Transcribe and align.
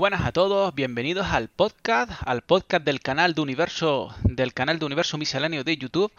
Buenas 0.00 0.24
a 0.24 0.32
todos, 0.32 0.74
bienvenidos 0.74 1.26
al 1.26 1.48
podcast, 1.48 2.10
al 2.24 2.40
podcast 2.40 2.86
del 2.86 3.00
canal 3.00 3.34
de 3.34 3.42
Universo, 3.42 4.14
del 4.22 4.54
canal 4.54 4.78
de 4.78 4.86
Universo 4.86 5.18
Misceláneo 5.18 5.62
de 5.62 5.76
YouTube. 5.76 6.10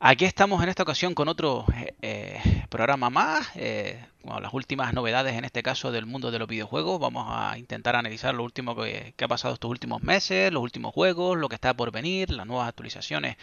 Aquí 0.00 0.24
estamos 0.24 0.60
en 0.60 0.68
esta 0.68 0.82
ocasión 0.82 1.14
con 1.14 1.28
otro 1.28 1.64
eh, 1.72 1.94
eh, 2.02 2.64
programa 2.68 3.10
más, 3.10 3.48
eh, 3.54 4.04
las 4.24 4.52
últimas 4.52 4.92
novedades 4.92 5.36
en 5.36 5.44
este 5.44 5.62
caso 5.62 5.92
del 5.92 6.04
mundo 6.04 6.32
de 6.32 6.40
los 6.40 6.48
videojuegos. 6.48 6.98
Vamos 6.98 7.28
a 7.28 7.56
intentar 7.58 7.94
analizar 7.94 8.34
lo 8.34 8.42
último 8.42 8.74
que, 8.74 9.14
ha 9.16 9.28
pasado 9.28 9.54
estos 9.54 9.70
últimos 9.70 10.02
meses, 10.02 10.52
los 10.52 10.64
últimos 10.64 10.92
juegos, 10.92 11.38
lo 11.38 11.48
que 11.48 11.54
está 11.54 11.74
por 11.74 11.92
venir, 11.92 12.28
las 12.30 12.44
nuevas 12.44 12.66
actualizaciones, 12.66 13.36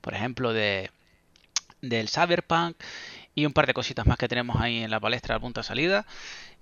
por 0.00 0.12
ejemplo, 0.12 0.52
de 0.52 0.90
del 1.82 2.08
Cyberpunk 2.08 2.76
y 3.34 3.46
un 3.46 3.52
par 3.52 3.66
de 3.66 3.74
cositas 3.74 4.06
más 4.06 4.18
que 4.18 4.28
tenemos 4.28 4.60
ahí 4.60 4.82
en 4.82 4.90
la 4.90 5.00
palestra 5.00 5.36
de 5.36 5.40
punta 5.40 5.62
salida. 5.62 6.04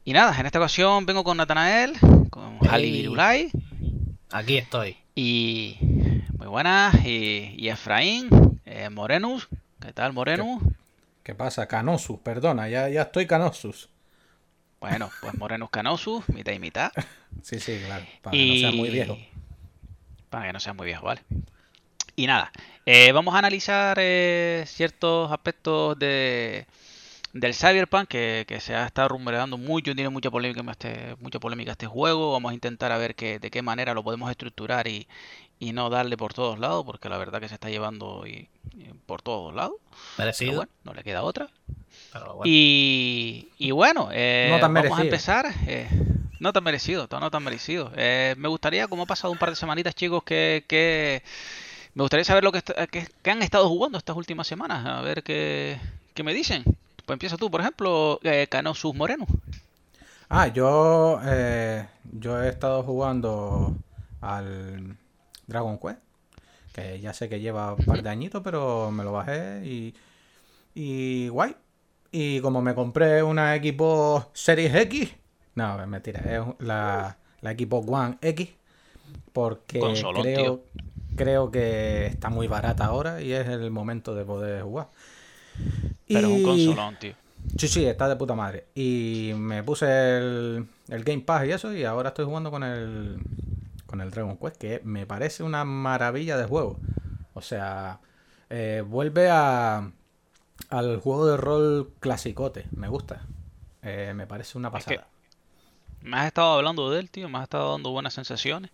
Y 0.08 0.14
nada, 0.14 0.34
en 0.40 0.46
esta 0.46 0.58
ocasión 0.58 1.04
vengo 1.04 1.22
con 1.22 1.36
Natanael, 1.36 1.92
con 2.30 2.58
Ali 2.66 2.90
Virulay. 2.90 3.50
Aquí 4.30 4.56
estoy. 4.56 4.96
Y 5.14 5.76
muy 6.38 6.46
buenas. 6.46 6.94
Y, 7.04 7.68
Efraín, 7.68 8.30
eh, 8.64 8.88
Morenus. 8.88 9.50
¿Qué 9.78 9.92
tal, 9.92 10.14
Morenus? 10.14 10.62
¿Qué, 11.22 11.34
pasa? 11.34 11.68
Canosus, 11.68 12.20
perdona, 12.20 12.70
ya, 12.70 12.88
ya 12.88 13.02
estoy 13.02 13.26
Canosus. 13.26 13.90
Bueno, 14.80 15.10
pues 15.20 15.34
Morenus 15.34 15.68
Canosus, 15.68 16.26
mitad 16.30 16.52
y 16.52 16.58
mitad. 16.58 16.90
sí, 17.42 17.60
sí, 17.60 17.78
claro. 17.84 18.06
Para 18.22 18.34
que 18.34 18.46
no 18.46 18.54
sea 18.56 18.70
muy 18.70 18.88
viejo. 18.88 19.18
Para 20.30 20.46
que 20.46 20.52
no 20.54 20.60
sea 20.60 20.72
muy 20.72 20.86
viejo, 20.86 21.04
vale. 21.04 21.20
Y 22.16 22.26
nada, 22.26 22.50
eh, 22.86 23.12
vamos 23.12 23.34
a 23.34 23.40
analizar 23.40 23.98
eh, 24.00 24.64
ciertos 24.66 25.30
aspectos 25.30 25.98
de, 25.98 26.66
del 27.40 27.54
Cyberpunk 27.54 28.08
que, 28.08 28.58
se 28.60 28.74
ha 28.74 28.86
estado 28.86 29.10
rumoreando 29.10 29.58
mucho, 29.58 29.94
tiene 29.94 30.08
mucha 30.08 30.30
polémica 30.30 30.68
este, 30.70 31.16
mucha 31.20 31.38
polémica 31.38 31.72
este 31.72 31.86
juego. 31.86 32.32
Vamos 32.32 32.50
a 32.50 32.54
intentar 32.54 32.92
a 32.92 32.98
ver 32.98 33.14
que, 33.14 33.38
de 33.38 33.50
qué 33.50 33.62
manera 33.62 33.94
lo 33.94 34.02
podemos 34.02 34.30
estructurar 34.30 34.88
y, 34.88 35.06
no 35.60 35.90
darle 35.90 36.16
por 36.16 36.34
todos 36.34 36.58
lados, 36.58 36.84
porque 36.84 37.08
la 37.08 37.18
verdad 37.18 37.40
que 37.40 37.48
se 37.48 37.54
está 37.54 37.68
llevando 37.68 38.26
y, 38.26 38.48
por 39.06 39.22
todos 39.22 39.54
lados. 39.54 39.76
Merecido. 40.16 40.56
bueno, 40.56 40.70
no 40.84 40.94
le 40.94 41.02
queda 41.02 41.22
otra. 41.22 41.48
Y, 42.44 43.48
y, 43.58 43.70
bueno, 43.70 44.08
eh, 44.12 44.58
vamos 44.60 44.98
a 44.98 45.02
empezar. 45.02 45.46
Eh, 45.66 45.88
no 46.40 46.52
tan 46.52 46.62
merecido, 46.62 47.08
no 47.10 47.30
tan 47.30 47.42
merecido. 47.42 47.92
Eh, 47.96 48.34
me 48.38 48.48
gustaría, 48.48 48.86
como 48.86 49.02
ha 49.02 49.06
pasado 49.06 49.32
un 49.32 49.38
par 49.38 49.50
de 49.50 49.56
semanitas, 49.56 49.94
chicos, 49.94 50.22
que, 50.22 50.64
que 50.68 51.22
me 51.94 52.02
gustaría 52.02 52.24
saber 52.24 52.44
lo 52.44 52.52
que, 52.52 52.62
que, 52.62 53.30
han 53.30 53.42
estado 53.42 53.68
jugando 53.68 53.98
estas 53.98 54.16
últimas 54.16 54.46
semanas. 54.46 54.86
A 54.86 55.00
ver 55.02 55.22
qué, 55.22 55.78
qué 56.14 56.22
me 56.22 56.32
dicen. 56.32 56.64
Pues 57.08 57.14
empieza 57.14 57.38
tú, 57.38 57.50
por 57.50 57.62
ejemplo, 57.62 58.20
eh, 58.22 58.46
Canosus 58.50 58.94
Moreno. 58.94 59.24
Ah, 60.28 60.48
yo, 60.48 61.18
eh, 61.24 61.88
yo 62.12 62.42
he 62.42 62.50
estado 62.50 62.82
jugando 62.82 63.74
al 64.20 64.94
Dragon 65.46 65.78
Quest, 65.78 66.00
que 66.74 67.00
ya 67.00 67.14
sé 67.14 67.30
que 67.30 67.40
lleva 67.40 67.72
un 67.72 67.86
par 67.86 68.02
de 68.02 68.10
añitos, 68.10 68.42
pero 68.44 68.90
me 68.90 69.04
lo 69.04 69.12
bajé 69.12 69.62
y, 69.64 69.94
y 70.74 71.28
guay. 71.28 71.56
Y 72.12 72.40
como 72.42 72.60
me 72.60 72.74
compré 72.74 73.22
una 73.22 73.56
equipo 73.56 74.30
Series 74.34 74.74
X, 74.74 75.14
no, 75.54 75.86
mentira, 75.86 76.20
es 76.20 76.42
la, 76.58 77.16
la 77.40 77.52
equipo 77.52 77.78
One 77.78 78.18
X, 78.20 78.50
porque 79.32 80.10
creo, 80.14 80.60
creo 81.16 81.50
que 81.50 82.04
está 82.06 82.28
muy 82.28 82.48
barata 82.48 82.84
ahora 82.84 83.22
y 83.22 83.32
es 83.32 83.48
el 83.48 83.70
momento 83.70 84.14
de 84.14 84.26
poder 84.26 84.62
jugar. 84.62 84.88
Pero 86.08 86.28
es 86.28 86.34
un 86.34 86.42
consolón, 86.42 86.96
tío. 86.98 87.14
Sí, 87.56 87.68
sí, 87.68 87.84
está 87.86 88.08
de 88.08 88.16
puta 88.16 88.34
madre. 88.34 88.66
Y 88.74 89.32
me 89.36 89.62
puse 89.62 90.18
el, 90.18 90.66
Game 90.88 91.20
Pass 91.20 91.46
y 91.46 91.52
eso, 91.52 91.72
y 91.72 91.84
ahora 91.84 92.10
estoy 92.10 92.24
jugando 92.24 92.50
con 92.50 92.62
el, 92.62 93.18
con 93.86 94.00
el 94.00 94.10
Dragon 94.10 94.36
Quest, 94.36 94.56
que 94.56 94.80
me 94.84 95.06
parece 95.06 95.42
una 95.42 95.64
maravilla 95.64 96.36
de 96.36 96.46
juego. 96.46 96.78
O 97.34 97.40
sea, 97.40 98.00
eh, 98.50 98.82
vuelve 98.86 99.28
a, 99.30 99.90
al 100.70 101.00
juego 101.00 101.26
de 101.26 101.36
rol 101.36 101.92
clasicote. 102.00 102.66
Me 102.72 102.88
gusta. 102.88 103.22
Eh, 103.82 104.12
me 104.14 104.26
parece 104.26 104.58
una 104.58 104.70
pasada. 104.70 105.06
me 106.02 106.16
has 106.18 106.26
estado 106.26 106.54
hablando 106.54 106.90
de 106.90 107.00
él, 107.00 107.10
tío. 107.10 107.28
Me 107.28 107.38
has 107.38 107.44
estado 107.44 107.72
dando 107.72 107.90
buenas 107.90 108.14
sensaciones. 108.14 108.70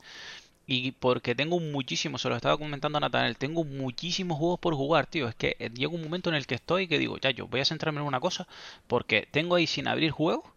Y 0.67 0.93
porque 0.93 1.35
tengo 1.35 1.61
muchísimos, 1.61 2.23
se 2.23 2.29
lo 2.29 2.37
estaba 2.37 2.57
comentando 2.57 2.97
a 2.97 3.01
Nathaniel, 3.01 3.37
tengo 3.37 3.65
muchísimos 3.65 4.39
juegos 4.39 4.59
por 4.61 4.75
jugar, 4.75 5.07
tío. 5.07 5.29
Es 5.29 5.35
que 5.35 5.57
llega 5.75 5.93
un 5.93 6.03
momento 6.03 6.31
en 6.31 6.37
el 6.37 6.47
que 6.47 6.55
estoy 6.55 6.89
que 6.89 6.99
digo, 6.99 7.19
ya, 7.19 7.31
yo 7.31 7.47
voy 7.49 7.61
a 7.61 7.65
centrarme 7.67 8.01
en 8.01 8.07
una 8.07 8.21
cosa, 8.21 8.47
porque 8.87 9.29
tengo 9.31 9.57
ahí 9.57 9.67
sin 9.67 9.89
abrir 9.89 10.11
juegos. 10.11 10.51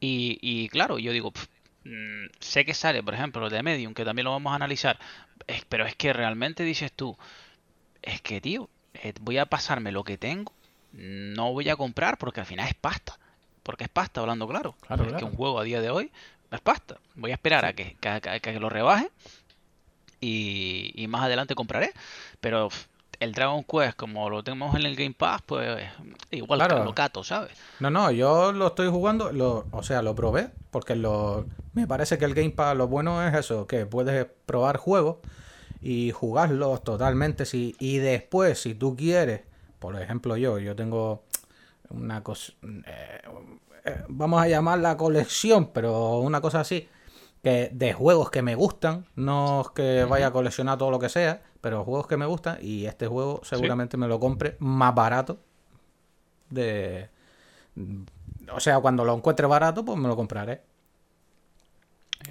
Y, 0.00 0.38
y 0.40 0.68
claro, 0.68 0.98
yo 1.00 1.10
digo, 1.12 1.32
mm, 1.84 2.26
sé 2.38 2.64
que 2.64 2.74
sale, 2.74 3.02
por 3.02 3.14
ejemplo, 3.14 3.50
de 3.50 3.62
Medium, 3.62 3.94
que 3.94 4.04
también 4.04 4.26
lo 4.26 4.30
vamos 4.30 4.52
a 4.52 4.56
analizar. 4.56 4.98
pero 5.68 5.86
es 5.86 5.96
que 5.96 6.12
realmente 6.12 6.62
dices 6.62 6.92
tú, 6.92 7.16
es 8.02 8.20
que, 8.22 8.40
tío, 8.40 8.70
eh, 8.94 9.12
voy 9.20 9.38
a 9.38 9.46
pasarme 9.46 9.92
lo 9.92 10.04
que 10.04 10.18
tengo, 10.18 10.52
no 10.92 11.52
voy 11.52 11.68
a 11.68 11.76
comprar 11.76 12.18
porque 12.18 12.40
al 12.40 12.46
final 12.46 12.68
es 12.68 12.74
pasta. 12.74 13.18
Porque 13.64 13.84
es 13.84 13.90
pasta, 13.90 14.20
hablando 14.20 14.48
claro. 14.48 14.76
claro 14.86 15.04
es 15.04 15.12
que 15.14 15.24
un 15.24 15.34
juego 15.34 15.58
a 15.58 15.64
día 15.64 15.80
de 15.80 15.90
hoy 15.90 16.10
es 16.50 16.60
pasta. 16.60 16.98
Voy 17.16 17.32
a 17.32 17.34
esperar 17.34 17.64
a 17.64 17.74
que, 17.74 17.96
que 18.40 18.60
lo 18.60 18.68
rebaje 18.68 19.10
y, 20.20 21.06
más 21.08 21.22
adelante 21.22 21.54
compraré. 21.54 21.92
Pero 22.40 22.68
el 23.20 23.32
Dragon 23.32 23.64
Quest, 23.64 23.96
como 23.96 24.30
lo 24.30 24.42
tenemos 24.42 24.74
en 24.76 24.86
el 24.86 24.96
Game 24.96 25.14
Pass, 25.16 25.42
pues 25.44 25.84
igual 26.30 26.60
claro. 26.60 26.84
lo 26.84 26.94
cato, 26.94 27.24
¿sabes? 27.24 27.52
No, 27.80 27.90
no, 27.90 28.10
yo 28.10 28.52
lo 28.52 28.68
estoy 28.68 28.88
jugando, 28.88 29.32
lo, 29.32 29.66
o 29.70 29.82
sea, 29.82 30.02
lo 30.02 30.14
probé, 30.14 30.50
porque 30.70 30.94
lo, 30.94 31.46
me 31.74 31.86
parece 31.86 32.18
que 32.18 32.24
el 32.24 32.34
Game 32.34 32.50
Pass 32.50 32.76
lo 32.76 32.88
bueno 32.88 33.26
es 33.26 33.34
eso, 33.34 33.66
que 33.66 33.86
puedes 33.86 34.26
probar 34.46 34.76
juegos 34.76 35.16
y 35.80 36.12
jugarlos 36.12 36.84
totalmente. 36.84 37.44
Si, 37.44 37.76
y 37.78 37.98
después, 37.98 38.60
si 38.60 38.74
tú 38.74 38.96
quieres, 38.96 39.42
por 39.78 40.00
ejemplo 40.00 40.36
yo, 40.36 40.58
yo 40.58 40.76
tengo 40.76 41.24
una 41.90 42.22
cosa, 42.22 42.52
eh, 42.62 43.22
eh, 43.84 44.04
vamos 44.08 44.42
a 44.42 44.48
llamarla 44.48 44.96
colección, 44.96 45.70
pero 45.72 46.18
una 46.18 46.40
cosa 46.40 46.60
así 46.60 46.88
que 47.42 47.70
de 47.72 47.92
juegos 47.92 48.30
que 48.30 48.42
me 48.42 48.54
gustan, 48.54 49.06
no 49.16 49.62
es 49.62 49.70
que 49.70 50.04
vaya 50.04 50.28
a 50.28 50.30
coleccionar 50.32 50.78
todo 50.78 50.90
lo 50.90 50.98
que 50.98 51.08
sea, 51.08 51.42
pero 51.60 51.84
juegos 51.84 52.06
que 52.06 52.16
me 52.16 52.26
gustan 52.26 52.58
y 52.60 52.86
este 52.86 53.06
juego 53.06 53.40
seguramente 53.44 53.96
me 53.96 54.08
lo 54.08 54.20
compre 54.20 54.56
más 54.58 54.94
barato 54.94 55.38
de 56.50 57.08
o 58.52 58.60
sea, 58.60 58.80
cuando 58.80 59.04
lo 59.04 59.14
encuentre 59.14 59.46
barato, 59.46 59.84
pues 59.84 59.98
me 59.98 60.08
lo 60.08 60.16
compraré. 60.16 60.62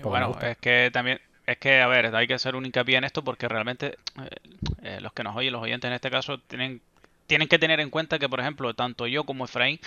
bueno, 0.04 0.38
es 0.42 0.58
que 0.58 0.90
también 0.92 1.20
es 1.46 1.58
que, 1.58 1.82
a 1.82 1.88
ver, 1.88 2.14
hay 2.16 2.28
que 2.28 2.34
hacer 2.34 2.56
un 2.56 2.66
hincapié 2.66 2.98
en 2.98 3.04
esto 3.04 3.24
porque 3.24 3.48
realmente 3.48 3.98
eh, 4.22 4.30
eh, 4.82 5.00
los 5.02 5.14
que 5.14 5.24
nos 5.24 5.36
oyen, 5.36 5.54
los 5.54 5.62
oyentes 5.62 5.88
en 5.88 5.94
este 5.94 6.12
caso, 6.12 6.40
tienen, 6.40 6.82
tienen 7.26 7.48
que 7.48 7.60
tener 7.60 7.80
en 7.80 7.90
cuenta 7.90 8.20
que, 8.20 8.28
por 8.28 8.40
ejemplo, 8.40 8.74
tanto 8.74 9.08
yo 9.08 9.24
como 9.24 9.46
Efraín 9.46 9.80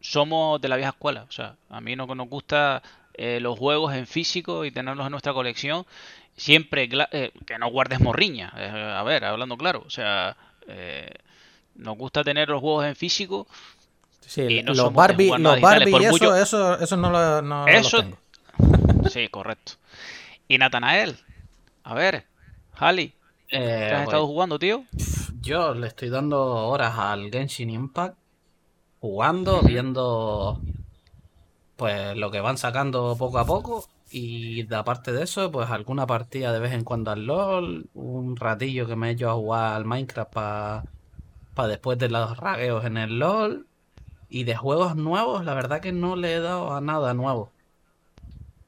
somos 0.00 0.60
de 0.60 0.68
la 0.68 0.76
vieja 0.76 0.90
escuela. 0.90 1.26
O 1.28 1.32
sea, 1.32 1.56
a 1.68 1.80
mí 1.80 1.96
no 1.96 2.06
nos 2.06 2.28
gusta 2.28 2.82
eh, 3.14 3.40
los 3.40 3.58
juegos 3.58 3.94
en 3.94 4.06
físico 4.06 4.64
y 4.64 4.70
tenerlos 4.70 5.06
en 5.06 5.10
nuestra 5.10 5.32
colección, 5.32 5.86
siempre 6.36 6.88
eh, 7.12 7.32
que 7.46 7.58
no 7.58 7.70
guardes 7.70 8.00
morriña. 8.00 8.52
Eh, 8.56 8.94
a 8.96 9.02
ver, 9.02 9.24
hablando 9.24 9.56
claro, 9.56 9.82
o 9.86 9.90
sea, 9.90 10.36
nos 11.74 11.96
gusta 11.96 12.22
tener 12.22 12.48
los 12.48 12.60
juegos 12.60 12.86
en 12.86 12.96
físico. 12.96 13.46
Sí, 14.20 14.62
los 14.62 14.92
Barbie, 14.92 15.32
los 15.38 15.60
Barbie 15.60 16.06
eso, 16.06 16.36
eso, 16.36 16.78
eso, 16.78 16.96
no 16.96 17.10
lo, 17.10 17.42
no 17.42 17.66
eso, 17.66 18.02
tengo. 18.02 18.18
Sí, 19.10 19.28
correcto. 19.28 19.72
Y 20.46 20.58
Natanael, 20.58 21.16
a 21.82 21.94
ver, 21.94 22.26
Hali, 22.74 23.12
¿qué 23.48 23.92
has 23.92 24.04
estado 24.04 24.26
jugando, 24.26 24.58
tío? 24.58 24.84
Yo 25.40 25.74
le 25.74 25.88
estoy 25.88 26.10
dando 26.10 26.40
horas 26.42 26.98
al 26.98 27.30
Genshin 27.30 27.70
Impact, 27.70 28.16
jugando, 29.00 29.62
viendo 29.62 30.60
pues 31.80 32.14
lo 32.14 32.30
que 32.30 32.42
van 32.42 32.58
sacando 32.58 33.16
poco 33.18 33.38
a 33.38 33.46
poco. 33.46 33.88
Y 34.10 34.70
aparte 34.74 35.12
de 35.12 35.22
eso, 35.22 35.50
pues 35.50 35.70
alguna 35.70 36.06
partida 36.06 36.52
de 36.52 36.60
vez 36.60 36.74
en 36.74 36.84
cuando 36.84 37.10
al 37.10 37.24
LOL, 37.24 37.88
un 37.94 38.36
ratillo 38.36 38.86
que 38.86 38.96
me 38.96 39.08
he 39.08 39.12
hecho 39.12 39.30
a 39.30 39.34
jugar 39.34 39.76
al 39.76 39.86
Minecraft 39.86 40.30
para 40.30 40.84
pa 41.54 41.68
después 41.68 41.96
de 41.96 42.10
los 42.10 42.36
ragueos 42.36 42.84
en 42.84 42.98
el 42.98 43.18
LOL. 43.18 43.66
Y 44.28 44.44
de 44.44 44.56
juegos 44.56 44.94
nuevos, 44.94 45.42
la 45.46 45.54
verdad 45.54 45.80
que 45.80 45.90
no 45.90 46.16
le 46.16 46.34
he 46.34 46.40
dado 46.40 46.74
a 46.74 46.82
nada 46.82 47.14
nuevo. 47.14 47.50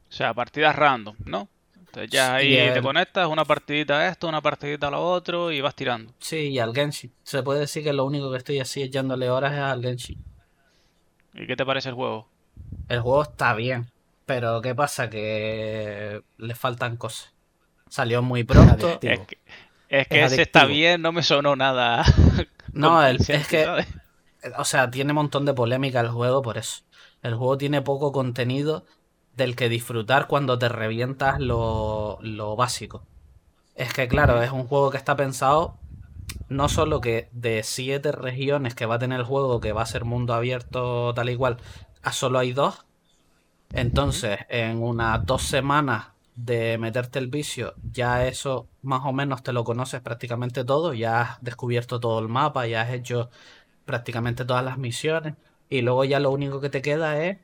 O 0.09 0.11
sea, 0.11 0.33
partidas 0.33 0.75
random, 0.75 1.15
¿no? 1.23 1.47
Entonces 1.77 2.09
ya 2.09 2.33
ahí 2.33 2.71
te 2.73 2.81
conectas, 2.81 3.27
una 3.27 3.45
partidita 3.45 3.99
a 3.99 4.07
esto, 4.07 4.27
una 4.27 4.41
partidita 4.41 4.87
a 4.87 4.91
lo 4.91 5.07
otro 5.07 5.51
y 5.51 5.61
vas 5.61 5.75
tirando. 5.75 6.11
Sí, 6.17 6.47
y 6.47 6.57
al 6.57 6.73
Genshin. 6.73 7.13
Se 7.21 7.43
puede 7.43 7.59
decir 7.59 7.83
que 7.83 7.93
lo 7.93 8.05
único 8.05 8.31
que 8.31 8.37
estoy 8.37 8.59
así 8.59 8.81
echándole 8.81 9.29
horas 9.29 9.53
es 9.53 9.59
al 9.59 9.83
Genshin. 9.83 10.17
¿Y 11.35 11.45
qué 11.45 11.55
te 11.55 11.63
parece 11.63 11.89
el 11.89 11.95
juego? 11.95 12.32
El 12.89 13.01
juego 13.01 13.23
está 13.23 13.53
bien, 13.53 13.87
pero 14.25 14.61
¿qué 14.61 14.75
pasa? 14.75 15.09
Que 15.09 16.21
le 16.37 16.55
faltan 16.55 16.97
cosas. 16.97 17.33
Salió 17.89 18.21
muy 18.21 18.43
pronto. 18.43 18.99
Es 19.01 19.19
que, 19.19 19.37
es 19.89 20.07
que 20.07 20.23
ese 20.23 20.41
está 20.41 20.65
bien, 20.65 21.01
no 21.01 21.11
me 21.11 21.23
sonó 21.23 21.55
nada. 21.55 22.03
no, 22.73 23.05
es 23.05 23.47
que. 23.47 23.67
O 24.57 24.65
sea, 24.65 24.91
tiene 24.91 25.11
un 25.11 25.15
montón 25.15 25.45
de 25.45 25.53
polémica 25.53 26.01
el 26.01 26.09
juego 26.09 26.41
por 26.41 26.57
eso. 26.57 26.83
El 27.21 27.35
juego 27.35 27.57
tiene 27.57 27.81
poco 27.81 28.11
contenido 28.11 28.85
del 29.35 29.55
que 29.55 29.69
disfrutar 29.69 30.27
cuando 30.27 30.59
te 30.59 30.69
revientas 30.69 31.39
lo, 31.39 32.19
lo 32.21 32.55
básico. 32.55 33.05
Es 33.75 33.93
que 33.93 34.07
claro, 34.07 34.43
es 34.43 34.51
un 34.51 34.67
juego 34.67 34.91
que 34.91 34.97
está 34.97 35.15
pensado 35.15 35.77
no 36.49 36.69
solo 36.69 37.01
que 37.01 37.29
de 37.31 37.63
siete 37.63 38.11
regiones 38.11 38.75
que 38.75 38.85
va 38.85 38.95
a 38.95 38.99
tener 38.99 39.19
el 39.19 39.25
juego, 39.25 39.59
que 39.59 39.73
va 39.73 39.81
a 39.81 39.87
ser 39.87 40.05
mundo 40.05 40.33
abierto 40.33 41.13
tal 41.13 41.29
y 41.29 41.35
cual, 41.35 41.57
a 42.03 42.11
solo 42.13 42.39
hay 42.39 42.53
dos. 42.53 42.85
Entonces, 43.71 44.39
en 44.49 44.81
unas 44.83 45.25
dos 45.25 45.43
semanas 45.43 46.07
de 46.35 46.77
meterte 46.77 47.19
el 47.19 47.27
vicio, 47.27 47.75
ya 47.91 48.27
eso 48.27 48.67
más 48.81 49.01
o 49.05 49.13
menos 49.13 49.43
te 49.43 49.53
lo 49.53 49.63
conoces 49.63 50.01
prácticamente 50.01 50.63
todo, 50.65 50.93
ya 50.93 51.21
has 51.21 51.41
descubierto 51.43 51.99
todo 51.99 52.19
el 52.19 52.29
mapa, 52.29 52.67
ya 52.67 52.81
has 52.81 52.91
hecho 52.91 53.29
prácticamente 53.85 54.45
todas 54.45 54.63
las 54.65 54.77
misiones, 54.77 55.35
y 55.69 55.81
luego 55.81 56.05
ya 56.05 56.19
lo 56.19 56.31
único 56.31 56.61
que 56.61 56.69
te 56.69 56.81
queda 56.81 57.23
es 57.23 57.37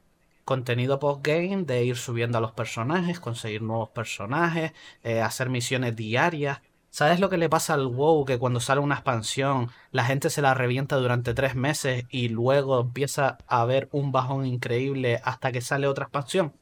contenido 0.45 0.99
post-game 0.99 1.63
de 1.65 1.83
ir 1.85 1.95
subiendo 1.97 2.37
a 2.39 2.41
los 2.41 2.51
personajes, 2.53 3.19
conseguir 3.19 3.61
nuevos 3.61 3.89
personajes, 3.89 4.73
eh, 5.03 5.21
hacer 5.21 5.49
misiones 5.49 5.95
diarias. 5.95 6.61
¿Sabes 6.91 7.19
lo 7.19 7.29
que 7.29 7.37
le 7.37 7.49
pasa 7.49 7.75
al 7.75 7.85
WoW? 7.87 8.25
Que 8.25 8.39
cuando 8.39 8.59
sale 8.59 8.81
una 8.81 8.95
expansión, 8.95 9.69
la 9.91 10.05
gente 10.05 10.29
se 10.29 10.41
la 10.41 10.53
revienta 10.55 10.95
durante 10.95 11.33
tres 11.33 11.55
meses 11.55 12.05
y 12.09 12.29
luego 12.29 12.79
empieza 12.81 13.37
a 13.47 13.61
haber 13.61 13.89
un 13.91 14.11
bajón 14.11 14.45
increíble 14.45 15.21
hasta 15.23 15.51
que 15.51 15.61
sale 15.61 15.85
otra 15.87 16.05
expansión. 16.05 16.53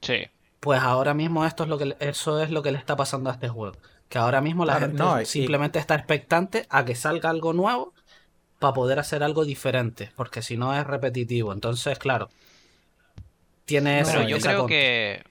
Sí. 0.00 0.24
Pues 0.60 0.80
ahora 0.80 1.12
mismo 1.14 1.44
esto 1.44 1.64
es 1.64 1.68
lo 1.68 1.76
que 1.78 1.96
eso 2.00 2.40
es 2.42 2.50
lo 2.50 2.62
que 2.62 2.72
le 2.72 2.78
está 2.78 2.96
pasando 2.96 3.28
a 3.30 3.34
este 3.34 3.48
juego. 3.48 3.76
Que 4.08 4.18
ahora 4.18 4.40
mismo 4.40 4.64
la 4.64 4.78
gente 4.78 4.96
no, 4.98 5.20
y- 5.20 5.26
simplemente 5.26 5.78
está 5.78 5.94
expectante 5.94 6.66
a 6.70 6.84
que 6.84 6.94
salga 6.94 7.30
algo 7.30 7.52
nuevo 7.52 7.92
para 8.58 8.72
poder 8.74 8.98
hacer 8.98 9.22
algo 9.22 9.44
diferente. 9.44 10.10
Porque 10.16 10.40
si 10.42 10.56
no 10.56 10.74
es 10.74 10.86
repetitivo. 10.86 11.52
Entonces, 11.52 11.98
claro. 11.98 12.30
Tiene 13.64 13.96
No, 13.96 14.02
esa- 14.02 14.12
Pero 14.18 14.28
yo 14.28 14.36
esa 14.36 14.48
creo 14.48 14.58
contra. 14.60 14.76
que. 14.76 15.24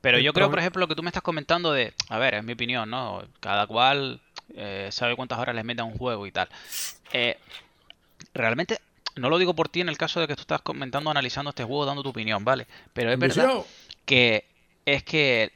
Pero 0.00 0.18
yo 0.18 0.32
creo, 0.32 0.46
por 0.50 0.58
ejemplo, 0.60 0.80
lo 0.80 0.88
que 0.88 0.94
tú 0.94 1.02
me 1.02 1.08
estás 1.08 1.22
comentando 1.22 1.72
de. 1.72 1.92
A 2.08 2.18
ver, 2.18 2.34
es 2.34 2.44
mi 2.44 2.52
opinión, 2.52 2.88
¿no? 2.90 3.22
Cada 3.40 3.66
cual 3.66 4.20
eh, 4.54 4.88
sabe 4.92 5.16
cuántas 5.16 5.38
horas 5.38 5.54
les 5.54 5.64
mete 5.64 5.80
a 5.80 5.84
un 5.84 5.96
juego 5.98 6.26
y 6.26 6.32
tal. 6.32 6.48
Eh, 7.12 7.36
realmente, 8.34 8.80
no 9.16 9.30
lo 9.30 9.38
digo 9.38 9.54
por 9.54 9.68
ti 9.68 9.80
en 9.80 9.88
el 9.88 9.98
caso 9.98 10.20
de 10.20 10.26
que 10.28 10.34
tú 10.36 10.42
estás 10.42 10.62
comentando, 10.62 11.10
analizando 11.10 11.50
este 11.50 11.64
juego, 11.64 11.84
dando 11.84 12.02
tu 12.02 12.10
opinión, 12.10 12.44
¿vale? 12.44 12.66
Pero 12.92 13.10
es 13.12 13.18
verdad 13.18 13.44
que 14.04 14.44
es 14.86 15.02
que 15.02 15.52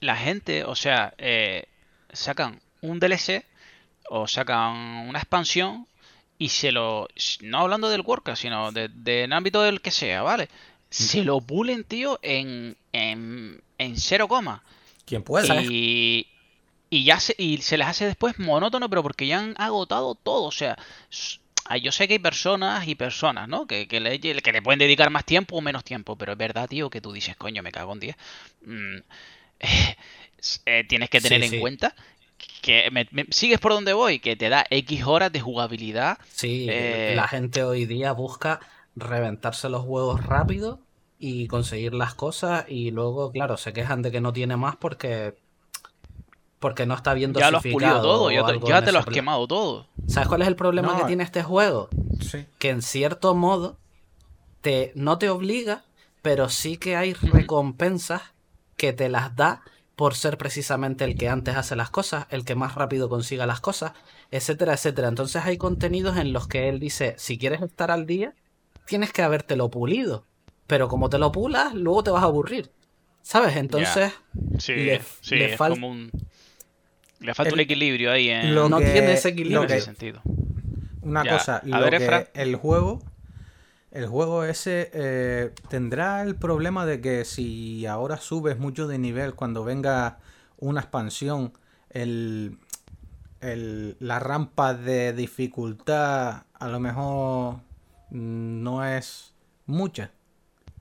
la 0.00 0.16
gente, 0.16 0.64
o 0.64 0.74
sea, 0.74 1.12
eh, 1.18 1.66
sacan 2.12 2.60
un 2.80 2.98
DLC 3.00 3.44
o 4.08 4.26
sacan 4.26 5.08
una 5.08 5.18
expansión 5.18 5.86
y 6.38 6.48
se 6.48 6.72
lo. 6.72 7.08
No 7.40 7.58
hablando 7.58 7.88
del 7.90 8.02
Warcraft, 8.02 8.40
sino 8.42 8.72
de, 8.72 8.88
de- 8.88 9.24
en 9.24 9.32
ámbito 9.32 9.62
del 9.62 9.80
que 9.80 9.90
sea, 9.90 10.22
¿vale? 10.22 10.48
Se 10.90 11.24
lo 11.24 11.40
pulen, 11.40 11.84
tío, 11.84 12.18
en, 12.22 12.76
en, 12.92 13.62
en 13.82 13.96
cero 13.96 14.28
coma. 14.28 14.62
Quien 15.04 15.22
pueda. 15.22 15.62
Y, 15.62 16.28
y 16.90 17.04
ya 17.04 17.20
se, 17.20 17.34
y 17.38 17.58
se 17.58 17.78
les 17.78 17.86
hace 17.88 18.06
después 18.06 18.38
monótono, 18.38 18.88
pero 18.90 19.02
porque 19.02 19.26
ya 19.26 19.40
han 19.40 19.54
agotado 19.58 20.14
todo. 20.14 20.44
O 20.44 20.52
sea, 20.52 20.78
ah, 21.66 21.76
yo 21.78 21.92
sé 21.92 22.06
que 22.08 22.14
hay 22.14 22.18
personas 22.18 22.86
y 22.88 22.94
personas, 22.94 23.48
¿no? 23.48 23.66
Que, 23.66 23.88
que, 23.88 24.00
le, 24.00 24.20
que 24.20 24.52
le 24.52 24.62
pueden 24.62 24.78
dedicar 24.78 25.10
más 25.10 25.24
tiempo 25.24 25.56
o 25.56 25.60
menos 25.60 25.84
tiempo, 25.84 26.16
pero 26.16 26.32
es 26.32 26.38
verdad, 26.38 26.68
tío, 26.68 26.90
que 26.90 27.00
tú 27.00 27.12
dices, 27.12 27.36
coño, 27.36 27.62
me 27.62 27.72
cago 27.72 27.92
en 27.92 28.00
10. 28.00 28.16
Mm, 28.66 28.96
eh, 30.66 30.84
tienes 30.88 31.10
que 31.10 31.20
tener 31.20 31.40
Sí, 31.40 31.46
en 31.46 31.50
sí. 31.52 31.60
cuenta 31.60 31.94
que 32.60 32.90
me- 32.90 33.08
me- 33.12 33.26
sigues 33.30 33.60
por 33.60 33.72
donde 33.72 33.92
voy, 33.92 34.18
que 34.18 34.36
te 34.36 34.48
da 34.48 34.64
X 34.70 35.04
horas 35.04 35.32
de 35.32 35.40
jugabilidad. 35.40 36.18
Sí, 36.34 36.66
Eh, 36.68 37.14
la 37.16 37.28
gente 37.28 37.62
hoy 37.64 37.86
día 37.86 38.12
busca 38.12 38.60
reventarse 38.96 39.68
los 39.68 39.84
huevos 39.84 40.24
rápido 40.26 40.80
y 41.24 41.46
conseguir 41.46 41.94
las 41.94 42.14
cosas 42.14 42.64
y 42.68 42.90
luego, 42.90 43.30
claro, 43.30 43.56
se 43.56 43.72
quejan 43.72 44.02
de 44.02 44.10
que 44.10 44.20
no 44.20 44.32
tiene 44.32 44.56
más 44.56 44.74
porque 44.74 45.36
porque 46.58 46.84
no 46.86 46.94
está 46.94 47.14
bien 47.14 47.32
Ya 47.32 47.50
lo 47.50 47.58
has 47.58 47.62
pulido 47.62 48.02
todo, 48.02 48.30
ya, 48.30 48.44
te- 48.44 48.58
ya 48.66 48.82
te 48.84 48.92
lo 48.92 48.98
has 48.98 49.04
plan. 49.04 49.14
quemado 49.14 49.46
todo. 49.48 49.86
¿Sabes 50.08 50.28
cuál 50.28 50.42
es 50.42 50.48
el 50.48 50.56
problema 50.56 50.92
No. 50.92 50.98
que 51.00 51.04
tiene 51.06 51.22
este 51.24 51.42
juego? 51.42 51.88
Sí. 52.20 52.44
Que 52.58 52.70
en 52.70 52.82
cierto 52.82 53.34
modo 53.34 53.78
te, 54.60 54.92
no 54.96 55.18
te 55.18 55.28
obliga, 55.30 55.84
pero 56.22 56.48
sí 56.48 56.76
que 56.76 56.96
hay 56.96 57.14
recompensas 57.14 58.22
que 58.76 58.92
te 58.92 59.08
las 59.08 59.34
da 59.36 59.62
por 59.96 60.14
ser 60.14 60.38
precisamente 60.38 61.04
el 61.04 61.16
que 61.16 61.28
antes 61.28 61.54
hace 61.56 61.76
las 61.76 61.90
cosas, 61.90 62.26
el 62.30 62.44
que 62.44 62.54
más 62.56 62.74
rápido 62.74 63.08
consiga 63.08 63.46
las 63.46 63.60
cosas, 63.60 63.92
etcétera, 64.30 64.72
etcétera. 64.74 65.08
Entonces 65.08 65.44
hay 65.44 65.56
contenidos 65.58 66.16
en 66.16 66.32
los 66.32 66.48
que 66.48 66.68
él 66.68 66.80
dice, 66.80 67.14
si 67.18 67.38
quieres 67.38 67.60
estar 67.62 67.90
al 67.92 68.06
día, 68.06 68.34
tienes 68.86 69.12
que 69.12 69.22
habértelo 69.22 69.68
pulido. 69.70 70.24
Pero 70.72 70.88
como 70.88 71.10
te 71.10 71.18
lo 71.18 71.30
pulas, 71.30 71.74
luego 71.74 72.02
te 72.02 72.10
vas 72.10 72.22
a 72.22 72.26
aburrir. 72.28 72.70
¿Sabes? 73.20 73.56
Entonces, 73.56 74.10
Sí, 74.56 74.72
Le- 74.74 75.02
sí, 75.20 75.34
le 75.36 75.52
es 75.52 75.60
fal- 75.60 75.68
como 75.72 75.90
un... 75.90 76.10
Le 77.20 77.34
falta 77.34 77.48
El- 77.50 77.54
un 77.56 77.60
equilibrio 77.60 78.10
ahí 78.10 78.30
en, 78.30 78.54
Lo 78.54 78.70
no 78.70 78.78
que- 78.78 78.86
tiene 78.90 79.12
ese 79.12 79.28
equilibrio. 79.28 79.58
lo 79.60 79.66
ese 79.66 79.74
que- 79.74 79.80
sentido. 79.82 80.22
Una 81.02 81.24
Ya. 81.24 81.32
cosa, 81.32 81.56
A 81.58 81.66
lo 81.66 81.78
ver, 81.80 81.98
que 81.98 82.04
Efra. 82.04 82.26
el 82.32 82.56
juego, 82.56 83.00
el 83.90 84.06
juego 84.06 84.44
ese 84.44 84.90
eh, 84.94 85.50
tendrá 85.68 86.22
el 86.22 86.36
problema 86.36 86.86
de 86.86 87.02
que 87.02 87.26
si 87.26 87.84
ahora 87.84 88.16
subes 88.16 88.58
mucho 88.58 88.86
de 88.88 88.96
nivel 88.96 89.34
cuando 89.34 89.64
venga 89.64 90.20
una 90.56 90.80
expansión, 90.80 91.52
el, 91.90 92.56
el- 93.42 93.98
la 94.00 94.20
rampa 94.20 94.72
de 94.72 95.12
dificultad 95.12 96.44
a 96.54 96.68
lo 96.68 96.80
mejor 96.80 97.56
mm, 98.08 98.62
no 98.62 98.86
es 98.86 99.34
mucha 99.66 100.12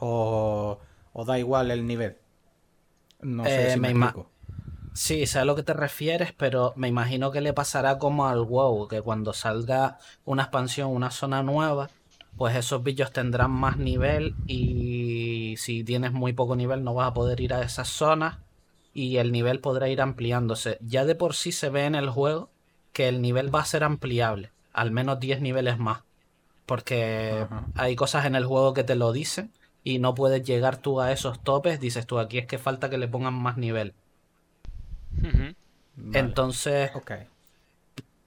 o, 0.02 0.80
o 1.14 1.26
da 1.26 1.40
igual 1.40 1.72
el 1.72 1.88
nivel. 1.88 2.18
No 3.22 3.48
sé 3.50 3.68
Eh, 3.68 3.78
si 3.78 3.80
me, 3.80 3.94
me. 3.94 4.14
Sí, 4.94 5.26
sé 5.28 5.40
a 5.40 5.46
lo 5.46 5.56
que 5.56 5.64
te 5.64 5.74
refieres, 5.74 6.34
pero 6.34 6.74
me 6.78 6.88
imagino 6.90 7.32
que 7.32 7.42
le 7.42 7.54
pasará 7.54 7.98
como 8.00 8.28
al 8.28 8.42
WoW, 8.46 8.88
que 8.90 9.02
cuando 9.02 9.34
salga 9.34 10.00
una 10.26 10.44
expansión, 10.44 10.92
una 10.92 11.12
zona 11.12 11.44
nueva, 11.44 11.94
pues 12.36 12.56
esos 12.56 12.84
bichos 12.84 13.14
tendrán 13.14 13.52
más 13.52 13.78
nivel 13.78 14.40
y 14.48 15.56
si 15.58 15.84
tienes 15.86 16.14
muy 16.14 16.34
poco 16.34 16.56
nivel 16.58 16.84
no 16.84 16.94
vas 16.96 17.10
a 17.10 17.14
poder 17.14 17.42
ir 17.42 17.54
a 17.54 17.62
esas 17.64 17.90
zonas 17.90 18.40
y 18.94 19.18
el 19.18 19.32
nivel 19.32 19.62
podrá 19.62 19.90
ir 19.90 20.02
ampliándose. 20.02 20.78
Ya 20.82 21.06
de 21.06 21.16
por 21.16 21.36
sí 21.36 21.52
se 21.54 21.70
ve 21.70 21.86
en 21.86 21.96
el 21.96 22.10
juego 22.10 22.54
que 22.94 23.08
el 23.10 23.22
nivel 23.22 23.54
va 23.56 23.62
a 23.62 23.66
ser 23.66 23.84
ampliable, 23.86 24.54
al 24.74 24.92
menos 24.92 25.20
10 25.22 25.42
niveles 25.42 25.80
más, 25.80 26.04
porque 26.66 27.50
Ajá. 27.50 27.68
hay 27.76 27.96
cosas 27.96 28.26
en 28.26 28.36
el 28.36 28.46
juego 28.46 28.74
que 28.74 28.84
te 28.84 28.96
lo 28.96 29.12
dicen 29.12 29.54
y 29.84 30.00
no 30.00 30.14
puedes 30.14 30.44
llegar 30.44 30.78
tú 30.78 31.02
a 31.02 31.12
esos 31.12 31.42
topes, 31.44 31.80
dices 31.80 32.06
tú 32.06 32.20
aquí 32.20 32.38
es 32.38 32.46
que 32.46 32.58
falta 32.58 32.90
que 32.90 32.98
le 32.98 33.08
pongan 33.08 33.34
más 33.34 33.58
nivel. 33.58 33.94
Vale, 35.96 36.20
Entonces, 36.20 36.92
ok. 36.96 37.12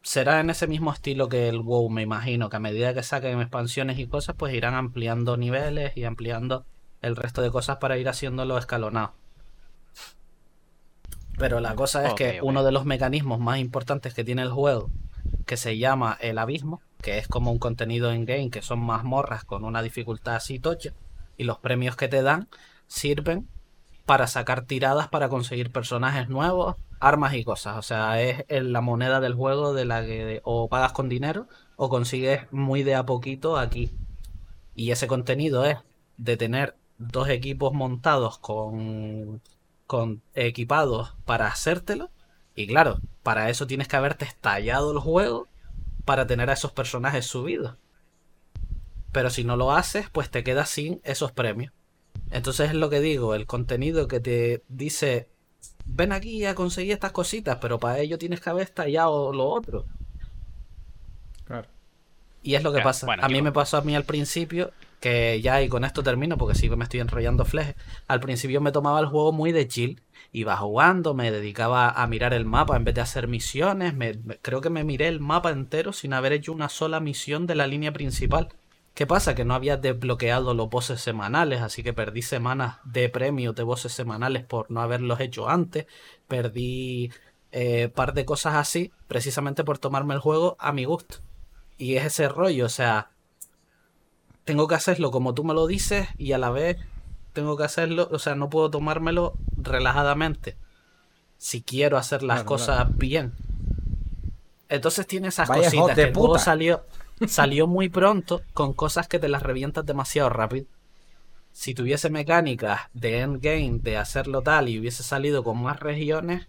será 0.03 0.41
en 0.41 0.51
ese 0.51 0.67
mismo 0.67 0.93
estilo 0.93 1.29
que 1.29 1.49
el 1.49 1.61
WoW, 1.61 1.89
me 1.91 2.03
imagino, 2.03 2.49
que 2.49 2.57
a 2.57 2.61
medida 2.61 2.95
que 2.95 3.03
saquen 3.03 3.41
expansiones 3.41 3.99
y 3.99 4.07
cosas, 4.07 4.37
pues 4.37 4.55
irán 4.55 4.75
ampliando 4.75 5.37
niveles 5.37 5.97
y 5.97 6.05
ampliando 6.05 6.67
el 7.03 7.17
resto 7.17 7.43
de 7.43 7.51
cosas 7.51 7.79
para 7.79 7.99
ir 7.99 8.09
haciéndolo 8.09 8.59
escalonado. 8.59 9.15
Pero 11.39 11.61
la 11.61 11.75
cosa 11.75 12.07
es 12.07 12.15
que 12.15 12.41
uno 12.43 12.63
de 12.63 12.73
los 12.73 12.85
mecanismos 12.85 13.41
más 13.41 13.59
importantes 13.59 14.15
que 14.15 14.25
tiene 14.25 14.43
el 14.43 14.51
juego, 14.51 14.91
que 15.47 15.57
se 15.57 15.79
llama 15.79 16.17
el 16.21 16.39
abismo, 16.39 16.81
que 17.03 17.19
es 17.19 17.29
como 17.29 17.51
un 17.51 17.59
contenido 17.59 18.13
en 18.13 18.25
game, 18.25 18.51
que 18.51 18.63
son 18.63 18.81
mazmorras 18.81 19.45
con 19.45 19.65
una 19.65 19.83
dificultad 19.83 20.37
así 20.37 20.59
tocha, 20.59 20.93
y 21.37 21.45
los 21.45 21.59
premios 21.59 21.97
que 21.97 22.09
te 22.09 22.23
dan 22.23 22.49
sirven 22.87 23.49
para 24.07 24.27
sacar 24.27 24.67
tiradas 24.67 25.09
para 25.09 25.29
conseguir 25.29 25.73
personajes 25.73 26.29
nuevos, 26.29 26.77
armas 27.01 27.35
y 27.35 27.45
cosas. 27.45 27.77
O 27.79 27.83
sea, 27.83 28.21
es 28.21 28.45
la 28.49 28.81
moneda 28.81 29.21
del 29.21 29.35
juego 29.35 29.73
de 29.75 29.85
la 29.85 30.05
que 30.05 30.41
o 30.45 30.69
pagas 30.69 30.93
con 30.93 31.09
dinero 31.09 31.49
o 31.77 31.89
consigues 31.89 32.51
muy 32.53 32.83
de 32.83 32.95
a 32.95 33.07
poquito 33.07 33.57
aquí. 33.59 33.91
Y 34.75 34.91
ese 34.91 35.07
contenido 35.07 35.65
es 35.65 35.79
de 36.17 36.37
tener 36.37 36.77
dos 36.99 37.29
equipos 37.29 37.73
montados 37.73 38.39
con, 38.39 39.41
con 39.87 40.23
equipados 40.35 41.15
para 41.25 41.47
hacértelo. 41.47 42.11
Y 42.55 42.67
claro, 42.67 43.01
para 43.23 43.51
eso 43.51 43.67
tienes 43.67 43.89
que 43.89 43.97
haberte 43.97 44.25
estallado 44.25 44.93
el 44.93 44.99
juego 44.99 45.49
para 46.05 46.27
tener 46.27 46.51
a 46.51 46.55
esos 46.55 46.73
personajes 46.73 47.27
subidos. 47.27 47.77
Pero 49.15 49.31
si 49.31 49.45
no 49.45 49.57
lo 49.57 49.73
haces, 49.73 50.11
pues 50.11 50.29
te 50.31 50.45
quedas 50.45 50.69
sin 50.69 51.01
esos 51.05 51.33
premios. 51.33 51.73
Entonces 52.31 52.69
es 52.71 52.75
lo 52.75 52.91
que 52.91 53.01
digo, 53.01 53.35
el 53.35 53.47
contenido 53.47 54.09
que 54.09 54.21
te 54.21 54.63
dice, 54.69 55.29
ven 55.87 56.13
aquí 56.13 56.45
a 56.45 56.55
conseguir 56.55 56.93
estas 56.93 57.13
cositas, 57.13 57.59
pero 57.63 57.79
para 57.79 57.99
ello 58.01 58.19
tienes 58.19 58.41
que 58.43 58.51
haber 58.51 58.65
estallado 58.65 59.33
lo 59.33 59.47
otro. 59.49 59.87
Claro. 61.47 61.69
Y 62.43 62.55
es 62.57 62.63
lo 62.63 62.73
que 62.73 62.81
pasa. 62.85 63.07
bueno, 63.07 63.23
a 63.25 63.29
mí 63.29 63.41
me 63.41 63.53
pasó 63.53 63.77
a 63.79 63.83
mí 63.83 63.95
al 63.95 64.05
principio, 64.05 64.73
que 65.01 65.41
ya 65.43 65.63
y 65.63 65.69
con 65.69 65.85
esto 65.85 66.03
termino 66.03 66.37
porque 66.37 66.55
sí 66.59 66.69
que 66.69 66.77
me 66.77 66.85
estoy 66.85 67.01
enrollando 67.01 67.45
fleje. 67.45 67.75
Al 68.09 68.21
principio 68.21 68.61
me 68.61 68.73
tomaba 68.73 69.01
el 69.01 69.07
juego 69.07 69.33
muy 69.33 69.53
de 69.53 69.67
chill. 69.69 70.03
Iba 70.33 70.57
jugando, 70.57 71.15
me 71.15 71.31
dedicaba 71.31 71.91
a 71.91 72.07
mirar 72.07 72.35
el 72.35 72.45
mapa 72.45 72.77
en 72.77 72.85
vez 72.85 72.95
de 72.97 73.01
hacer 73.03 73.29
misiones. 73.29 73.95
me- 73.95 74.15
me- 74.25 74.39
creo 74.39 74.61
que 74.61 74.71
me 74.71 74.83
miré 74.85 75.09
el 75.09 75.21
mapa 75.21 75.51
entero 75.51 75.93
sin 75.93 76.13
haber 76.13 76.33
hecho 76.33 76.53
una 76.53 76.69
sola 76.69 77.01
misión 77.01 77.47
de 77.47 77.55
la 77.55 77.67
línea 77.67 77.93
principal. 77.93 78.49
¿Qué 78.95 79.07
pasa? 79.09 79.35
Que 79.35 79.45
no 79.45 79.55
había 79.55 79.77
desbloqueado 79.77 80.55
los 80.55 80.71
bosses 80.71 81.01
semanales, 81.01 81.61
así 81.63 81.83
que 81.83 81.93
perdí 81.93 82.23
semanas 82.23 82.77
de 82.85 83.09
premios 83.09 83.55
de 83.57 83.65
bosses 83.65 83.93
semanales 83.93 84.45
por 84.45 84.71
no 84.71 84.81
haberlos 84.81 85.19
hecho 85.21 85.49
antes. 85.49 85.87
Perdí 86.29 87.11
eh, 87.51 87.89
par 87.89 88.15
de 88.15 88.25
cosas 88.25 88.55
así, 88.55 88.93
precisamente 89.09 89.65
por 89.65 89.79
tomarme 89.79 90.15
el 90.15 90.21
juego 90.21 90.57
a 90.61 90.73
mi 90.73 90.85
gusto. 90.85 91.19
Y 91.77 91.97
es 91.97 92.05
ese 92.05 92.29
rollo, 92.29 92.67
o 92.67 92.69
sea, 92.69 93.11
tengo 94.45 94.69
que 94.69 94.77
hacerlo 94.77 95.11
como 95.11 95.35
tú 95.35 95.43
me 95.43 95.55
lo 95.55 95.67
dices 95.67 96.07
y 96.17 96.33
a 96.33 96.39
la 96.39 96.51
vez 96.51 96.77
tengo 97.33 97.57
que 97.57 97.65
hacerlo, 97.65 98.09
o 98.13 98.21
sea, 98.21 98.37
no 98.37 98.49
puedo 98.49 98.71
tomármelo 98.71 99.35
relajadamente. 99.57 100.57
Si 101.37 101.63
quiero 101.63 101.97
hacer 101.99 102.23
las 102.23 102.37
Claro, 102.39 102.47
cosas 102.49 102.77
claro. 102.77 102.91
bien. 102.95 103.33
Entonces 104.69 105.07
tiene 105.07 105.29
esas 105.29 105.49
Vaya 105.49 105.65
cositas. 105.65 105.95
que 105.97 106.03
el 106.03 106.15
juego 106.15 106.29
puta. 106.35 106.39
salió, 106.45 106.85
salió 107.27 107.67
muy 107.67 107.89
pronto 107.89 108.43
con 108.53 108.73
cosas 108.73 109.09
que 109.09 109.19
te 109.19 109.29
las 109.29 109.43
revientas 109.43 109.87
demasiado 109.87 110.29
rápido. 110.31 110.67
Si 111.53 111.75
tuviese 111.75 112.11
mecánicas 112.11 112.83
de 112.95 113.21
endgame, 113.21 113.79
de 113.81 113.97
hacerlo 113.97 114.43
tal, 114.43 114.69
y 114.69 114.79
hubiese 114.79 115.03
salido 115.03 115.45
con 115.45 115.63
más 115.63 115.79
regiones, 115.81 116.49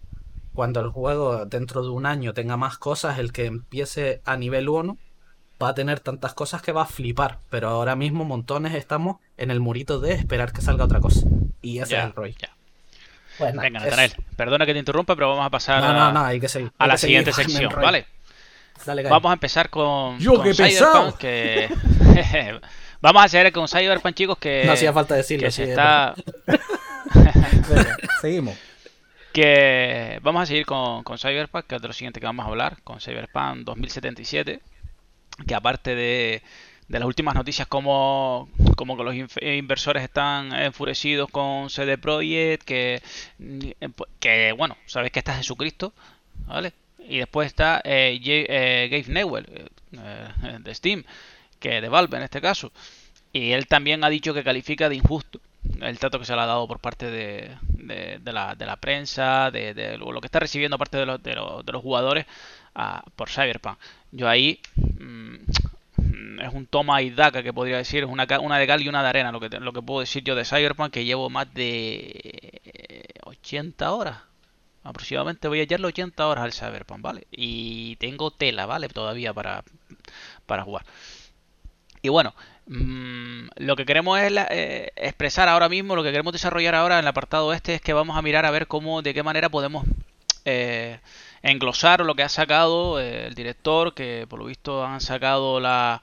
cuando 0.52 0.80
el 0.80 0.88
juego 0.88 1.44
dentro 1.46 1.82
de 1.82 1.90
un 1.90 2.06
año 2.06 2.34
tenga 2.34 2.56
más 2.56 2.78
cosas, 2.78 3.18
el 3.18 3.32
que 3.32 3.46
empiece 3.46 4.20
a 4.24 4.36
nivel 4.36 4.68
1 4.68 4.98
va 5.62 5.68
a 5.70 5.74
tener 5.74 6.00
tantas 6.00 6.34
cosas 6.34 6.60
que 6.62 6.72
va 6.72 6.82
a 6.82 6.86
flipar. 6.86 7.38
Pero 7.50 7.68
ahora 7.68 7.94
mismo 7.96 8.24
montones 8.24 8.74
estamos 8.74 9.18
en 9.36 9.50
el 9.50 9.60
murito 9.60 10.00
de 10.00 10.12
esperar 10.12 10.52
que 10.52 10.60
salga 10.62 10.84
otra 10.84 11.00
cosa. 11.00 11.26
Y 11.62 11.78
ese 11.78 11.96
es 11.98 12.04
el 12.04 12.12
rollo. 12.12 12.34
ya. 12.40 12.50
Pues 13.38 13.54
nada, 13.54 13.68
Venga, 13.68 13.78
es- 13.80 13.84
Nathanael, 13.84 14.12
perdona 14.36 14.66
que 14.66 14.72
te 14.72 14.78
interrumpa, 14.78 15.14
pero 15.14 15.28
vamos 15.28 15.46
a 15.46 15.50
pasar 15.50 15.82
No, 15.82 15.88
a, 15.90 15.92
no, 15.92 16.12
no, 16.12 16.32
la 16.88 16.96
seguir 16.98 16.98
siguiente 16.98 17.32
sección. 17.32 17.72
¿vale? 17.82 18.06
Dale. 18.84 19.02
Vamos 19.04 19.30
a 19.30 19.32
empezar 19.34 19.70
con, 19.70 20.18
Yo, 20.18 20.34
con 20.34 20.44
qué 20.44 20.54
Cyberpunk, 20.54 21.16
pesado. 21.16 21.18
que... 21.18 21.68
Vamos 23.00 23.22
a 23.22 23.24
hacer 23.26 23.52
con 23.52 23.68
Cyberpunk, 23.68 24.14
chicos, 24.14 24.38
que, 24.38 24.62
No 24.64 24.72
hacía 24.72 24.92
falta 24.92 25.14
decirlo. 25.14 25.46
que 25.46 25.50
sí, 25.50 25.56
se 25.56 25.62
es 25.64 25.68
está... 25.70 26.14
Venga, 27.68 27.96
seguimos. 28.20 28.56
que 29.32 30.18
vamos 30.22 30.42
a 30.42 30.46
seguir 30.46 30.64
con, 30.66 31.02
con 31.04 31.18
Cyberpunk, 31.18 31.66
que 31.66 31.76
es 31.76 31.82
de 31.82 31.88
lo 31.88 31.94
siguiente 31.94 32.20
que 32.20 32.26
vamos 32.26 32.46
a 32.46 32.48
hablar, 32.48 32.78
con 32.82 33.00
Cyberpunk 33.00 33.58
2077, 33.64 34.60
que 35.46 35.54
aparte 35.54 35.94
de, 35.94 36.42
de 36.88 36.98
las 36.98 37.06
últimas 37.06 37.34
noticias 37.34 37.68
como, 37.68 38.48
como 38.76 38.96
que 38.96 39.04
los 39.04 39.14
inversores 39.42 40.02
están 40.02 40.52
enfurecidos 40.54 41.28
con 41.30 41.68
CD 41.70 41.98
Projekt, 41.98 42.64
que, 42.64 43.02
que 44.20 44.52
bueno, 44.56 44.76
sabes 44.86 45.10
que 45.12 45.18
está 45.18 45.34
Jesucristo, 45.34 45.92
¿vale? 46.46 46.72
Y 47.08 47.18
después 47.18 47.46
está 47.46 47.80
eh, 47.84 48.18
eh, 48.24 48.88
Gabe 48.90 49.12
Newell, 49.14 49.46
eh, 49.48 49.66
eh, 49.92 50.58
de 50.60 50.74
Steam, 50.74 51.04
que 51.60 51.80
de 51.80 51.88
Valve 51.88 52.16
en 52.18 52.24
este 52.24 52.40
caso. 52.40 52.72
Y 53.32 53.52
él 53.52 53.66
también 53.66 54.04
ha 54.04 54.10
dicho 54.10 54.34
que 54.34 54.44
califica 54.44 54.88
de 54.88 54.96
injusto 54.96 55.40
el 55.82 55.98
trato 55.98 56.18
que 56.18 56.24
se 56.26 56.34
le 56.34 56.40
ha 56.42 56.46
dado 56.46 56.68
por 56.68 56.80
parte 56.80 57.10
de, 57.10 57.50
de- 58.20 58.32
la, 58.32 58.54
de 58.54 58.66
la 58.66 58.76
prensa, 58.76 59.50
de, 59.50 59.98
lo 59.98 60.20
que 60.20 60.26
está 60.28 60.40
recibiendo 60.40 60.76
aparte 60.76 60.98
de 60.98 61.06
los, 61.06 61.20
los, 61.24 61.64
los 61.66 61.82
jugadores 61.82 62.26
por 63.16 63.30
Cyberpunk. 63.30 63.78
Yo 64.12 64.28
ahí 64.28 64.60
mm, 64.76 66.40
es 66.42 66.52
un 66.54 66.66
toma 66.66 67.02
y 67.02 67.10
daca 67.10 67.42
que 67.42 67.52
podría 67.52 67.78
decir, 67.78 68.04
es 68.04 68.10
una, 68.10 68.26
una 68.40 68.58
de 68.58 68.66
cal 68.66 68.82
y 68.82 68.88
una 68.88 69.02
de 69.02 69.08
arena, 69.08 69.32
lo 69.32 69.40
que, 69.40 69.48
lo 69.48 69.72
que 69.72 69.82
puedo 69.82 70.00
decir 70.00 70.22
yo 70.24 70.34
de 70.34 70.44
Cyberpunk, 70.44 70.92
que 70.92 71.04
llevo 71.04 71.30
más 71.30 71.52
de 71.54 72.60
eh, 72.64 73.04
80 73.24 73.92
horas. 73.92 74.18
Aproximadamente 74.88 75.48
voy 75.48 75.60
a 75.60 75.62
echarle 75.64 75.86
80 75.88 76.26
horas 76.26 76.44
al 76.44 76.52
Cyberpunk, 76.52 77.00
¿vale? 77.02 77.26
Y 77.30 77.96
tengo 77.96 78.30
tela, 78.30 78.66
¿vale? 78.66 78.88
Todavía 78.88 79.32
para, 79.34 79.64
para 80.46 80.62
jugar. 80.62 80.84
Y 82.02 82.08
bueno, 82.08 82.34
mm, 82.66 83.48
lo 83.56 83.76
que 83.76 83.84
queremos 83.84 84.18
es 84.20 84.32
eh, 84.50 84.92
expresar 84.96 85.48
ahora 85.48 85.68
mismo, 85.68 85.96
lo 85.96 86.02
que 86.02 86.12
queremos 86.12 86.32
desarrollar 86.32 86.74
ahora 86.74 86.96
en 86.96 87.04
el 87.04 87.08
apartado 87.08 87.52
este 87.52 87.74
es 87.74 87.80
que 87.80 87.92
vamos 87.92 88.16
a 88.16 88.22
mirar 88.22 88.46
a 88.46 88.50
ver 88.50 88.66
cómo, 88.68 89.02
de 89.02 89.12
qué 89.14 89.22
manera 89.22 89.48
podemos 89.48 89.84
eh, 90.44 91.00
englosar 91.42 92.00
lo 92.04 92.14
que 92.14 92.22
ha 92.22 92.28
sacado 92.28 93.00
eh, 93.00 93.26
el 93.26 93.34
director, 93.34 93.94
que 93.94 94.26
por 94.28 94.38
lo 94.38 94.44
visto 94.46 94.84
han 94.84 95.00
sacado 95.00 95.58
la, 95.58 96.02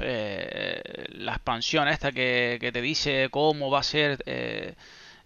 eh, 0.00 0.82
la 1.10 1.32
expansión 1.34 1.86
esta 1.86 2.10
que, 2.10 2.58
que 2.60 2.72
te 2.72 2.80
dice 2.80 3.28
cómo 3.30 3.70
va 3.70 3.80
a 3.80 3.82
ser 3.84 4.18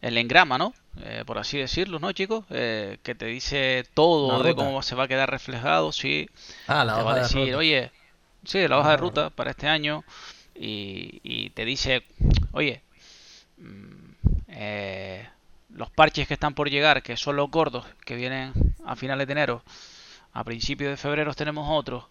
el 0.01 0.19
engrama, 0.19 0.59
¿no? 0.59 0.75
Eh, 1.03 1.25
por 1.27 1.39
así 1.39 1.59
decirlo, 1.59 1.99
¿no, 1.99 2.13
chicos? 2.13 2.45
Eh, 2.51 2.99
que 3.03 3.15
te 3.15 3.27
dice 3.27 3.85
todo 3.95 4.43
de 4.43 4.55
cómo 4.55 4.83
se 4.83 4.95
va 4.95 5.05
a 5.05 5.09
quedar 5.09 5.31
reflejado, 5.31 5.93
sí 5.93 6.29
Ah, 6.67 6.85
la 6.85 6.95
te 6.95 7.03
va 7.03 7.05
hoja 7.05 7.13
a 7.13 7.15
de 7.17 7.21
decir, 7.23 7.39
ruta. 7.47 7.59
oye, 7.59 7.93
sí, 8.45 8.67
la 8.69 8.79
hoja 8.79 8.91
de 8.91 8.97
hoja 8.97 8.97
de 8.97 8.97
ruta 8.97 9.31
para 9.31 9.51
este 9.51 9.69
año 9.69 10.05
y, 10.55 11.21
y 11.23 11.51
te 11.51 11.65
dice, 11.65 12.05
oye, 12.53 12.83
mm, 13.59 14.13
eh, 14.49 15.29
los 15.71 15.91
parches 15.91 16.27
que 16.29 16.35
están 16.35 16.55
por 16.55 16.71
llegar, 16.71 17.03
que 17.03 17.17
son 17.17 17.37
los 17.37 17.51
gordos, 17.51 17.87
que 18.05 18.17
vienen 18.17 18.53
a 18.85 18.97
finales 18.97 19.27
de 19.27 19.33
enero, 19.33 19.63
a 20.33 20.45
principios 20.45 20.91
de 20.91 20.97
febrero 20.97 21.35
tenemos 21.35 21.67
otros 21.71 22.05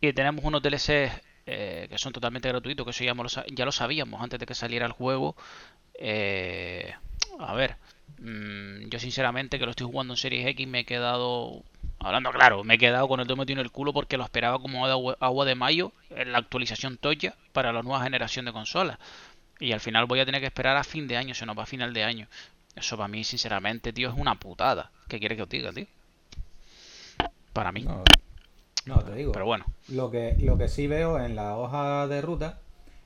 y 0.00 0.12
tenemos 0.12 0.44
unos 0.44 0.62
DLCs 0.62 1.12
eh, 1.46 1.86
que 1.88 1.98
son 1.98 2.12
totalmente 2.12 2.48
gratuitos, 2.48 2.84
que 2.84 2.90
eso 2.90 3.04
ya, 3.04 3.14
lo 3.14 3.28
ya 3.28 3.64
lo 3.64 3.72
sabíamos 3.72 4.22
antes 4.22 4.38
de 4.38 4.46
que 4.46 4.54
saliera 4.54 4.86
el 4.86 4.92
juego. 4.92 5.36
Eh, 5.94 6.92
a 7.38 7.54
ver, 7.54 7.76
mm, 8.18 8.88
yo 8.88 8.98
sinceramente 8.98 9.58
que 9.58 9.64
lo 9.64 9.70
estoy 9.70 9.86
jugando 9.86 10.14
en 10.14 10.16
Series 10.16 10.46
X 10.48 10.66
me 10.68 10.80
he 10.80 10.84
quedado, 10.84 11.62
hablando 11.98 12.30
claro, 12.30 12.64
me 12.64 12.74
he 12.74 12.78
quedado 12.78 13.08
con 13.08 13.20
el 13.20 13.26
dedo 13.26 13.42
en 13.42 13.58
el 13.58 13.70
culo 13.70 13.92
porque 13.92 14.16
lo 14.16 14.24
esperaba 14.24 14.58
como 14.58 14.86
agua, 14.86 15.44
de 15.44 15.54
mayo 15.54 15.92
en 16.10 16.32
la 16.32 16.38
actualización 16.38 16.98
Toya 16.98 17.34
para 17.52 17.72
la 17.72 17.82
nueva 17.82 18.02
generación 18.02 18.44
de 18.44 18.52
consolas. 18.52 18.98
Y 19.58 19.72
al 19.72 19.80
final 19.80 20.06
voy 20.06 20.20
a 20.20 20.26
tener 20.26 20.40
que 20.40 20.46
esperar 20.46 20.76
a 20.76 20.84
fin 20.84 21.06
de 21.06 21.16
año, 21.18 21.34
si 21.34 21.44
no 21.44 21.54
va 21.54 21.64
a 21.64 21.66
final 21.66 21.92
de 21.92 22.04
año. 22.04 22.28
Eso 22.74 22.96
para 22.96 23.08
mí, 23.08 23.24
sinceramente, 23.24 23.92
tío, 23.92 24.08
es 24.08 24.14
una 24.16 24.36
putada. 24.36 24.90
¿Qué 25.08 25.18
quieres 25.18 25.36
que 25.36 25.42
os 25.42 25.48
diga, 25.48 25.72
tío? 25.72 25.86
Para 27.52 27.72
mí. 27.72 27.84
No, 28.86 28.98
te 29.04 29.14
digo. 29.14 29.32
Pero 29.32 29.46
bueno, 29.46 29.64
Lo 29.88 30.10
que, 30.10 30.36
lo 30.40 30.56
que 30.58 30.68
sí 30.68 30.86
veo 30.86 31.18
en 31.18 31.36
la 31.36 31.56
hoja 31.56 32.06
de 32.08 32.20
ruta 32.22 32.58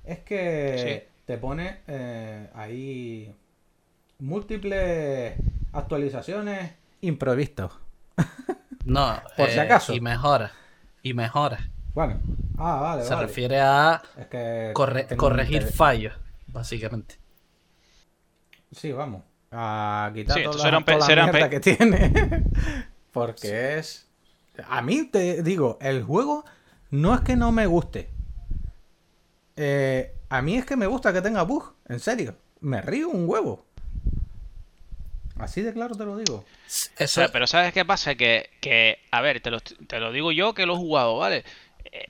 es 0.05 0.21
que 0.21 1.09
te 1.25 1.39
pone 1.39 1.81
eh, 1.87 2.49
ahí 2.55 3.35
múltiples 4.19 5.35
actualizaciones 5.73 6.73
imprevistas. 7.01 7.73
No, 8.87 9.19
Por 9.39 9.49
si 9.49 9.57
eh, 9.57 9.61
acaso. 9.63 9.95
Y 9.95 10.01
mejora. 10.03 10.53
Y 11.03 11.15
mejora. 11.15 11.71
Bueno, 11.95 12.21
ah, 12.59 12.77
vale, 12.83 13.03
Se 13.05 13.15
vale. 13.15 13.27
refiere 13.29 13.59
a 13.59 14.03
Es 14.19 14.27
que 14.27 14.73
corre- 14.75 15.05
tengo 15.05 15.21
corregir 15.21 15.63
fallos, 15.63 16.13
básicamente. 16.49 17.17
Sí, 18.73 18.93
vamos. 18.93 19.23
A 19.51 20.11
quitar 20.13 20.37
Sí, 20.37 20.43
toda, 20.45 20.53
entonces 20.57 20.63
la, 20.65 20.69
eran 20.69 20.85
pe- 20.85 20.93
toda 20.97 21.41
la 21.41 21.49
que 21.51 21.61
tiene. 21.61 22.45
Porque 23.13 23.79
es. 23.79 24.07
A 24.69 24.83
mí 24.83 25.05
te 25.05 25.43
digo, 25.43 25.79
el 25.81 26.03
juego 26.03 26.45
no 26.91 27.15
es 27.15 27.21
que 27.23 27.37
no 27.37 27.53
me 27.53 27.67
guste. 27.67 28.11
Eh, 29.57 30.15
a 30.29 30.43
mí 30.43 30.57
es 30.57 30.65
que 30.65 30.77
me 30.77 30.87
gusta 30.87 31.13
que 31.13 31.23
tenga 31.23 31.43
bug. 31.43 31.75
En 31.89 32.01
serio. 32.01 32.37
Me 32.61 32.81
río 32.81 33.09
un 33.09 33.29
huevo. 33.29 33.65
Así 35.39 35.63
de 35.63 35.73
claro 35.73 35.95
te 35.95 36.05
lo 36.05 36.17
digo. 36.17 36.45
Eso, 36.97 37.23
pero 37.33 37.47
¿sabes 37.47 37.73
qué 37.73 37.85
pasa? 37.85 38.15
Que, 38.15 38.51
que 38.61 38.99
a 39.11 39.21
ver, 39.21 39.41
te 39.41 39.51
lo, 39.51 39.61
te 39.61 39.99
lo 39.99 40.13
digo 40.13 40.33
yo 40.33 40.55
que 40.55 40.67
lo 40.67 40.75
he 40.75 40.79
jugado, 40.79 41.17
¿vale? 41.19 41.45
Eh, 41.85 42.09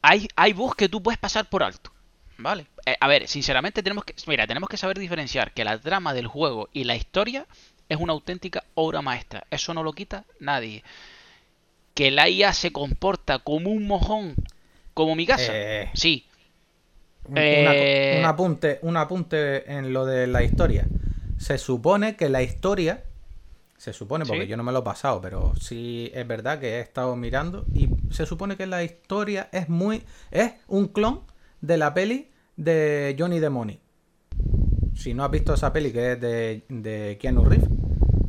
hay, 0.00 0.26
hay 0.36 0.52
bugs 0.52 0.76
que 0.76 0.88
tú 0.88 1.02
puedes 1.02 1.18
pasar 1.18 1.48
por 1.48 1.62
alto, 1.62 1.92
¿vale? 2.38 2.66
Eh, 2.86 2.96
a 2.98 3.08
ver, 3.08 3.28
sinceramente 3.28 3.82
tenemos 3.82 4.04
que, 4.04 4.14
mira, 4.26 4.46
tenemos 4.46 4.70
que 4.70 4.78
saber 4.78 4.98
diferenciar 4.98 5.52
que 5.52 5.64
la 5.64 5.78
trama 5.78 6.14
del 6.14 6.26
juego 6.26 6.68
y 6.72 6.84
la 6.84 6.96
historia 6.96 7.46
es 7.88 7.98
una 7.98 8.12
auténtica 8.12 8.64
obra 8.74 9.02
maestra. 9.02 9.44
Eso 9.50 9.72
no 9.74 9.82
lo 9.82 9.92
quita 9.92 10.24
nadie. 10.40 10.82
Que 11.94 12.10
la 12.10 12.28
IA 12.28 12.52
se 12.52 12.72
comporta 12.72 13.38
como 13.38 13.70
un 13.70 13.86
mojón, 13.86 14.34
como 14.94 15.14
mi 15.14 15.26
casa. 15.26 15.52
Eh, 15.54 15.90
Sí, 15.94 16.26
un, 17.24 17.38
Eh, 17.38 18.10
una- 18.12 18.20
un 18.20 18.24
apunte, 18.26 18.78
un 18.82 18.96
apunte 18.96 19.70
en 19.72 19.92
lo 19.92 20.04
de 20.04 20.26
la 20.26 20.42
historia. 20.42 20.86
Se 21.38 21.58
supone 21.58 22.16
que 22.16 22.28
la 22.28 22.42
historia. 22.42 23.02
Se 23.78 23.92
supone, 23.92 24.24
porque 24.24 24.44
Sí. 24.44 24.48
yo 24.48 24.56
no 24.56 24.62
me 24.62 24.72
lo 24.72 24.78
he 24.78 24.82
pasado, 24.82 25.20
pero 25.20 25.52
sí 25.60 26.10
es 26.14 26.26
verdad 26.26 26.58
que 26.58 26.76
he 26.76 26.80
estado 26.80 27.14
mirando. 27.14 27.66
Y 27.74 27.88
se 28.10 28.24
supone 28.24 28.56
que 28.56 28.66
la 28.66 28.82
historia 28.82 29.48
es 29.52 29.68
muy. 29.68 30.02
Es 30.30 30.52
un 30.68 30.88
clon 30.88 31.20
de 31.60 31.76
la 31.76 31.92
peli 31.92 32.28
de 32.56 33.14
Johnny 33.18 33.38
Demoni. 33.38 33.78
Si 34.94 35.12
no 35.12 35.24
has 35.24 35.30
visto 35.30 35.52
esa 35.52 35.72
peli 35.74 35.92
que 35.92 36.12
es 36.12 36.20
de, 36.20 36.62
de 36.70 37.18
Keanu 37.20 37.44
Reeves, 37.44 37.68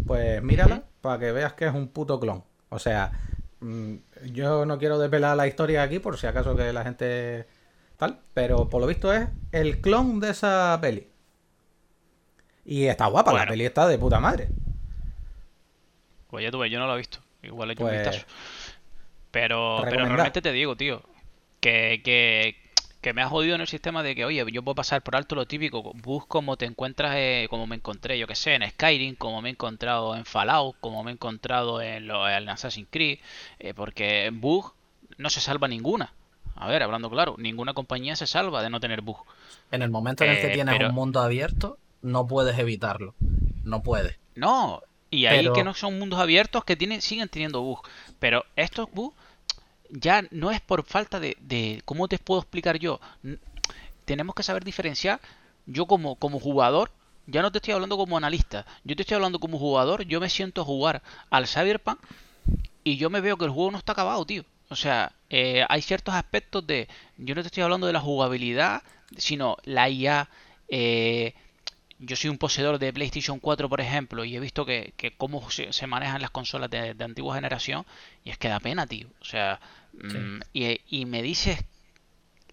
pues 0.08 0.42
mírala 0.44 0.84
para 1.02 1.20
que 1.20 1.32
veas 1.32 1.54
que 1.54 1.66
es 1.68 1.74
un 1.74 1.90
puto 1.90 2.20
clon. 2.20 2.44
O 2.70 2.80
sea, 2.80 3.12
mm, 3.60 3.96
yo 4.34 4.66
no 4.66 4.78
quiero 4.80 5.00
desvelar 5.00 5.38
la 5.38 5.48
historia 5.48 5.84
aquí 5.84 6.00
por 6.00 6.18
si 6.18 6.28
acaso 6.28 6.56
que 6.56 6.74
la 6.74 6.84
gente 6.84 7.48
tal, 7.98 8.22
pero 8.34 8.70
por 8.70 8.82
lo 8.82 8.88
visto 8.88 9.14
es 9.14 9.30
el 9.52 9.82
clon 9.82 10.20
de 10.20 10.32
esa 10.32 10.78
peli. 10.82 11.08
Y 12.66 12.86
está 12.86 13.08
guapa, 13.08 13.34
la 13.34 13.48
peli 13.48 13.66
está 13.66 13.88
de 13.88 13.98
puta 13.98 14.20
madre. 14.20 14.50
Pues 16.28 16.44
ya 16.44 16.52
tuve, 16.52 16.70
yo 16.70 16.80
no 16.80 16.88
lo 16.88 16.94
he 16.94 16.98
visto. 16.98 17.20
Igual 17.42 17.70
he 17.70 17.74
hecho 17.74 17.84
un 17.84 17.90
Pues, 17.90 18.02
vistazo. 18.02 18.26
Pero, 19.32 19.82
pero 19.90 20.06
realmente 20.06 20.42
te 20.42 20.52
digo, 20.52 20.76
tío. 20.76 21.02
que, 21.60 22.02
que, 22.04 22.58
que 23.08 23.14
me 23.14 23.22
ha 23.22 23.30
jodido 23.30 23.56
en 23.56 23.62
el 23.62 23.68
sistema 23.68 24.04
de 24.04 24.16
que, 24.16 24.26
oye, 24.26 24.44
yo 24.52 24.62
puedo 24.64 24.76
pasar 24.76 25.02
por 25.02 25.16
alto 25.16 25.34
lo 25.34 25.46
típico, 25.46 25.94
bus 25.94 26.26
como 26.26 26.58
te 26.58 26.66
encuentras, 26.66 27.14
eh, 27.16 27.48
como 27.50 27.66
me 27.66 27.78
encontré, 27.78 28.20
yo 28.20 28.28
que 28.28 28.36
sé, 28.36 28.54
en 28.56 28.70
Skyrim, 28.70 29.16
como 29.16 29.42
me 29.42 29.48
he 29.48 29.52
encontrado 29.54 30.14
en 30.14 30.26
Fallout, 30.26 30.76
como 30.82 31.06
me 31.06 31.12
he 31.12 31.14
encontrado 31.14 31.82
en, 31.82 32.06
lo, 32.06 32.28
en 32.30 32.50
Assassin's 32.50 32.90
Creed, 32.92 33.20
eh, 33.60 33.74
porque 33.74 34.26
en 34.26 34.42
bug 34.42 34.74
no 35.18 35.30
se 35.30 35.40
salva 35.40 35.70
ninguna. 35.70 36.12
A 36.58 36.68
ver, 36.68 36.84
hablando 36.84 37.10
claro, 37.10 37.36
ninguna 37.38 37.74
compañía 37.74 38.18
se 38.18 38.28
salva 38.28 38.62
de 38.62 38.70
no 38.70 38.82
tener 38.82 39.00
bug. 39.00 39.20
En 39.72 39.82
el 39.84 39.90
momento 39.90 40.26
en 40.26 40.32
el 40.32 40.42
que 40.42 40.48
Eh, 40.48 40.54
tienes 40.56 40.76
pero- 40.76 40.90
un 40.90 40.96
mundo 40.96 41.22
abierto, 41.22 41.78
no 42.02 42.28
puedes 42.28 42.60
evitarlo. 42.60 43.16
No 43.64 43.84
puedes. 43.84 44.18
No, 44.36 44.82
y 45.10 45.28
ahí 45.28 45.40
Pero- 45.44 45.54
que 45.54 45.64
no 45.64 45.74
son 45.74 45.98
mundos 45.98 46.20
abiertos 46.20 46.66
que 46.66 46.76
tienen, 46.76 47.02
siguen 47.02 47.30
teniendo 47.30 47.62
bugs. 47.62 47.90
Pero 48.20 48.44
estos 48.58 48.92
bugs 48.92 49.16
ya 49.90 50.24
no 50.32 50.52
es 50.52 50.62
por 50.62 50.84
falta 50.86 51.20
de, 51.20 51.38
de- 51.42 51.82
¿cómo 51.86 52.08
te 52.08 52.18
puedo 52.20 52.42
explicar 52.42 52.78
yo? 52.80 53.00
Tenemos 54.06 54.36
que 54.36 54.44
saber 54.44 54.64
diferenciar. 54.64 55.20
Yo 55.66 55.86
como, 55.86 56.16
como 56.16 56.40
jugador, 56.40 56.92
ya 57.26 57.42
no 57.42 57.52
te 57.52 57.58
estoy 57.58 57.74
hablando 57.74 57.98
como 57.98 58.16
analista, 58.18 58.66
yo 58.86 58.96
te 58.96 59.02
estoy 59.02 59.16
hablando 59.16 59.40
como 59.40 59.60
jugador, 59.60 60.04
yo 60.06 60.22
me 60.22 60.30
siento 60.30 60.62
a 60.62 60.66
jugar 60.66 61.02
al 61.30 61.46
Cyberpunk 61.46 62.00
y 62.84 62.98
yo 62.98 63.10
me 63.10 63.22
veo 63.22 63.38
que 63.38 63.46
el 63.46 63.52
juego 63.52 63.72
no 63.72 63.78
está 63.80 63.94
acabado, 63.94 64.26
tío. 64.26 64.46
O 64.70 64.76
sea, 64.76 65.14
eh, 65.30 65.66
hay 65.70 65.82
ciertos 65.82 66.16
aspectos 66.16 66.68
de, 66.68 66.88
yo 67.18 67.36
no 67.36 67.42
te 67.42 67.48
estoy 67.48 67.64
hablando 67.64 67.88
de 67.88 67.94
la 67.94 68.02
jugabilidad, 68.02 68.84
sino 69.18 69.58
la 69.66 69.90
IA, 69.90 70.30
eh, 70.70 71.36
yo 72.00 72.16
soy 72.16 72.30
un 72.30 72.38
poseedor 72.38 72.80
de 72.80 72.94
PlayStation 72.94 73.40
4, 73.40 73.70
por 73.70 73.82
ejemplo, 73.82 74.24
y 74.26 74.36
he 74.36 74.40
visto 74.40 74.66
que, 74.66 74.94
que 74.98 75.16
cómo 75.16 75.50
se, 75.50 75.74
se 75.74 75.88
manejan 75.88 76.22
las 76.22 76.32
consolas 76.32 76.70
de, 76.70 76.94
de 76.94 77.04
antigua 77.04 77.36
generación, 77.36 77.86
y 78.24 78.30
es 78.30 78.38
que 78.38 78.50
da 78.50 78.60
pena, 78.60 78.86
tío. 78.88 79.08
O 79.22 79.26
sea, 79.26 79.60
mm, 79.94 80.42
y, 80.54 80.80
y 80.90 81.06
me 81.06 81.22
dices 81.24 81.60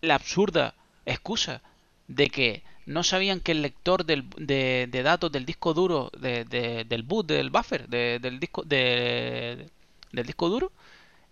la 0.01 0.15
absurda 0.17 0.75
excusa 1.07 1.63
de 2.09 2.29
que 2.31 2.63
no 2.87 3.03
sabían 3.03 3.41
que 3.41 3.53
el 3.53 3.63
lector 3.63 4.05
del- 4.05 4.29
de, 4.37 4.89
de 4.91 5.03
datos 5.03 5.33
del 5.33 5.47
disco 5.47 5.73
duro, 5.75 6.11
de- 6.19 6.45
de- 6.45 6.85
del 6.85 7.03
boot, 7.03 7.27
del 7.27 7.51
buffer, 7.51 7.89
de- 7.89 8.19
del 8.21 8.39
disco 8.41 8.63
de- 8.63 9.69
del 10.13 10.27
disco 10.27 10.49
duro, 10.49 10.73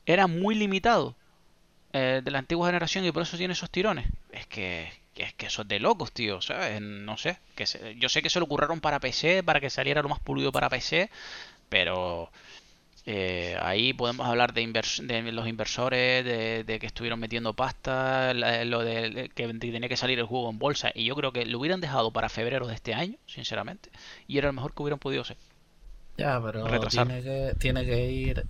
era 0.07 0.27
muy 0.27 0.55
limitado 0.55 1.17
eh, 1.93 2.23
de 2.25 2.31
la 2.31 2.39
antigua 2.41 2.69
generación 2.69 3.05
y 3.05 3.13
por 3.13 3.23
eso 3.23 3.37
tiene 3.37 3.53
esos 3.55 3.71
tirones. 3.71 4.07
Es 4.33 4.47
que, 4.47 4.91
que 5.15 5.23
es 5.25 5.35
que 5.35 5.47
eso 5.47 5.63
es 5.63 5.69
de 5.69 5.81
locos, 5.81 6.13
tío, 6.13 6.41
¿sabes? 6.41 6.81
No 6.81 7.17
sé. 7.19 7.39
Que 7.55 7.67
se- 7.67 7.97
yo 7.97 8.09
sé 8.09 8.23
que 8.23 8.31
se 8.31 8.39
lo 8.41 8.47
ocurrieron 8.47 8.81
para 8.81 9.01
PC, 9.01 9.43
para 9.43 9.61
que 9.61 9.71
saliera 9.71 10.03
lo 10.03 10.09
más 10.09 10.21
pulido 10.21 10.53
para 10.53 10.69
PC, 10.71 11.11
pero 11.69 12.31
eh, 13.07 13.57
ahí 13.61 13.93
podemos 13.95 14.27
hablar 14.29 14.53
de, 14.55 14.63
invers- 14.63 15.05
de 15.07 15.33
los 15.33 15.49
inversores, 15.49 16.25
de, 16.25 16.65
de 16.65 16.79
que 16.79 16.87
estuvieron 16.87 17.19
metiendo 17.21 17.53
pasta, 17.55 18.33
la- 18.35 18.65
lo 18.65 18.81
de 18.85 19.31
que 19.35 19.49
tenía 19.55 19.89
que 19.89 19.97
salir 19.97 20.19
el 20.21 20.27
juego 20.27 20.51
en 20.51 20.59
bolsa, 20.59 20.93
y 20.95 21.05
yo 21.05 21.17
creo 21.17 21.33
que 21.33 21.47
lo 21.47 21.59
hubieran 21.59 21.81
dejado 21.81 22.13
para 22.13 22.29
febrero 22.29 22.67
de 22.69 22.75
este 22.75 22.95
año, 22.95 23.17
sinceramente, 23.27 23.91
y 24.29 24.39
era 24.39 24.49
lo 24.49 24.53
mejor 24.55 24.75
que 24.75 24.83
hubieran 24.83 24.99
podido 25.01 25.25
ser. 25.25 25.37
Ya, 26.17 26.41
pero 26.43 26.67
Retrasar. 26.69 27.07
tiene 27.07 27.23
que, 27.23 27.55
tiene 27.59 27.85
que 27.85 28.11
ir 28.11 28.45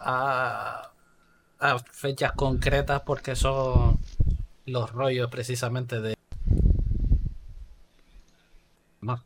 a, 0.00 0.90
a 1.60 1.78
fechas 1.92 2.32
concretas 2.32 3.02
porque 3.02 3.36
son 3.36 3.98
los 4.66 4.90
rollos 4.92 5.28
precisamente 5.30 6.00
de... 6.00 6.14
No, 9.00 9.22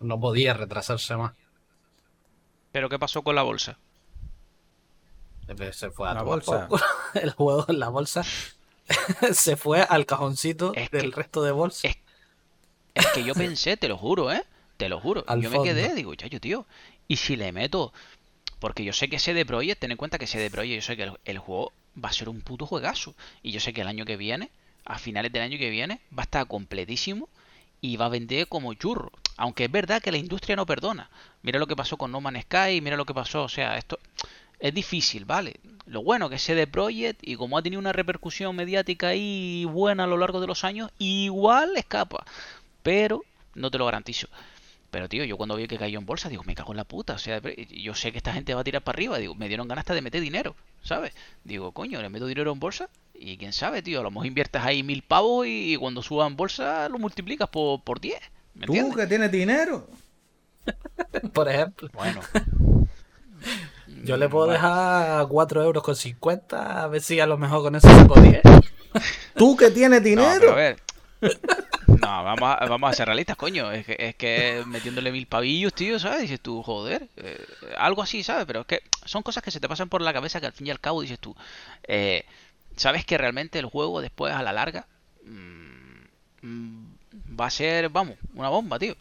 no 0.00 0.20
podía 0.20 0.54
retrasarse 0.54 1.16
más. 1.16 1.32
Pero 2.72 2.88
¿qué 2.88 2.98
pasó 2.98 3.22
con 3.22 3.34
la 3.34 3.42
bolsa? 3.42 3.78
Se 5.72 5.90
fue 5.90 6.08
a 6.08 6.14
La 6.14 6.22
bolsa. 6.22 6.68
El 7.14 7.30
juego 7.32 7.64
en 7.68 7.80
la 7.80 7.88
bolsa 7.88 8.22
se 9.32 9.56
fue 9.56 9.82
al 9.82 10.06
cajoncito 10.06 10.72
Es 10.74 10.90
del 10.92 11.10
que- 11.10 11.16
resto 11.16 11.42
de 11.42 11.50
bolsas. 11.50 11.84
es- 11.90 11.98
Es 12.94 13.06
que 13.08 13.24
yo 13.24 13.34
pensé, 13.34 13.76
te 13.76 13.88
lo 13.88 13.96
juro, 13.96 14.32
¿eh? 14.32 14.44
Te 14.76 14.88
lo 14.88 15.00
juro. 15.00 15.24
Al 15.26 15.40
yo 15.42 15.50
me 15.50 15.62
quedé, 15.62 15.94
digo, 15.94 16.14
chayo, 16.14 16.40
tío. 16.40 16.66
Y 17.08 17.16
si 17.16 17.36
le 17.36 17.52
meto. 17.52 17.92
Porque 18.60 18.84
yo 18.84 18.92
sé 18.92 19.08
que 19.08 19.18
CD 19.18 19.44
Projekt, 19.44 19.80
ten 19.80 19.90
en 19.90 19.96
cuenta 19.96 20.18
que 20.18 20.26
CD 20.26 20.50
Projekt, 20.50 20.76
yo 20.76 20.82
sé 20.82 20.96
que 20.96 21.02
el, 21.04 21.18
el 21.24 21.38
juego 21.38 21.72
va 22.02 22.08
a 22.10 22.12
ser 22.12 22.28
un 22.28 22.40
puto 22.42 22.66
juegazo. 22.66 23.14
Y 23.42 23.50
yo 23.52 23.60
sé 23.60 23.72
que 23.72 23.80
el 23.82 23.88
año 23.88 24.04
que 24.04 24.16
viene, 24.16 24.50
a 24.84 24.98
finales 24.98 25.32
del 25.32 25.42
año 25.42 25.58
que 25.58 25.70
viene, 25.70 26.00
va 26.16 26.22
a 26.22 26.24
estar 26.24 26.46
completísimo 26.46 27.28
y 27.80 27.96
va 27.96 28.06
a 28.06 28.10
vender 28.10 28.46
como 28.46 28.74
churro. 28.74 29.12
Aunque 29.36 29.64
es 29.64 29.70
verdad 29.70 30.02
que 30.02 30.12
la 30.12 30.18
industria 30.18 30.56
no 30.56 30.66
perdona. 30.66 31.08
Mira 31.42 31.58
lo 31.58 31.66
que 31.66 31.76
pasó 31.76 31.96
con 31.96 32.12
No 32.12 32.20
Man's 32.20 32.42
Sky, 32.42 32.80
mira 32.80 32.96
lo 32.96 33.06
que 33.06 33.14
pasó. 33.14 33.44
O 33.44 33.48
sea, 33.48 33.76
esto 33.76 33.98
es 34.58 34.74
difícil, 34.74 35.24
¿vale? 35.24 35.56
Lo 35.86 36.02
bueno 36.02 36.28
que 36.28 36.38
CD 36.38 36.66
Projekt 36.66 37.20
y 37.26 37.36
como 37.36 37.56
ha 37.56 37.62
tenido 37.62 37.80
una 37.80 37.92
repercusión 37.92 38.54
mediática 38.54 39.08
ahí 39.08 39.64
buena 39.64 40.04
a 40.04 40.06
lo 40.06 40.18
largo 40.18 40.40
de 40.40 40.46
los 40.46 40.64
años, 40.64 40.90
igual 40.98 41.76
escapa. 41.76 42.24
Pero 42.82 43.22
no 43.54 43.70
te 43.70 43.78
lo 43.78 43.86
garantizo. 43.86 44.28
Pero 44.90 45.08
tío, 45.08 45.24
yo 45.24 45.36
cuando 45.36 45.54
vi 45.56 45.66
que 45.68 45.78
cayó 45.78 45.98
en 45.98 46.06
bolsa, 46.06 46.28
digo, 46.28 46.42
me 46.44 46.54
cago 46.54 46.72
en 46.72 46.76
la 46.78 46.84
puta. 46.84 47.14
O 47.14 47.18
sea, 47.18 47.40
yo 47.70 47.94
sé 47.94 48.10
que 48.12 48.18
esta 48.18 48.32
gente 48.32 48.54
va 48.54 48.62
a 48.62 48.64
tirar 48.64 48.82
para 48.82 48.96
arriba. 48.96 49.18
Digo, 49.18 49.34
me 49.34 49.46
dieron 49.48 49.68
ganas 49.68 49.82
hasta 49.82 49.94
de 49.94 50.02
meter 50.02 50.20
dinero, 50.20 50.56
¿sabes? 50.82 51.12
Digo, 51.44 51.72
coño, 51.72 52.02
le 52.02 52.08
meto 52.08 52.26
dinero 52.26 52.52
en 52.52 52.58
bolsa. 52.60 52.88
Y 53.14 53.36
quién 53.36 53.52
sabe, 53.52 53.82
tío, 53.82 54.00
a 54.00 54.02
lo 54.02 54.10
mejor 54.10 54.26
inviertes 54.26 54.62
ahí 54.62 54.82
mil 54.82 55.02
pavos 55.02 55.46
y, 55.46 55.76
cuando 55.76 56.02
suba 56.02 56.26
en 56.26 56.36
bolsa 56.36 56.88
lo 56.88 56.98
multiplicas 56.98 57.48
por, 57.48 57.82
por 57.82 58.00
10. 58.00 58.18
¿Me 58.54 58.66
Tú 58.66 58.72
entiendes? 58.72 58.96
que 58.96 59.06
tienes 59.06 59.30
dinero. 59.30 59.86
Por 61.32 61.48
ejemplo, 61.48 61.88
Bueno. 61.94 62.20
yo 64.04 64.16
le 64.16 64.28
puedo 64.28 64.46
Bueno. 64.46 64.52
dejar 64.60 65.26
4 65.28 65.62
euros 65.62 65.82
con 65.82 65.96
50 65.96 66.82
a 66.82 66.86
ver 66.88 67.00
si 67.00 67.20
a 67.20 67.26
lo 67.26 67.38
mejor 67.38 67.62
con 67.62 67.74
eso 67.76 67.88
se 67.88 68.04
podía. 68.06 68.40
Tú 69.36 69.56
que 69.56 69.70
tienes 69.70 70.00
No, 70.02 70.04
pero 70.04 70.10
dinero. 70.10 70.52
a 70.52 70.54
ver. 70.54 70.76
No, 71.92 72.22
vamos 72.24 72.56
a, 72.60 72.66
vamos 72.66 72.88
a 72.90 72.92
ser 72.92 73.06
realistas, 73.06 73.36
coño. 73.36 73.72
Es 73.72 73.84
que, 73.84 73.96
es 73.98 74.14
que 74.14 74.62
metiéndole 74.66 75.10
mil 75.10 75.26
pavillos, 75.26 75.74
tío, 75.74 75.98
¿sabes? 75.98 76.22
Dices 76.22 76.40
tú, 76.40 76.62
joder. 76.62 77.08
eh, 77.16 77.44
algo 77.78 78.02
así, 78.02 78.22
¿sabes? 78.22 78.46
Pero 78.46 78.60
es 78.60 78.66
que 78.66 78.82
son 79.04 79.22
cosas 79.22 79.42
que 79.42 79.50
se 79.50 79.60
te 79.60 79.68
pasan 79.68 79.88
por 79.88 80.00
la 80.00 80.12
cabeza 80.12 80.40
que 80.40 80.46
al 80.46 80.52
fin 80.52 80.68
y 80.68 80.70
al 80.70 80.80
cabo 80.80 81.02
dices 81.02 81.18
tú. 81.18 81.34
eh, 81.84 82.24
¿Sabes 82.76 83.04
que 83.04 83.18
realmente 83.18 83.58
el 83.58 83.66
juego 83.66 84.00
después 84.00 84.32
a 84.34 84.42
la 84.42 84.52
larga 84.52 84.86
mm, 85.24 86.04
mm, 86.42 86.86
va 87.40 87.46
a 87.46 87.50
ser, 87.50 87.88
vamos, 87.90 88.16
una 88.34 88.48
bomba, 88.48 88.78
tío? 88.78 88.96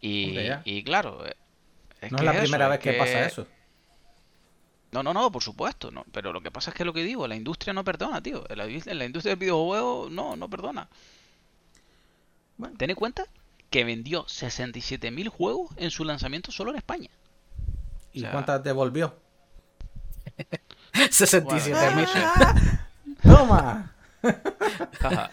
Y, 0.00 0.60
y 0.64 0.82
claro, 0.84 1.26
eh, 1.26 1.34
es 2.00 2.12
no 2.12 2.16
que 2.16 2.26
es 2.26 2.32
la 2.32 2.32
eso, 2.32 2.40
primera 2.40 2.68
es 2.68 2.78
vez 2.78 2.80
que, 2.80 2.92
pasa 2.92 3.24
eso. 3.24 3.46
no, 4.92 5.02
no, 5.02 5.12
no, 5.12 5.30
por 5.30 5.42
supuesto, 5.42 5.90
no. 5.90 6.04
Pero 6.12 6.32
lo 6.32 6.40
que 6.40 6.50
pasa 6.50 6.70
es 6.70 6.76
que 6.76 6.84
lo 6.84 6.92
que 6.94 7.02
digo, 7.02 7.26
la 7.28 7.36
industria 7.36 7.72
no 7.74 7.84
perdona, 7.84 8.22
tío. 8.22 8.44
La, 8.48 8.66
la 8.66 9.04
industria 9.04 9.32
del 9.32 9.38
videojuego 9.38 10.08
no, 10.10 10.36
no 10.36 10.48
perdona. 10.48 10.88
Bueno. 12.58 12.76
Ten 12.76 12.90
en 12.90 12.96
cuenta 12.96 13.24
que 13.70 13.84
vendió 13.84 14.24
67.000 14.26 15.28
juegos 15.28 15.70
en 15.76 15.90
su 15.90 16.04
lanzamiento 16.04 16.52
solo 16.52 16.70
en 16.72 16.76
España. 16.76 17.08
¿Y 18.12 18.18
o 18.18 18.22
sea- 18.22 18.32
cuántas 18.32 18.62
devolvió? 18.62 19.14
67 21.10 21.70
Bueno, 21.78 21.96
mil. 21.96 22.04
no 22.04 22.10
sé. 22.60 22.78
¡Toma! 23.22 23.92
Jaja. 25.00 25.30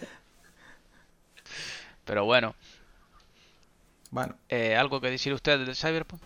Pero 2.04 2.24
bueno, 2.24 2.54
Bueno, 4.10 4.36
eh, 4.48 4.76
¿algo 4.76 5.00
que 5.00 5.10
decir 5.10 5.32
ustedes 5.32 5.66
del 5.66 5.74
Cyberpunk? 5.76 6.22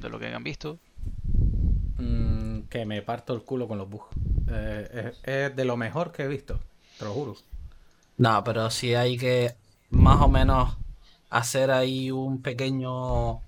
De 0.00 0.08
lo 0.08 0.18
que 0.18 0.26
han 0.34 0.42
visto. 0.42 0.78
mm, 1.98 2.62
que 2.62 2.84
me 2.84 3.02
parto 3.02 3.32
el 3.34 3.42
culo 3.42 3.68
con 3.68 3.78
los 3.78 3.88
bugs. 3.88 4.08
Eh, 4.50 5.12
es, 5.22 5.28
es 5.28 5.56
de 5.56 5.64
lo 5.64 5.76
mejor 5.76 6.10
que 6.12 6.24
he 6.24 6.28
visto, 6.28 6.58
te 6.98 7.04
lo 7.04 7.12
juro. 7.12 7.36
No, 8.16 8.42
pero 8.44 8.70
sí 8.70 8.94
hay 8.94 9.16
que 9.16 9.54
más 9.90 10.20
o 10.20 10.28
menos 10.28 10.76
hacer 11.30 11.70
ahí 11.70 12.10
un 12.10 12.42
pequeño 12.42 13.40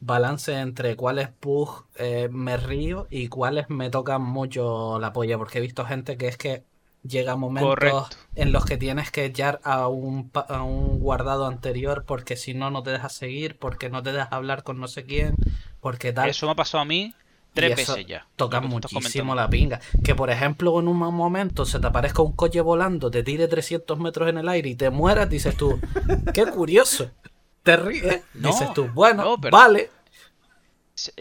balance 0.00 0.58
entre 0.58 0.96
cuáles 0.96 1.28
bugs 1.40 1.84
eh, 1.96 2.28
me 2.30 2.56
río 2.56 3.06
y 3.10 3.28
cuáles 3.28 3.68
me 3.68 3.90
tocan 3.90 4.22
mucho 4.22 4.98
la 4.98 5.12
polla, 5.12 5.38
porque 5.38 5.58
he 5.58 5.60
visto 5.60 5.84
gente 5.84 6.16
que 6.16 6.28
es 6.28 6.36
que 6.36 6.64
llega 7.02 7.36
momentos 7.36 7.70
Correcto. 7.70 8.16
en 8.34 8.52
los 8.52 8.64
que 8.64 8.76
tienes 8.76 9.10
que 9.10 9.24
echar 9.24 9.60
a 9.64 9.88
un, 9.88 10.30
a 10.34 10.62
un 10.62 10.98
guardado 10.98 11.46
anterior 11.46 12.04
porque 12.06 12.36
si 12.36 12.54
no, 12.54 12.70
no 12.70 12.82
te 12.82 12.90
dejas 12.90 13.14
seguir, 13.14 13.58
porque 13.58 13.88
no 13.88 14.02
te 14.02 14.12
dejas 14.12 14.32
hablar 14.32 14.62
con 14.62 14.80
no 14.80 14.88
sé 14.88 15.04
quién, 15.04 15.34
porque 15.80 16.12
tal. 16.12 16.28
Eso 16.28 16.46
me 16.46 16.52
ha 16.52 16.56
pasado 16.56 16.82
a 16.82 16.86
mí 16.86 17.14
tres 17.54 17.76
veces 17.76 18.06
ya. 18.06 18.26
Toca 18.36 18.58
lo 18.60 18.62
que 18.62 18.68
tú 18.70 18.76
estás 18.78 18.92
muchísimo 18.92 19.34
la 19.34 19.48
pinga. 19.48 19.80
Que 20.04 20.14
por 20.14 20.30
ejemplo, 20.30 20.78
en 20.80 20.88
un 20.88 20.96
momento 20.96 21.64
se 21.66 21.78
te 21.80 21.86
aparezca 21.86 22.22
un 22.22 22.32
coche 22.32 22.60
volando, 22.60 23.10
te 23.10 23.22
tire 23.22 23.48
300 23.48 23.98
metros 23.98 24.28
en 24.28 24.38
el 24.38 24.48
aire 24.48 24.68
y 24.70 24.74
te 24.74 24.90
mueras, 24.90 25.28
dices 25.28 25.56
tú, 25.56 25.80
qué 26.34 26.46
curioso. 26.46 27.10
Te 27.62 27.76
ríes. 27.76 28.22
No, 28.34 28.48
dices 28.48 28.72
tú, 28.72 28.88
bueno, 28.94 29.24
no, 29.24 29.40
pero- 29.40 29.56
vale. 29.56 29.90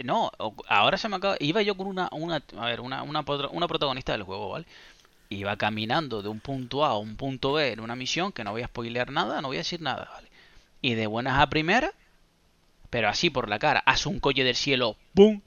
No, 0.04 0.30
ahora 0.68 0.98
se 0.98 1.08
me 1.08 1.16
acaba. 1.16 1.38
Iba 1.40 1.62
yo 1.62 1.76
con 1.78 1.88
una, 1.88 2.10
una, 2.12 2.44
a 2.58 2.66
ver, 2.66 2.82
una, 2.82 3.02
una, 3.04 3.24
una 3.52 3.68
protagonista 3.68 4.12
del 4.12 4.24
juego, 4.24 4.50
¿vale? 4.50 4.66
Iba 5.30 5.56
caminando 5.58 6.22
de 6.22 6.28
un 6.28 6.40
punto 6.42 6.84
A 6.84 6.90
a 6.90 6.98
un 6.98 7.16
punto 7.16 7.54
B 7.54 7.72
en 7.72 7.80
una 7.80 7.96
misión 7.96 8.32
que 8.34 8.44
no 8.44 8.52
voy 8.52 8.62
a 8.64 8.68
spoilear 8.68 9.12
nada, 9.12 9.42
no 9.42 9.48
voy 9.50 9.58
a 9.58 9.62
decir 9.62 9.82
nada, 9.82 10.10
¿vale? 10.14 10.28
Y 10.82 10.96
de 10.96 11.08
buenas 11.08 11.40
a 11.40 11.50
primeras, 11.50 11.92
pero 12.90 13.08
así 13.10 13.30
por 13.30 13.48
la 13.48 13.60
cara, 13.60 13.82
hace 13.86 14.10
un 14.10 14.20
coche 14.20 14.44
del 14.44 14.56
cielo, 14.56 14.98
¡pum! 15.14 15.42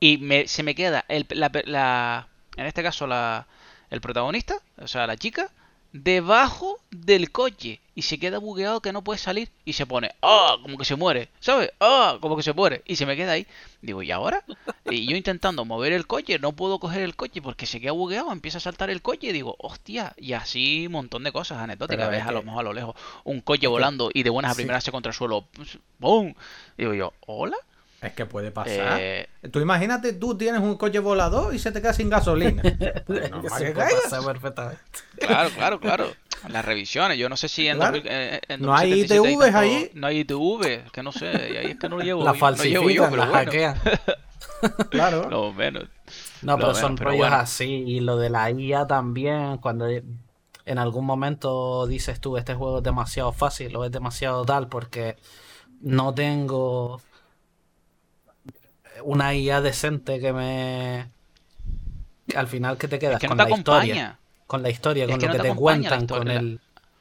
Y 0.00 0.18
me- 0.18 0.46
se 0.48 0.62
me 0.62 0.74
queda 0.74 1.04
el, 1.08 1.26
la, 1.30 1.50
la- 1.64 2.28
en 2.56 2.66
este 2.66 2.82
caso 2.82 3.06
la, 3.06 3.46
el 3.90 4.00
protagonista, 4.00 4.56
o 4.78 4.88
sea, 4.88 5.06
la 5.06 5.16
chica, 5.16 5.50
debajo 5.92 6.78
del 6.90 7.32
coche 7.32 7.80
y 7.94 8.02
se 8.02 8.18
queda 8.18 8.38
bugueado 8.38 8.82
que 8.82 8.92
no 8.92 9.02
puede 9.02 9.18
salir 9.18 9.48
y 9.64 9.72
se 9.72 9.86
pone, 9.86 10.10
ah, 10.20 10.56
como 10.60 10.76
que 10.76 10.84
se 10.84 10.94
muere, 10.96 11.30
¿sabes? 11.40 11.70
Ah, 11.80 12.18
como 12.20 12.36
que 12.36 12.42
se 12.42 12.52
muere 12.52 12.82
y 12.84 12.96
se 12.96 13.06
me 13.06 13.16
queda 13.16 13.32
ahí. 13.32 13.46
Digo, 13.80 14.02
¿y 14.02 14.10
ahora? 14.10 14.44
Y 14.88 15.04
yo 15.08 15.16
intentando 15.16 15.64
mover 15.64 15.92
el 15.92 16.06
coche, 16.06 16.38
no 16.38 16.52
puedo 16.52 16.78
coger 16.78 17.00
el 17.02 17.16
coche 17.16 17.42
porque 17.42 17.66
se 17.66 17.80
queda 17.80 17.90
bugueado, 17.92 18.30
empieza 18.30 18.58
a 18.58 18.60
saltar 18.60 18.88
el 18.88 19.02
coche 19.02 19.28
y 19.28 19.32
digo, 19.32 19.56
hostia, 19.58 20.12
y 20.16 20.34
así 20.34 20.86
un 20.86 20.92
montón 20.92 21.24
de 21.24 21.32
cosas 21.32 21.58
anecdóticas. 21.58 22.08
Ves 22.08 22.24
a 22.24 22.30
lo 22.30 22.42
mejor 22.44 22.60
a 22.60 22.62
lo 22.64 22.72
lejos 22.72 22.94
un 23.24 23.40
coche 23.40 23.66
volando 23.66 24.10
y 24.14 24.22
de 24.22 24.30
buenas 24.30 24.52
a 24.52 24.54
Sí. 24.54 24.58
primeras 24.60 24.84
se 24.84 24.92
contra 24.92 25.10
el 25.10 25.16
suelo, 25.16 25.48
¡boom! 25.98 26.34
Digo 26.78 26.94
yo, 26.94 27.14
¿hola? 27.26 27.56
Es 28.06 28.12
que 28.14 28.26
puede 28.26 28.50
pasar. 28.50 28.98
Eh, 29.00 29.28
Tú 29.52 29.60
imagínate, 29.60 30.12
tú 30.14 30.36
tienes 30.36 30.60
un 30.60 30.76
coche 30.76 30.98
volador 30.98 31.54
y 31.54 31.58
se 31.58 31.72
te 31.72 31.80
queda 31.80 31.92
sin 31.92 32.08
gasolina. 32.10 32.62
Pues 33.06 33.30
que 33.30 33.72
caigas. 33.72 33.94
pasar 34.04 34.24
perfectamente. 34.24 34.80
Claro, 35.18 35.50
claro, 35.50 35.80
claro. 35.80 36.06
Las 36.48 36.64
revisiones, 36.64 37.16
yo 37.18 37.28
no 37.28 37.36
sé 37.36 37.48
si 37.48 37.66
en, 37.66 37.76
Claro. 37.78 37.94
2000, 37.96 38.12
eh, 38.12 38.40
en 38.48 38.60
No 38.62 38.74
hay 38.76 38.90
2077 38.90 39.32
ITVs 39.32 39.44
tanto- 39.44 39.58
ahí. 39.58 39.90
No 39.94 40.06
hay 40.06 40.18
ITV, 40.20 40.90
que 40.92 41.02
no 41.02 41.12
sé, 41.12 41.26
y 41.52 41.56
ahí 41.56 41.66
es 41.72 41.78
que 41.78 41.88
no 41.88 41.96
lo 41.98 42.04
llevo. 42.04 42.20
La 42.24 42.30
no 42.30 42.34
llevo 42.34 42.46
falsifican, 42.46 42.88
yo, 42.94 43.04
pero 43.04 43.16
la 43.16 43.26
bueno. 43.26 43.44
hackean. 43.50 43.76
Claro. 44.90 45.28
No, 45.30 45.52
menos. 45.52 45.84
No, 46.42 46.56
pero 46.56 46.68
Lo 46.68 46.74
son 46.74 46.94
pero 46.96 47.10
rollos 47.10 47.26
bueno. 47.28 47.36
así. 47.36 47.64
Y 47.86 48.00
lo 48.00 48.16
de 48.16 48.30
la 48.30 48.50
IA 48.50 48.86
también, 48.86 49.58
cuando 49.58 49.86
en 49.88 50.78
algún 50.78 51.04
momento 51.04 51.86
dices 51.86 52.20
tú, 52.20 52.36
este 52.36 52.54
juego 52.54 52.78
es 52.78 52.84
demasiado 52.84 53.32
fácil 53.32 53.74
o 53.76 53.84
es 53.84 53.90
demasiado 53.92 54.44
tal, 54.44 54.68
porque 54.68 55.16
no 55.80 56.14
tengo 56.14 57.00
una 59.04 59.34
IA 59.34 59.60
decente 59.60 60.20
que 60.20 60.32
me... 60.32 61.10
al 62.34 62.46
final 62.46 62.78
que 62.78 62.88
te 62.88 62.98
quedas 62.98 63.18
Es 63.18 63.18
que 63.18 63.26
no 63.28 63.34
con 63.34 63.36
te 63.36 63.42
la 63.42 63.50
historia. 63.50 64.20
Con 64.46 64.62
la 64.62 64.70
historia, 64.70 65.06
Es 65.06 65.08
con 65.08 65.18
que 65.18 65.26
lo 65.26 65.28
no 65.28 65.34
que 65.34 65.40
te 65.40 65.44
te 65.44 65.54
cuentan, 65.54 66.06
con 66.06 66.28
el, 66.28 66.60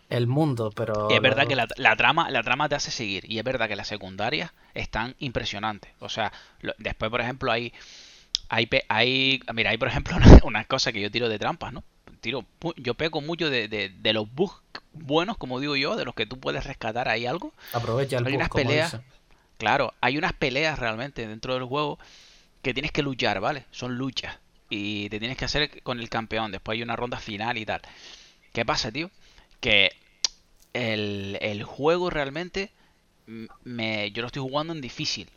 el 0.09 0.27
mundo, 0.27 0.73
pero... 0.75 0.95
Y 1.07 1.13
es 1.15 1.21
verdad 1.21 1.45
que 1.47 1.55
la, 1.55 1.67
la 1.77 1.95
trama, 1.95 2.31
la 2.31 2.41
trama 2.41 2.67
te 2.67 2.75
hace 2.75 2.89
seguir. 2.91 3.25
Y 3.31 3.37
es 3.37 3.43
verdad 3.43 3.67
que 3.67 3.75
las 3.75 3.87
secundarias 3.87 4.51
están 4.73 5.15
impresionantes. 5.19 5.91
O 5.99 6.09
sea, 6.09 6.31
lo- 6.61 6.73
después, 6.77 7.11
por 7.11 7.21
ejemplo, 7.21 7.51
hay. 7.51 7.73
Hay, 8.49 8.69
hay, 8.89 9.41
mira, 9.53 9.71
hay 9.71 9.77
por 9.77 9.87
ejemplo 9.89 10.15
una, 10.17 10.39
una 10.45 10.65
cosa 10.65 10.91
que 10.93 11.01
yo 11.01 11.11
tiro 11.11 11.29
de 11.29 11.39
trampas, 11.39 11.73
¿no? 11.73 11.83
Tiro, 12.21 12.45
yo 12.77 12.95
peco 12.95 13.21
mucho 13.21 13.49
de, 13.49 13.67
de, 13.67 13.89
de 13.89 14.13
los 14.13 14.33
bugs 14.33 14.61
buenos, 14.93 15.37
como 15.37 15.59
digo 15.59 15.75
yo, 15.75 15.95
de 15.97 16.05
los 16.05 16.15
que 16.15 16.25
tú 16.27 16.39
puedes 16.39 16.65
rescatar 16.65 17.09
ahí 17.09 17.25
algo. 17.27 17.53
Aprovecha 17.71 18.17
el 18.17 18.25
hay 18.25 18.33
bug, 18.33 18.35
unas 18.35 18.51
peleas. 18.51 18.99
Claro, 19.57 19.93
hay 20.01 20.17
unas 20.17 20.33
peleas 20.33 20.79
realmente 20.79 21.27
dentro 21.27 21.53
del 21.53 21.63
juego 21.63 21.97
que 22.63 22.73
tienes 22.73 22.91
que 22.91 23.03
luchar, 23.03 23.39
¿vale? 23.41 23.65
Son 23.71 23.97
luchas. 23.97 24.39
Y 24.69 25.09
te 25.09 25.19
tienes 25.19 25.37
que 25.37 25.45
hacer 25.45 25.83
con 25.83 25.99
el 25.99 26.09
campeón. 26.09 26.51
Después 26.51 26.77
hay 26.77 26.83
una 26.83 26.95
ronda 26.95 27.19
final 27.19 27.57
y 27.57 27.65
tal. 27.65 27.81
¿Qué 28.53 28.65
pasa, 28.65 28.91
tío? 28.91 29.11
Que 29.61 29.91
el, 30.73 31.37
el 31.41 31.63
juego 31.63 32.09
realmente 32.11 32.71
me, 33.63 34.11
yo 34.11 34.21
lo 34.23 34.27
estoy 34.27 34.41
jugando 34.43 34.73
en 34.73 34.81
difícil. 34.81 35.29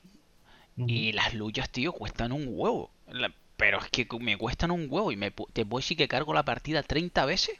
Y 0.86 1.12
las 1.12 1.34
luchas, 1.34 1.70
tío, 1.70 1.92
cuestan 1.92 2.32
un 2.32 2.46
huevo. 2.48 2.90
La- 3.08 3.32
pero 3.56 3.78
es 3.80 3.90
que 3.90 4.06
me 4.20 4.36
cuestan 4.38 4.70
un 4.70 4.86
huevo. 4.88 5.12
Y 5.12 5.16
me, 5.16 5.30
te 5.52 5.66
puedo 5.66 5.80
decir 5.80 5.96
que 5.96 6.08
cargo 6.08 6.32
la 6.34 6.44
partida 6.44 6.82
30 6.82 7.24
veces, 7.26 7.56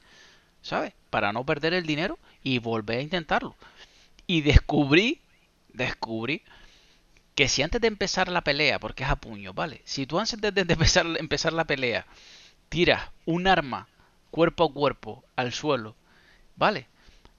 ¿sabes? 0.63 0.95
Para 1.11 1.33
no 1.33 1.45
perder 1.47 1.75
el 1.75 1.87
dinero 1.87 2.19
y 2.45 2.59
volver 2.61 2.99
a 3.01 3.03
intentarlo. 3.03 3.57
Y 4.27 4.43
descubrí, 4.43 5.21
descubrí 5.69 6.43
que 7.35 7.49
si 7.49 7.63
antes 7.63 7.81
de 7.81 7.89
empezar 7.89 8.29
la 8.29 8.43
pelea, 8.43 8.81
porque 8.81 9.05
es 9.05 9.11
a 9.11 9.17
puño, 9.17 9.53
¿vale? 9.53 9.83
Si 9.85 10.07
tú 10.07 10.19
antes 10.19 10.41
de, 10.41 10.61
empezar, 10.61 11.07
empezar 11.19 11.53
la 11.53 11.67
pelea 11.67 12.07
tiras 12.69 13.11
un 13.27 13.47
arma 13.47 13.89
cuerpo 14.31 14.65
a 14.65 14.73
cuerpo 14.73 15.25
al 15.37 15.53
suelo, 15.53 15.95
¿vale? 16.57 16.89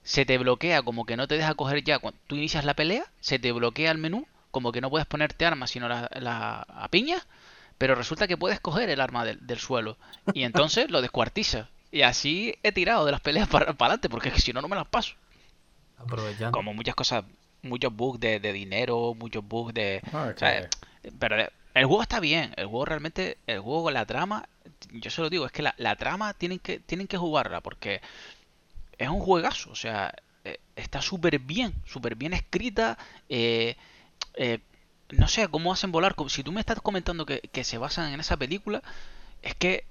Se 0.02 0.24
te 0.24 0.38
bloquea 0.38 0.82
como 0.82 1.04
que 1.04 1.16
no 1.16 1.28
te 1.28 1.36
deja 1.36 1.54
coger 1.54 1.84
ya. 1.84 1.98
Cuando 1.98 2.18
tú 2.26 2.36
inicias 2.36 2.64
la 2.64 2.74
pelea, 2.74 3.04
se 3.20 3.38
te 3.38 3.52
bloquea 3.52 3.90
el 3.90 3.98
menú, 3.98 4.26
como 4.50 4.72
que 4.72 4.80
no 4.80 4.90
puedes 4.90 5.06
ponerte 5.06 5.44
armas 5.44 5.70
sino 5.70 5.88
la, 5.88 6.10
la 6.18 6.62
a 6.62 6.88
piña, 6.88 7.18
pero 7.76 7.94
resulta 7.94 8.26
que 8.26 8.36
puedes 8.36 8.60
coger 8.60 8.88
el 8.90 9.00
arma 9.00 9.24
del, 9.24 9.46
del 9.46 9.58
suelo 9.58 9.98
y 10.32 10.44
entonces 10.44 10.90
lo 10.90 11.02
descuartiza. 11.02 11.68
Y 11.92 12.02
así 12.02 12.54
he 12.62 12.72
tirado 12.72 13.04
de 13.04 13.12
las 13.12 13.20
peleas 13.20 13.48
para, 13.48 13.72
para 13.74 13.88
adelante, 13.92 14.08
porque 14.08 14.28
es 14.28 14.34
que 14.34 14.40
si 14.40 14.52
no, 14.52 14.62
no 14.62 14.68
me 14.68 14.76
las 14.76 14.88
paso. 14.88 15.14
Aprovechando. 15.98 16.56
Como 16.56 16.72
muchas 16.72 16.94
cosas, 16.94 17.24
muchos 17.62 17.94
bugs 17.94 18.20
de, 18.20 18.40
de 18.40 18.52
dinero, 18.52 19.14
muchos 19.18 19.46
bugs 19.46 19.74
de... 19.74 20.02
No, 20.12 20.30
es 20.30 20.36
o 20.36 20.38
sea, 20.38 20.68
que- 21.02 21.12
pero 21.18 21.36
de- 21.36 21.50
el 21.74 21.86
juego 21.86 22.02
está 22.02 22.20
bien, 22.20 22.52
el 22.56 22.66
juego 22.66 22.84
realmente, 22.84 23.38
el 23.46 23.60
juego, 23.60 23.90
la 23.90 24.04
trama, 24.06 24.48
yo 24.92 25.10
se 25.10 25.20
lo 25.22 25.30
digo, 25.30 25.46
es 25.46 25.52
que 25.52 25.62
la, 25.62 25.74
la 25.78 25.96
trama 25.96 26.34
tienen 26.34 26.58
que, 26.58 26.80
tienen 26.80 27.06
que 27.06 27.16
jugarla 27.16 27.60
porque 27.60 28.00
es 28.98 29.08
un 29.08 29.20
juegazo, 29.20 29.70
o 29.70 29.74
sea, 29.76 30.14
eh, 30.44 30.58
está 30.76 31.00
súper 31.02 31.38
bien, 31.38 31.74
súper 31.86 32.14
bien 32.16 32.32
escrita, 32.32 32.98
eh, 33.28 33.76
eh, 34.34 34.60
no 35.10 35.28
sé 35.28 35.48
cómo 35.48 35.72
hacen 35.72 35.92
volar, 35.92 36.14
como- 36.14 36.30
si 36.30 36.42
tú 36.42 36.52
me 36.52 36.60
estás 36.60 36.80
comentando 36.80 37.26
que, 37.26 37.40
que 37.52 37.64
se 37.64 37.78
basan 37.78 38.12
en 38.12 38.20
esa 38.20 38.36
película, 38.36 38.82
es 39.42 39.54
que 39.54 39.84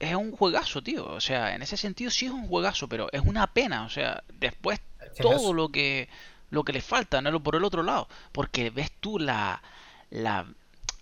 es 0.00 0.14
un 0.14 0.32
juegazo, 0.32 0.82
tío, 0.82 1.06
o 1.06 1.20
sea, 1.20 1.54
en 1.54 1.62
ese 1.62 1.76
sentido 1.76 2.10
sí 2.10 2.26
es 2.26 2.32
un 2.32 2.48
juegazo, 2.48 2.88
pero 2.88 3.08
es 3.12 3.22
una 3.22 3.46
pena, 3.48 3.84
o 3.84 3.90
sea, 3.90 4.22
después 4.40 4.80
todo 5.22 5.52
lo 5.54 5.68
que 5.70 6.08
lo 6.50 6.64
que 6.64 6.72
le 6.72 6.80
falta 6.80 7.20
¿no? 7.20 7.42
por 7.42 7.56
el 7.56 7.64
otro 7.64 7.82
lado 7.82 8.08
porque 8.32 8.70
ves 8.70 8.90
tú 9.00 9.18
la 9.18 9.62
la, 10.10 10.46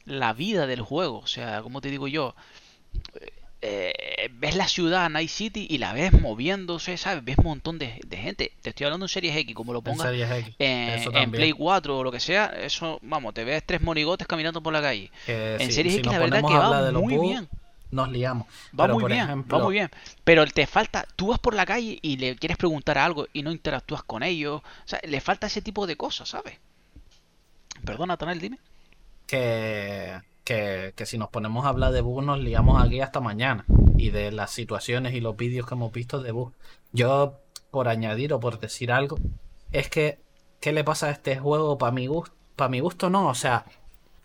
la 0.04 0.32
vida 0.32 0.66
del 0.66 0.80
juego 0.80 1.18
o 1.18 1.26
sea 1.26 1.62
como 1.62 1.80
te 1.80 1.90
digo 1.90 2.08
yo 2.08 2.34
eh, 3.66 4.30
ves 4.32 4.56
la 4.56 4.68
ciudad 4.68 5.08
Night 5.08 5.30
City 5.30 5.66
y 5.70 5.78
la 5.78 5.92
ves 5.92 6.12
moviéndose 6.12 6.96
sabes 6.96 7.24
ves 7.24 7.38
un 7.38 7.44
montón 7.44 7.78
de, 7.78 8.00
de 8.06 8.16
gente 8.16 8.52
te 8.62 8.70
estoy 8.70 8.84
hablando 8.84 9.06
en 9.06 9.08
Series 9.08 9.36
X 9.36 9.54
como 9.54 9.72
lo 9.72 9.80
pongas 9.82 10.12
X. 10.12 10.54
en. 10.58 11.30
Play 11.30 11.52
4 11.52 11.98
o 11.98 12.04
lo 12.04 12.12
que 12.12 12.20
sea 12.20 12.46
eso 12.46 12.98
vamos 13.02 13.32
te 13.34 13.44
ves 13.44 13.62
tres 13.64 13.80
monigotes 13.80 14.26
caminando 14.26 14.62
por 14.62 14.72
la 14.72 14.82
calle 14.82 15.10
Que 15.24 15.54
en 15.54 15.72
Series 15.72 15.94
si 15.94 16.00
X 16.00 16.12
la 16.12 16.18
verdad 16.18 16.42
que 16.46 16.54
va 16.54 16.92
muy 16.92 17.18
bien 17.18 17.48
Nos 17.94 18.10
liamos. 18.10 18.48
Va 18.78 18.86
Pero, 18.86 18.94
muy 18.94 19.04
por 19.04 19.10
bien, 19.10 19.22
ejemplo, 19.22 19.58
va 19.58 19.58
muy 19.60 19.74
bien. 19.74 19.90
Pero 20.24 20.46
te 20.46 20.66
falta, 20.66 21.06
tú 21.16 21.28
vas 21.28 21.38
por 21.38 21.54
la 21.54 21.66
calle 21.66 21.98
y 22.02 22.16
le 22.16 22.36
quieres 22.36 22.56
preguntar 22.58 22.98
algo 22.98 23.26
y 23.32 23.42
no 23.42 23.52
interactúas 23.52 24.02
con 24.02 24.22
ellos. 24.22 24.62
O 24.62 24.88
sea, 24.88 25.00
le 25.04 25.20
falta 25.20 25.46
ese 25.46 25.62
tipo 25.62 25.86
de 25.86 25.96
cosas, 25.96 26.28
¿sabes? 26.30 26.58
Perdona, 27.84 28.16
Tanel, 28.16 28.40
dime. 28.40 28.58
que, 29.26 30.20
que, 30.44 30.92
que 30.96 31.06
si 31.06 31.18
nos 31.18 31.30
ponemos 31.30 31.64
a 31.66 31.68
hablar 31.70 31.92
de 31.92 32.00
bugs 32.02 32.24
nos 32.26 32.38
liamos 32.40 32.82
aquí 32.82 33.00
hasta 33.00 33.20
mañana 33.20 33.68
y 33.96 34.10
de 34.10 34.32
las 34.32 34.50
situaciones 34.52 35.14
y 35.14 35.20
los 35.20 35.36
vídeos 35.36 35.66
que 35.66 35.74
hemos 35.74 35.92
visto 35.92 36.20
de 36.22 36.32
bugs. 36.32 36.54
Yo, 36.92 37.40
por 37.70 37.88
añadir 37.88 38.32
o 38.32 38.40
por 38.40 38.60
decir 38.60 38.92
algo, 38.92 39.22
es 39.72 39.88
que, 39.90 40.20
¿qué 40.60 40.72
le 40.72 40.84
pasa 40.84 41.08
a 41.08 41.10
este 41.10 41.38
juego? 41.38 41.78
Para 41.78 41.92
mi 41.92 42.06
gusto, 42.06 42.34
para 42.56 42.68
mi 42.70 42.80
gusto 42.80 43.10
no, 43.10 43.28
o 43.28 43.34
sea, 43.34 43.66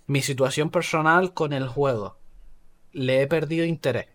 mi 0.08 0.22
situación 0.24 0.72
personal 0.72 1.34
con 1.36 1.54
el 1.54 1.68
juego. 1.70 2.19
Le 2.92 3.22
he 3.22 3.28
perdido 3.28 3.66
interés. 3.66 4.08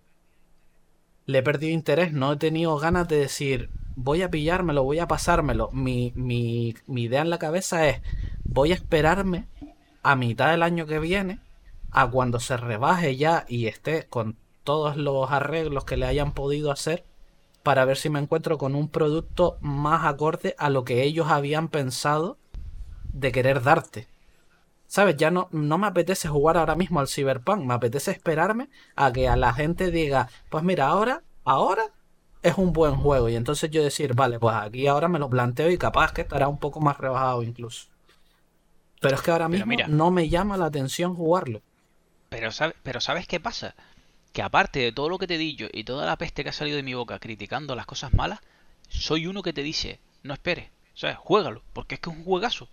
Le 1.26 1.38
he 1.38 1.42
perdido 1.42 1.72
interés, 1.72 2.12
no 2.12 2.32
he 2.32 2.36
tenido 2.36 2.76
ganas 2.78 3.08
de 3.08 3.16
decir, 3.16 3.70
voy 3.96 4.22
a 4.22 4.30
pillármelo, 4.30 4.84
voy 4.84 4.98
a 4.98 5.08
pasármelo. 5.08 5.70
Mi, 5.72 6.12
mi, 6.16 6.74
mi 6.86 7.04
idea 7.04 7.22
en 7.22 7.30
la 7.30 7.38
cabeza 7.38 7.88
es, 7.88 8.02
voy 8.44 8.72
a 8.72 8.74
esperarme 8.74 9.46
a 10.02 10.16
mitad 10.16 10.50
del 10.50 10.62
año 10.62 10.86
que 10.86 10.98
viene, 10.98 11.40
a 11.90 12.10
cuando 12.10 12.40
se 12.40 12.56
rebaje 12.56 13.16
ya 13.16 13.46
y 13.48 13.66
esté 13.66 14.06
con 14.06 14.36
todos 14.64 14.96
los 14.96 15.30
arreglos 15.30 15.84
que 15.84 15.96
le 15.96 16.06
hayan 16.06 16.32
podido 16.32 16.70
hacer, 16.70 17.04
para 17.62 17.84
ver 17.86 17.96
si 17.96 18.10
me 18.10 18.18
encuentro 18.18 18.58
con 18.58 18.74
un 18.74 18.88
producto 18.88 19.56
más 19.60 20.04
acorde 20.04 20.54
a 20.58 20.68
lo 20.68 20.84
que 20.84 21.02
ellos 21.02 21.28
habían 21.30 21.68
pensado 21.68 22.36
de 23.12 23.32
querer 23.32 23.62
darte. 23.62 24.08
¿Sabes? 24.94 25.16
Ya 25.16 25.32
no, 25.32 25.48
no 25.50 25.76
me 25.76 25.88
apetece 25.88 26.28
jugar 26.28 26.56
ahora 26.56 26.76
mismo 26.76 27.00
al 27.00 27.08
Cyberpunk, 27.08 27.64
me 27.64 27.74
apetece 27.74 28.12
esperarme 28.12 28.68
a 28.94 29.12
que 29.12 29.26
a 29.28 29.34
la 29.34 29.52
gente 29.52 29.90
diga, 29.90 30.28
pues 30.50 30.62
mira, 30.62 30.86
ahora, 30.86 31.24
ahora 31.42 31.82
es 32.44 32.56
un 32.58 32.72
buen 32.72 32.94
juego. 32.94 33.28
Y 33.28 33.34
entonces 33.34 33.72
yo 33.72 33.82
decir, 33.82 34.14
vale, 34.14 34.38
pues 34.38 34.54
aquí 34.54 34.86
ahora 34.86 35.08
me 35.08 35.18
lo 35.18 35.28
planteo 35.28 35.68
y 35.68 35.78
capaz 35.78 36.12
que 36.12 36.20
estará 36.20 36.46
un 36.46 36.58
poco 36.60 36.78
más 36.80 36.96
rebajado 36.96 37.42
incluso. 37.42 37.88
Pero 39.00 39.16
es 39.16 39.22
que 39.22 39.32
ahora 39.32 39.48
mismo 39.48 39.66
mira. 39.66 39.88
no 39.88 40.12
me 40.12 40.28
llama 40.28 40.56
la 40.56 40.66
atención 40.66 41.16
jugarlo. 41.16 41.60
Pero, 42.28 42.52
sabe- 42.52 42.76
pero 42.84 43.00
¿sabes 43.00 43.26
qué 43.26 43.40
pasa? 43.40 43.74
Que 44.32 44.42
aparte 44.42 44.78
de 44.78 44.92
todo 44.92 45.08
lo 45.08 45.18
que 45.18 45.26
te 45.26 45.34
he 45.34 45.38
dicho 45.38 45.66
y 45.72 45.82
toda 45.82 46.06
la 46.06 46.16
peste 46.18 46.44
que 46.44 46.50
ha 46.50 46.52
salido 46.52 46.76
de 46.76 46.84
mi 46.84 46.94
boca 46.94 47.18
criticando 47.18 47.74
las 47.74 47.86
cosas 47.86 48.14
malas, 48.14 48.38
soy 48.88 49.26
uno 49.26 49.42
que 49.42 49.52
te 49.52 49.64
dice, 49.64 49.98
no 50.22 50.34
esperes, 50.34 50.70
o 50.94 50.98
sea, 50.98 51.16
juégalo, 51.16 51.62
porque 51.72 51.96
es 51.96 52.00
que 52.00 52.10
es 52.10 52.16
un 52.16 52.22
juegazo. 52.24 52.68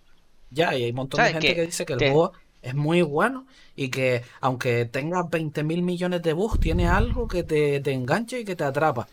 Ya, 0.52 0.74
y 0.76 0.84
hay 0.84 0.90
un 0.90 0.96
montón 0.96 1.18
¿Sabes 1.18 1.34
de 1.34 1.40
gente 1.40 1.54
que 1.56 1.66
dice 1.66 1.86
que 1.86 1.92
el 1.94 1.98
Te- 1.98 2.10
juego 2.10 2.32
es 2.60 2.74
muy 2.74 3.02
bueno 3.02 3.46
y 3.74 3.88
que 3.88 4.22
aunque 4.40 4.84
tenga 4.84 5.22
20 5.24 5.62
mil 5.64 5.82
millones 5.82 6.22
de 6.22 6.32
bugs, 6.32 6.60
tiene 6.60 6.86
algo 6.88 7.26
que 7.26 7.42
te, 7.42 7.80
te 7.80 7.92
engancha 7.92 8.38
y 8.38 8.44
que 8.44 8.54
te 8.54 8.64
atrapa. 8.64 9.08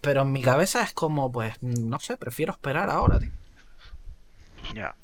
Pero 0.00 0.22
en 0.22 0.32
mi 0.32 0.42
cabeza 0.42 0.82
es 0.82 0.92
como, 0.92 1.30
pues, 1.30 1.54
no 1.62 1.98
sé, 2.00 2.16
prefiero 2.16 2.52
esperar 2.52 2.88
ahora, 2.90 3.18
tío. 3.18 3.30
Ya. 4.74 4.94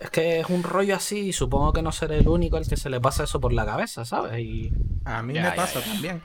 Es 0.00 0.10
que 0.10 0.40
es 0.40 0.48
un 0.48 0.62
rollo 0.62 0.94
así 0.96 1.18
y 1.28 1.32
supongo 1.32 1.72
que 1.72 1.82
no 1.82 1.92
seré 1.92 2.18
el 2.18 2.28
único 2.28 2.56
al 2.56 2.66
que 2.68 2.76
se 2.76 2.90
le 2.90 3.00
pasa 3.00 3.24
eso 3.24 3.40
por 3.40 3.52
la 3.52 3.64
cabeza, 3.66 4.04
¿sabes? 4.04 4.38
Y 4.40 4.72
A 5.04 5.22
mí 5.22 5.34
Ya, 5.34 5.42
me 5.42 5.48
ya, 5.48 5.54
pasa 5.56 5.80
ya. 5.80 5.86
también. 5.92 6.22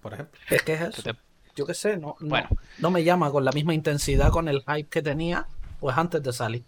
por 0.00 0.14
ejemplo. 0.14 0.38
Es 0.50 0.62
que 0.62 0.72
es 0.74 0.80
Que 0.80 0.86
eso. 1.10 1.18
Yo 1.56 1.66
qué 1.66 1.74
sé, 1.74 1.96
no, 1.96 2.16
no, 2.20 2.28
Bueno. 2.30 2.48
no 2.78 2.90
me 2.90 3.04
llama 3.04 3.30
con 3.30 3.44
la 3.44 3.52
misma 3.52 3.74
intensidad 3.74 4.30
con 4.30 4.48
el 4.48 4.62
hype 4.62 4.88
que 4.88 5.02
tenía 5.02 5.46
pues 5.84 5.98
antes 5.98 6.22
de 6.22 6.32
salir. 6.32 6.64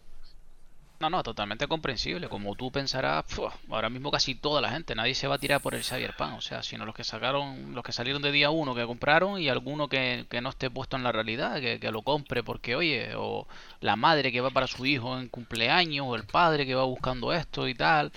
No, 1.00 1.08
no, 1.08 1.22
totalmente 1.22 1.66
comprensible. 1.66 2.28
Como 2.28 2.54
tú 2.54 2.70
pensarás, 2.70 3.24
ahora 3.70 3.88
mismo 3.88 4.10
casi 4.10 4.34
toda 4.34 4.60
la 4.60 4.68
gente, 4.68 4.94
nadie 4.94 5.14
se 5.14 5.26
va 5.26 5.36
a 5.36 5.38
tirar 5.38 5.62
por 5.62 5.74
el 5.74 5.82
Cyberpunk, 5.82 6.34
o 6.36 6.42
sea, 6.42 6.62
sino 6.62 6.84
los 6.84 6.94
que 6.94 7.02
sacaron, 7.02 7.74
los 7.74 7.82
que 7.82 7.92
salieron 7.92 8.20
de 8.20 8.30
día 8.30 8.50
uno 8.50 8.74
que 8.74 8.84
compraron 8.84 9.40
y 9.40 9.48
alguno 9.48 9.88
que, 9.88 10.26
que 10.28 10.42
no 10.42 10.50
esté 10.50 10.68
puesto 10.68 10.98
en 10.98 11.02
la 11.02 11.12
realidad, 11.12 11.62
que, 11.62 11.80
que 11.80 11.90
lo 11.90 12.02
compre 12.02 12.42
porque, 12.42 12.76
oye, 12.76 13.14
o 13.16 13.48
la 13.80 13.96
madre 13.96 14.30
que 14.32 14.42
va 14.42 14.50
para 14.50 14.66
su 14.66 14.84
hijo 14.84 15.18
en 15.18 15.28
cumpleaños, 15.30 16.04
o 16.06 16.14
el 16.14 16.24
padre 16.24 16.66
que 16.66 16.74
va 16.74 16.84
buscando 16.84 17.32
esto 17.32 17.68
y 17.68 17.74
tal, 17.74 18.12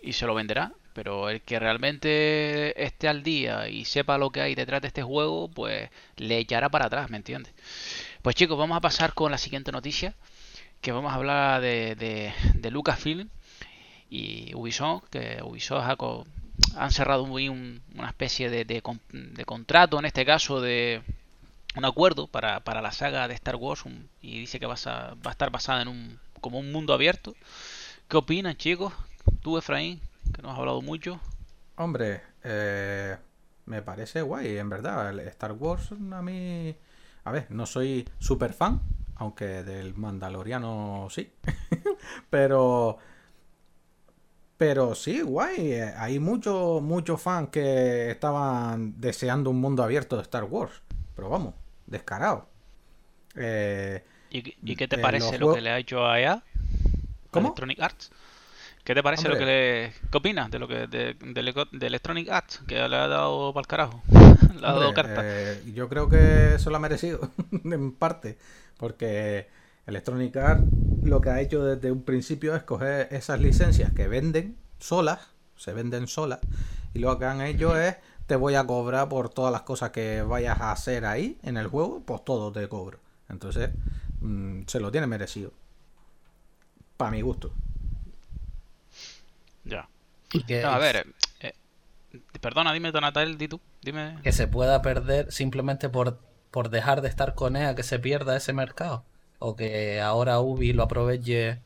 y 0.00 0.14
se 0.14 0.24
lo 0.24 0.34
venderá. 0.34 0.72
Pero 0.94 1.28
el 1.28 1.42
que 1.42 1.58
realmente 1.58 2.82
esté 2.82 3.08
al 3.08 3.22
día 3.22 3.68
y 3.68 3.84
sepa 3.84 4.18
lo 4.18 4.30
que 4.30 4.40
hay 4.40 4.54
detrás 4.54 4.80
de 4.82 4.88
este 4.88 5.02
juego, 5.02 5.48
pues 5.48 5.90
le 6.16 6.38
echará 6.38 6.68
para 6.70 6.86
atrás, 6.86 7.10
¿me 7.10 7.16
entiendes? 7.18 7.52
Pues 8.22 8.36
chicos, 8.36 8.58
vamos 8.58 8.76
a 8.76 8.80
pasar 8.80 9.14
con 9.14 9.30
la 9.30 9.38
siguiente 9.38 9.72
noticia 9.72 10.14
que 10.80 10.92
vamos 10.92 11.12
a 11.12 11.16
hablar 11.16 11.60
de, 11.60 12.32
de, 12.54 12.70
Lucasfilm 12.70 13.28
y 14.08 14.54
Ubisoft, 14.54 15.04
que 15.10 15.40
Ubisoft 15.42 15.84
han 16.76 16.90
cerrado 16.90 17.24
una 17.24 18.08
especie 18.08 18.50
de, 18.50 18.64
de 18.64 18.82
con- 18.82 19.00
de 19.12 19.44
contrato, 19.44 19.98
en 19.98 20.04
este 20.04 20.24
caso 20.24 20.60
de 20.60 21.02
un 21.76 21.84
acuerdo 21.84 22.26
para, 22.26 22.60
para 22.60 22.82
la 22.82 22.92
saga 22.92 23.28
de 23.28 23.34
Star 23.34 23.56
Wars 23.56 23.84
y 24.20 24.40
dice 24.40 24.58
que 24.58 24.66
va 24.66 24.74
a, 24.74 25.30
estar 25.30 25.50
basada 25.50 25.82
en 25.82 25.88
un 25.88 26.18
como 26.40 26.58
un 26.58 26.72
mundo 26.72 26.94
abierto. 26.94 27.34
¿Qué 28.08 28.16
opinan, 28.16 28.56
chicos? 28.56 28.92
Tú, 29.42 29.58
Efraín, 29.58 30.00
que 30.34 30.42
nos 30.42 30.52
has 30.52 30.58
hablado 30.58 30.80
mucho. 30.80 31.20
Hombre, 31.76 32.22
eh, 32.42 33.16
me 33.66 33.82
parece 33.82 34.22
guay, 34.22 34.56
en 34.56 34.68
verdad. 34.70 35.18
Star 35.20 35.52
Wars 35.52 35.92
a 35.92 36.22
mí... 36.22 36.74
A 37.24 37.32
ver, 37.32 37.46
no 37.50 37.66
soy 37.66 38.08
súper 38.18 38.54
fan, 38.54 38.80
aunque 39.20 39.62
del 39.62 39.94
Mandaloriano 39.94 41.06
sí. 41.10 41.30
pero... 42.30 42.98
Pero 44.56 44.94
sí, 44.94 45.22
guay. 45.22 45.72
eh, 45.72 45.94
Hay 45.96 46.18
muchos 46.18 46.82
muchos 46.82 47.20
fans 47.22 47.48
que 47.50 48.10
estaban 48.10 49.00
deseando 49.00 49.48
un 49.50 49.58
mundo 49.60 49.82
abierto 49.82 50.16
de 50.16 50.22
Star 50.22 50.44
Wars. 50.44 50.82
Pero 51.16 51.30
vamos, 51.30 51.54
descarado. 51.86 52.46
Eh, 53.36 54.04
¿Y, 54.30 54.42
qué- 54.42 54.56
y 54.62 54.76
qué 54.76 54.86
te 54.86 54.96
Eh, 54.96 54.98
parece 54.98 55.38
lo 55.38 55.46
juegos- 55.46 55.54
que 55.56 55.60
le 55.62 55.70
ha 55.70 55.78
hecho 55.78 56.06
a 56.06 56.20
EA? 56.20 56.42
¿Cómo? 57.30 57.48
Electronic 57.48 57.80
Arts. 57.80 58.10
¿Qué 58.90 58.94
te 58.96 59.04
parece 59.04 59.28
lo 59.28 59.36
que 59.36 59.44
le... 59.44 59.92
¿Qué 60.10 60.18
opinas 60.18 60.50
de 60.50 60.58
lo 60.58 60.66
que 60.66 60.88
de, 60.88 61.14
de 61.14 61.40
Electro- 61.40 61.68
de 61.70 61.86
Electronic 61.86 62.28
Arts? 62.28 62.60
Que 62.66 62.74
le 62.74 62.96
ha 62.96 63.06
dado 63.06 63.54
para 63.54 63.60
el 63.62 63.66
carajo. 63.68 64.02
le 64.10 64.66
ha 64.66 64.72
dado 64.72 64.88
Hombre, 64.88 64.92
carta. 64.92 65.24
eh, 65.28 65.72
yo 65.76 65.88
creo 65.88 66.08
que 66.08 66.54
eso 66.56 66.70
lo 66.70 66.76
ha 66.76 66.80
merecido, 66.80 67.20
en 67.64 67.92
parte, 67.92 68.36
porque 68.78 69.46
Electronic 69.86 70.36
Arts 70.36 70.64
lo 71.04 71.20
que 71.20 71.30
ha 71.30 71.40
hecho 71.40 71.64
desde 71.64 71.92
un 71.92 72.02
principio 72.02 72.56
es 72.56 72.64
coger 72.64 73.06
esas 73.12 73.40
licencias 73.40 73.92
que 73.92 74.08
venden 74.08 74.56
solas, 74.80 75.20
se 75.54 75.72
venden 75.72 76.08
solas, 76.08 76.40
y 76.92 76.98
lo 76.98 77.16
que 77.16 77.26
han 77.26 77.42
hecho 77.42 77.78
es, 77.78 77.94
te 78.26 78.34
voy 78.34 78.56
a 78.56 78.66
cobrar 78.66 79.08
por 79.08 79.28
todas 79.28 79.52
las 79.52 79.62
cosas 79.62 79.90
que 79.90 80.22
vayas 80.22 80.60
a 80.60 80.72
hacer 80.72 81.04
ahí 81.04 81.38
en 81.44 81.56
el 81.56 81.68
juego, 81.68 82.02
pues 82.04 82.24
todo 82.24 82.50
te 82.50 82.68
cobro. 82.68 82.98
Entonces, 83.28 83.70
mm, 84.20 84.62
se 84.66 84.80
lo 84.80 84.90
tiene 84.90 85.06
merecido. 85.06 85.52
Para 86.96 87.10
mi 87.10 87.22
gusto. 87.22 87.52
Ya. 89.64 89.88
Y 90.32 90.44
que, 90.44 90.62
No, 90.62 90.68
a 90.68 90.78
ver, 90.78 90.96
eh, 91.40 91.54
eh, 92.12 92.18
perdona, 92.40 92.72
dime, 92.72 92.92
Donatel, 92.92 93.38
di 93.38 93.48
tú. 93.48 93.60
Dime. 93.82 94.18
que 94.22 94.32
se 94.32 94.46
pueda 94.46 94.82
perder 94.82 95.32
simplemente 95.32 95.88
por, 95.88 96.18
por 96.50 96.70
dejar 96.70 97.00
de 97.00 97.08
estar 97.08 97.34
con 97.34 97.56
EA, 97.56 97.74
que 97.74 97.82
se 97.82 97.98
pierda 97.98 98.36
ese 98.36 98.52
mercado. 98.52 99.04
O 99.38 99.56
que 99.56 100.00
ahora 100.00 100.40
Ubi 100.40 100.72
lo 100.72 100.82
aproveche. 100.82 101.60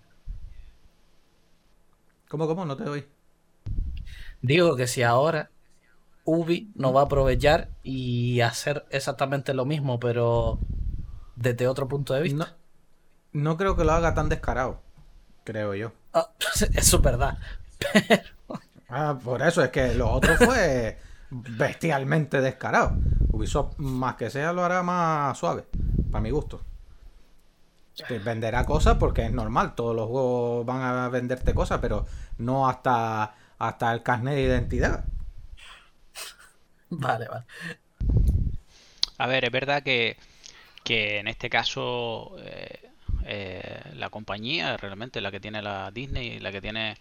¿Cómo, 2.29 2.47
cómo? 2.47 2.65
No 2.65 2.77
te 2.77 2.85
doy. 2.85 3.07
Digo 4.43 4.77
que 4.77 4.87
si 4.87 5.03
ahora 5.03 5.51
Ubi 6.25 6.71
no 6.75 6.93
va 6.93 7.03
a 7.03 7.05
aprovechar 7.05 7.71
y 7.83 8.41
hacer 8.41 8.85
exactamente 8.91 9.55
lo 9.55 9.65
mismo, 9.65 9.99
pero 9.99 10.59
desde 11.37 11.69
otro 11.69 11.89
punto 11.89 12.15
de 12.15 12.23
vista. 12.23 12.57
No, 13.33 13.51
no 13.51 13.57
creo 13.57 13.77
que 13.77 13.85
lo 13.85 13.93
haga 13.93 14.15
tan 14.15 14.29
descarado, 14.29 14.81
creo 15.45 15.75
yo. 15.75 15.93
Ah, 16.13 16.31
eso 16.75 16.97
es 16.97 17.03
verdad. 17.03 17.39
Ah, 18.97 19.19
por 19.25 19.43
eso 19.43 19.65
es 19.65 19.71
que 19.71 19.93
lo 19.95 20.09
otro 20.09 20.37
fue 20.37 20.99
bestialmente 21.31 22.41
descarado. 22.41 22.97
Ubisoft, 23.33 23.77
más 23.79 24.15
que 24.15 24.31
sea, 24.31 24.53
lo 24.53 24.63
hará 24.63 24.85
más 24.85 25.37
suave, 25.37 25.65
para 26.13 26.23
mi 26.23 26.31
gusto. 26.31 26.61
Venderá 28.25 28.65
cosas 28.67 28.99
porque 28.99 29.25
es 29.25 29.33
normal, 29.33 29.75
todos 29.75 29.97
los 29.97 30.09
juegos 30.09 30.67
van 30.67 30.83
a 30.83 31.09
venderte 31.09 31.55
cosas, 31.55 31.81
pero 31.81 32.07
no 32.39 32.69
hasta, 32.69 33.35
hasta 33.59 33.93
el 33.93 34.03
carnet 34.03 34.35
de 34.35 34.43
identidad. 34.43 35.05
Vale, 36.91 37.27
vale. 37.27 37.45
A 39.19 39.27
ver, 39.27 39.45
es 39.45 39.51
verdad 39.51 39.83
que, 39.83 40.17
que 40.83 41.19
en 41.19 41.29
este 41.29 41.49
caso 41.51 42.37
eh, 42.39 42.91
eh, 43.25 43.81
la 43.95 44.11
compañía, 44.11 44.77
realmente 44.77 45.21
la 45.21 45.31
que 45.31 45.41
tiene 45.41 45.63
la 45.63 45.91
Disney, 45.91 46.39
la 46.41 46.53
que 46.53 46.61
tiene 46.61 46.97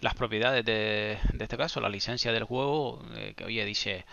las 0.00 0.14
propiedades 0.14 0.64
de, 0.64 1.18
de 1.32 1.44
este 1.44 1.56
caso, 1.56 1.80
la 1.80 1.88
licencia 1.88 2.32
del 2.32 2.44
juego, 2.44 3.04
eh, 3.14 3.34
que 3.36 3.44
oye, 3.44 3.64
dice, 3.64 4.04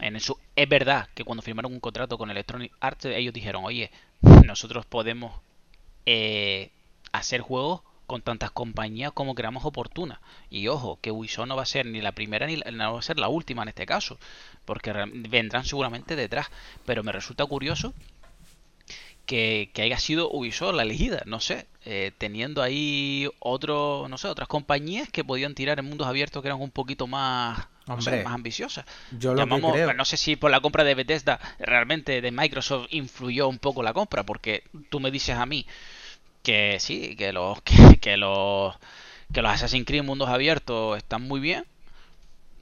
en 0.00 0.16
eso, 0.16 0.38
es 0.56 0.68
verdad 0.68 1.08
que 1.14 1.24
cuando 1.24 1.42
firmaron 1.42 1.72
un 1.72 1.80
contrato 1.80 2.16
con 2.16 2.30
Electronic 2.30 2.72
Arts, 2.80 3.06
ellos 3.06 3.34
dijeron, 3.34 3.64
oye, 3.64 3.90
nosotros 4.46 4.86
podemos 4.86 5.40
eh, 6.06 6.70
hacer 7.12 7.40
juegos 7.40 7.82
con 8.06 8.22
tantas 8.22 8.50
compañías 8.50 9.12
como 9.12 9.34
creamos 9.34 9.64
oportunas. 9.64 10.18
Y 10.50 10.68
ojo, 10.68 10.98
que 11.00 11.12
Ubisoft 11.12 11.46
no 11.46 11.56
va 11.56 11.62
a 11.62 11.66
ser 11.66 11.86
ni 11.86 12.00
la 12.00 12.12
primera 12.12 12.46
ni 12.46 12.56
la, 12.56 12.70
no 12.70 12.94
va 12.94 12.98
a 12.98 13.02
ser 13.02 13.18
la 13.18 13.28
última 13.28 13.62
en 13.62 13.68
este 13.68 13.86
caso, 13.86 14.18
porque 14.64 14.92
vendrán 14.92 15.64
seguramente 15.64 16.16
detrás. 16.16 16.50
Pero 16.86 17.04
me 17.04 17.12
resulta 17.12 17.46
curioso 17.46 17.94
que, 19.30 19.70
que 19.72 19.82
haya 19.82 19.96
sido 20.00 20.28
Ubisoft 20.28 20.74
la 20.74 20.82
elegida, 20.82 21.22
no 21.24 21.38
sé, 21.38 21.68
eh, 21.84 22.10
teniendo 22.18 22.62
ahí 22.62 23.28
otro, 23.38 24.08
no 24.10 24.18
sé, 24.18 24.26
otras 24.26 24.48
compañías 24.48 25.08
que 25.08 25.22
podían 25.22 25.54
tirar 25.54 25.78
en 25.78 25.84
mundos 25.84 26.08
abiertos 26.08 26.42
que 26.42 26.48
eran 26.48 26.60
un 26.60 26.72
poquito 26.72 27.06
más, 27.06 27.68
no 27.86 28.02
sé, 28.02 28.16
Hombre, 28.16 28.24
más 28.24 28.34
ambiciosas. 28.34 28.84
Yo 29.10 29.34
lo 29.34 29.40
Llamamos, 29.42 29.72
que 29.72 29.72
creo. 29.72 29.94
no 29.94 30.04
sé 30.04 30.16
si 30.16 30.34
por 30.34 30.50
la 30.50 30.58
compra 30.60 30.82
de 30.82 30.96
Bethesda 30.96 31.38
realmente 31.60 32.20
de 32.20 32.32
Microsoft 32.32 32.88
influyó 32.90 33.46
un 33.46 33.60
poco 33.60 33.84
la 33.84 33.92
compra, 33.92 34.24
porque 34.24 34.64
tú 34.88 34.98
me 34.98 35.12
dices 35.12 35.36
a 35.36 35.46
mí 35.46 35.64
que 36.42 36.78
sí, 36.80 37.16
que 37.16 37.32
los 37.32 37.62
que, 37.64 37.98
que 38.00 38.16
los 38.16 38.74
que 39.32 39.42
los 39.42 39.52
Assassin's 39.52 39.86
Creed 39.86 40.02
mundos 40.02 40.28
abiertos 40.28 40.98
están 40.98 41.22
muy 41.22 41.38
bien, 41.38 41.64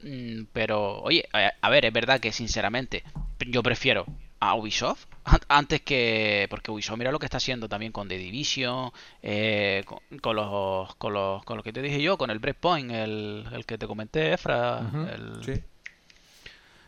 mm, 0.03 0.43
pero 0.53 1.01
oye, 1.01 1.27
a 1.33 1.69
ver, 1.69 1.85
es 1.85 1.93
verdad 1.93 2.19
que 2.19 2.31
sinceramente 2.31 3.03
yo 3.47 3.63
prefiero 3.63 4.05
a 4.41 4.55
Ubisoft 4.55 5.05
an- 5.25 5.39
antes 5.49 5.81
que 5.81 6.47
porque 6.49 6.71
Ubisoft 6.71 6.97
mira 6.97 7.11
lo 7.11 7.19
que 7.19 7.25
está 7.25 7.37
haciendo 7.37 7.67
también 7.67 7.91
con 7.91 8.07
The 8.07 8.17
Division, 8.17 8.91
eh, 9.21 9.83
con, 9.85 9.99
con 10.21 10.35
los 10.35 10.95
con 10.95 11.13
los 11.13 11.43
con 11.43 11.57
lo 11.57 11.63
que 11.63 11.73
te 11.73 11.81
dije 11.81 12.01
yo, 12.01 12.17
con 12.17 12.29
el 12.29 12.39
Breakpoint, 12.39 12.91
el, 12.91 13.45
el 13.51 13.65
que 13.65 13.77
te 13.77 13.85
comenté, 13.87 14.33
Efra, 14.33 14.79
el, 15.13 15.43
sí. 15.43 15.63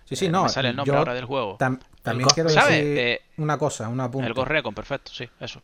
Sí, 0.05 0.15
sí, 0.17 0.25
eh, 0.25 0.29
no. 0.29 0.43
me 0.43 0.49
sale 0.49 0.69
el 0.69 0.75
nombre 0.75 0.95
ahora 0.97 1.13
del 1.13 1.25
juego. 1.25 1.57
tam- 1.57 1.79
también 2.01 2.29
quiero 2.33 2.49
decir 2.49 2.97
Eh, 2.97 3.21
una 3.37 3.57
cosa, 3.57 3.87
un 3.87 3.99
apunte. 4.01 4.27
El 4.27 4.33
Ghost 4.33 4.49
Recon, 4.49 4.73
perfecto, 4.73 5.11
sí, 5.13 5.29
eso. 5.39 5.61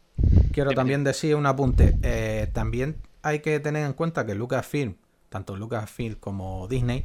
Quiero 0.53 0.69
Dime, 0.69 0.75
también 0.75 1.03
decir 1.03 1.35
un 1.35 1.45
apunte. 1.45 1.97
Eh, 2.01 2.47
también 2.53 2.95
hay 3.23 3.39
que 3.39 3.59
tener 3.59 3.85
en 3.85 3.93
cuenta 3.93 4.25
que 4.25 4.35
Lucasfilm, 4.35 4.95
tanto 5.29 5.55
Lucasfilm 5.57 6.15
como 6.15 6.67
Disney, 6.67 7.03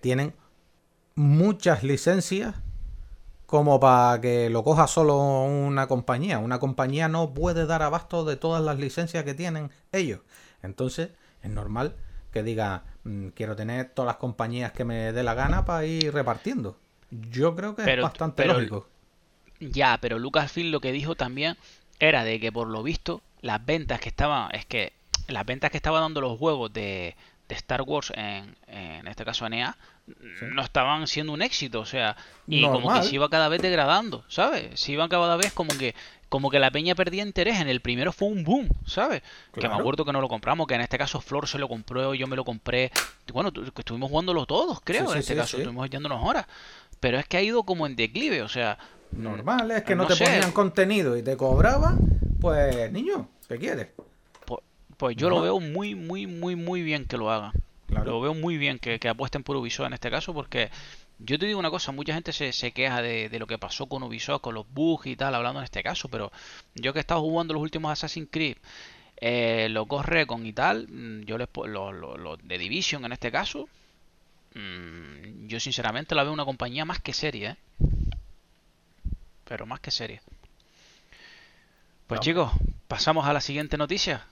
tienen 0.00 0.34
muchas 1.14 1.82
licencias 1.82 2.54
como 3.50 3.80
para 3.80 4.20
que 4.20 4.48
lo 4.48 4.62
coja 4.62 4.86
solo 4.86 5.18
una 5.42 5.88
compañía. 5.88 6.38
Una 6.38 6.60
compañía 6.60 7.08
no 7.08 7.34
puede 7.34 7.66
dar 7.66 7.82
abasto 7.82 8.24
de 8.24 8.36
todas 8.36 8.62
las 8.62 8.78
licencias 8.78 9.24
que 9.24 9.34
tienen 9.34 9.70
ellos. 9.90 10.20
Entonces, 10.62 11.10
es 11.42 11.50
normal 11.50 11.96
que 12.32 12.44
diga, 12.44 12.84
"Mm, 13.02 13.28
quiero 13.28 13.56
tener 13.56 13.90
todas 13.92 14.06
las 14.06 14.16
compañías 14.18 14.70
que 14.72 14.84
me 14.84 15.12
dé 15.12 15.22
la 15.24 15.34
gana 15.34 15.64
para 15.64 15.84
ir 15.84 16.14
repartiendo. 16.14 16.78
Yo 17.10 17.56
creo 17.56 17.74
que 17.74 17.82
Pero- 17.82 18.02
es 18.02 18.08
bastante 18.08 18.42
pero- 18.44 18.54
lógico. 18.54 18.86
Ya, 19.58 19.98
pero 20.00 20.18
Lucasfilm 20.20 20.70
lo 20.70 20.80
que 20.80 20.92
dijo 20.92 21.16
también 21.16 21.56
era 21.98 22.22
de 22.24 22.38
que 22.38 22.52
por 22.52 22.68
lo 22.68 22.82
visto 22.84 23.20
las 23.40 23.64
ventas 23.66 24.00
que 24.00 24.08
estaban, 24.10 24.54
es 24.54 24.64
que 24.64 24.92
las 25.26 25.44
ventas 25.44 25.70
que 25.72 25.76
estaban 25.76 26.02
dando 26.02 26.20
los 26.20 26.38
juegos 26.38 26.72
de, 26.72 27.16
de 27.50 27.56
Star 27.56 27.82
Wars 27.82 28.12
en, 28.16 28.56
en 28.68 29.06
este 29.06 29.24
caso 29.24 29.44
en 29.46 29.52
EA 29.54 29.76
no 30.52 30.62
estaban 30.62 31.06
siendo 31.06 31.32
un 31.32 31.42
éxito, 31.42 31.80
o 31.80 31.84
sea, 31.84 32.16
y 32.48 32.62
como 32.62 32.92
que 32.94 33.02
se 33.02 33.14
iba 33.14 33.28
cada 33.28 33.48
vez 33.48 33.60
degradando, 33.60 34.24
¿sabes? 34.28 34.80
Se 34.80 34.92
iban 34.92 35.08
cada 35.08 35.36
vez 35.36 35.52
como 35.52 35.76
que 35.76 35.94
como 36.28 36.48
que 36.48 36.60
la 36.60 36.70
peña 36.70 36.94
perdía 36.94 37.24
interés. 37.24 37.60
En 37.60 37.68
el 37.68 37.80
primero 37.80 38.12
fue 38.12 38.28
un 38.28 38.44
boom, 38.44 38.68
¿sabes? 38.86 39.22
Que 39.52 39.68
me 39.68 39.74
acuerdo 39.74 40.04
que 40.04 40.12
no 40.12 40.20
lo 40.20 40.28
compramos, 40.28 40.66
que 40.68 40.74
en 40.74 40.80
este 40.80 40.96
caso 40.96 41.20
Flor 41.20 41.48
se 41.48 41.58
lo 41.58 41.68
compró, 41.68 42.14
yo 42.14 42.26
me 42.28 42.36
lo 42.36 42.44
compré. 42.44 42.92
Bueno, 43.32 43.52
que 43.52 43.62
estuvimos 43.76 44.10
jugándolo 44.10 44.46
todos, 44.46 44.80
creo, 44.82 45.06
Sí, 45.06 45.12
en 45.12 45.18
este 45.18 45.34
caso, 45.36 45.56
estuvimos 45.58 45.86
echándonos 45.86 46.24
horas. 46.24 46.46
pero 47.00 47.18
es 47.18 47.26
que 47.26 47.36
ha 47.36 47.42
ido 47.42 47.64
como 47.64 47.86
en 47.86 47.96
declive, 47.96 48.42
o 48.42 48.48
sea, 48.48 48.78
Normal, 49.12 49.70
es 49.72 49.82
que 49.82 49.96
no, 49.96 50.02
no 50.04 50.08
te 50.08 50.14
sé. 50.14 50.24
ponían 50.24 50.52
contenido 50.52 51.16
y 51.16 51.22
te 51.22 51.36
cobraban, 51.36 51.98
pues 52.40 52.92
niño, 52.92 53.28
¿qué 53.48 53.58
quieres? 53.58 53.88
Pues, 55.00 55.16
yo 55.16 55.30
lo 55.30 55.40
veo 55.40 55.60
muy, 55.60 55.94
muy, 55.94 56.26
muy, 56.26 56.56
muy 56.56 56.82
bien 56.82 57.06
que 57.06 57.16
lo 57.16 57.30
hagan. 57.30 57.52
Claro. 57.86 58.12
Lo 58.12 58.20
veo 58.20 58.34
muy 58.34 58.56
bien 58.56 58.78
que, 58.78 59.00
que 59.00 59.08
apuesten 59.08 59.42
por 59.42 59.56
Ubisoft 59.56 59.88
en 59.88 59.94
este 59.94 60.10
caso 60.10 60.32
porque 60.32 60.70
yo 61.18 61.38
te 61.38 61.46
digo 61.46 61.58
una 61.58 61.70
cosa, 61.70 61.92
mucha 61.92 62.14
gente 62.14 62.32
se, 62.32 62.52
se 62.52 62.72
queja 62.72 63.02
de, 63.02 63.28
de 63.28 63.38
lo 63.38 63.46
que 63.46 63.58
pasó 63.58 63.86
con 63.86 64.02
Ubisoft, 64.02 64.40
con 64.40 64.54
los 64.54 64.66
bugs 64.72 65.06
y 65.06 65.16
tal, 65.16 65.34
hablando 65.34 65.60
en 65.60 65.64
este 65.64 65.82
caso, 65.82 66.08
pero 66.08 66.30
yo 66.74 66.92
que 66.92 66.98
he 66.98 67.00
estado 67.00 67.20
jugando 67.20 67.54
los 67.54 67.62
últimos 67.62 67.92
Assassin's 67.92 68.28
Creed, 68.30 68.56
eh, 69.16 69.68
los 69.70 69.86
Ghost 69.86 70.08
Recon 70.08 70.46
y 70.46 70.52
tal, 70.52 70.86
mm, 70.88 71.22
yo 71.24 71.36
les 71.36 71.48
los 71.66 71.94
los 71.94 72.38
de 72.48 72.58
Division 72.58 73.04
en 73.04 73.12
este 73.12 73.30
caso, 73.30 73.68
mm, 74.54 75.46
yo 75.46 75.60
sinceramente 75.60 76.14
la 76.14 76.22
veo 76.24 76.32
una 76.32 76.44
compañía 76.44 76.84
más 76.84 77.00
que 77.00 77.12
seria, 77.12 77.52
¿eh? 77.52 77.56
Pero 79.44 79.66
más 79.66 79.80
que 79.80 79.90
seria. 79.90 80.22
Pues 82.06 82.18
No. 82.18 82.22
chicos, 82.22 82.52
pasamos 82.88 83.26
a 83.26 83.32
la 83.32 83.40
siguiente 83.40 83.76
noticia. 83.76 84.26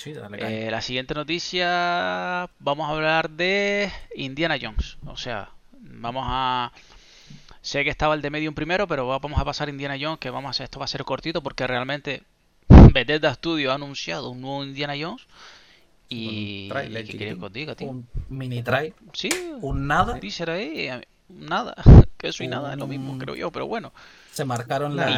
Sí, 0.00 0.12
dale, 0.14 0.38
caña. 0.38 0.50
Eh, 0.50 0.70
la 0.70 0.80
siguiente 0.80 1.14
noticia, 1.14 2.48
vamos 2.58 2.88
a 2.88 2.92
hablar 2.92 3.28
de 3.30 3.92
Indiana 4.14 4.56
Jones. 4.60 4.96
O 5.06 5.16
sea, 5.16 5.50
vamos 5.72 6.24
a... 6.26 6.72
Sé 7.62 7.84
que 7.84 7.90
estaba 7.90 8.14
el 8.14 8.22
de 8.22 8.30
Medium 8.30 8.54
primero, 8.54 8.88
pero 8.88 9.06
va- 9.06 9.18
vamos 9.18 9.38
a 9.38 9.44
pasar 9.44 9.68
a 9.68 9.70
Indiana 9.70 9.96
Jones, 10.00 10.18
que 10.18 10.30
vamos 10.30 10.48
a 10.48 10.50
hacer, 10.52 10.64
esto 10.64 10.78
va 10.78 10.86
a 10.86 10.88
ser 10.88 11.04
cortito 11.04 11.42
porque 11.42 11.66
realmente 11.66 12.22
Bethesda 12.94 13.34
Studio 13.34 13.72
ha 13.72 13.74
anunciado 13.74 14.30
un 14.30 14.40
nuevo 14.40 14.64
Indiana 14.64 14.94
Jones. 14.98 15.26
Y... 16.08 16.64
Un 16.64 16.68
tráiler 16.70 17.04
¿y 17.04 17.08
¿Qué 17.08 17.18
queréis 17.18 17.38
que 17.38 17.44
os 17.44 17.52
diga, 17.52 17.74
tío? 17.74 17.88
Un 17.90 18.08
mini 18.30 18.62
try, 18.62 18.94
Sí, 19.12 19.28
un 19.60 19.86
nada. 19.86 20.14
un 20.14 20.48
ahí, 20.48 20.90
nada. 21.28 21.74
Que 22.16 22.28
eso 22.28 22.44
y 22.44 22.48
nada 22.48 22.72
es 22.72 22.78
lo 22.78 22.86
mismo, 22.86 23.12
Un- 23.12 23.18
creo 23.18 23.34
yo, 23.34 23.50
pero 23.50 23.66
bueno. 23.66 23.92
Se 24.32 24.44
marcaron 24.44 24.94
la, 24.96 25.08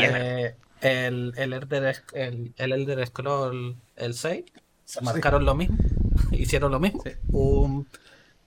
el, 0.81 1.33
el, 1.37 1.53
Elder, 1.53 1.97
el, 2.15 2.53
el 2.57 2.73
Elder 2.73 3.07
Scroll 3.07 3.77
el 3.97 4.15
6. 4.15 4.45
Se 4.85 5.01
marcaron 5.01 5.45
lo 5.45 5.55
mismo. 5.55 5.77
Hicieron 6.33 6.73
lo 6.73 6.81
mismo. 6.81 7.03
Sí. 7.05 7.13
Un, 7.31 7.87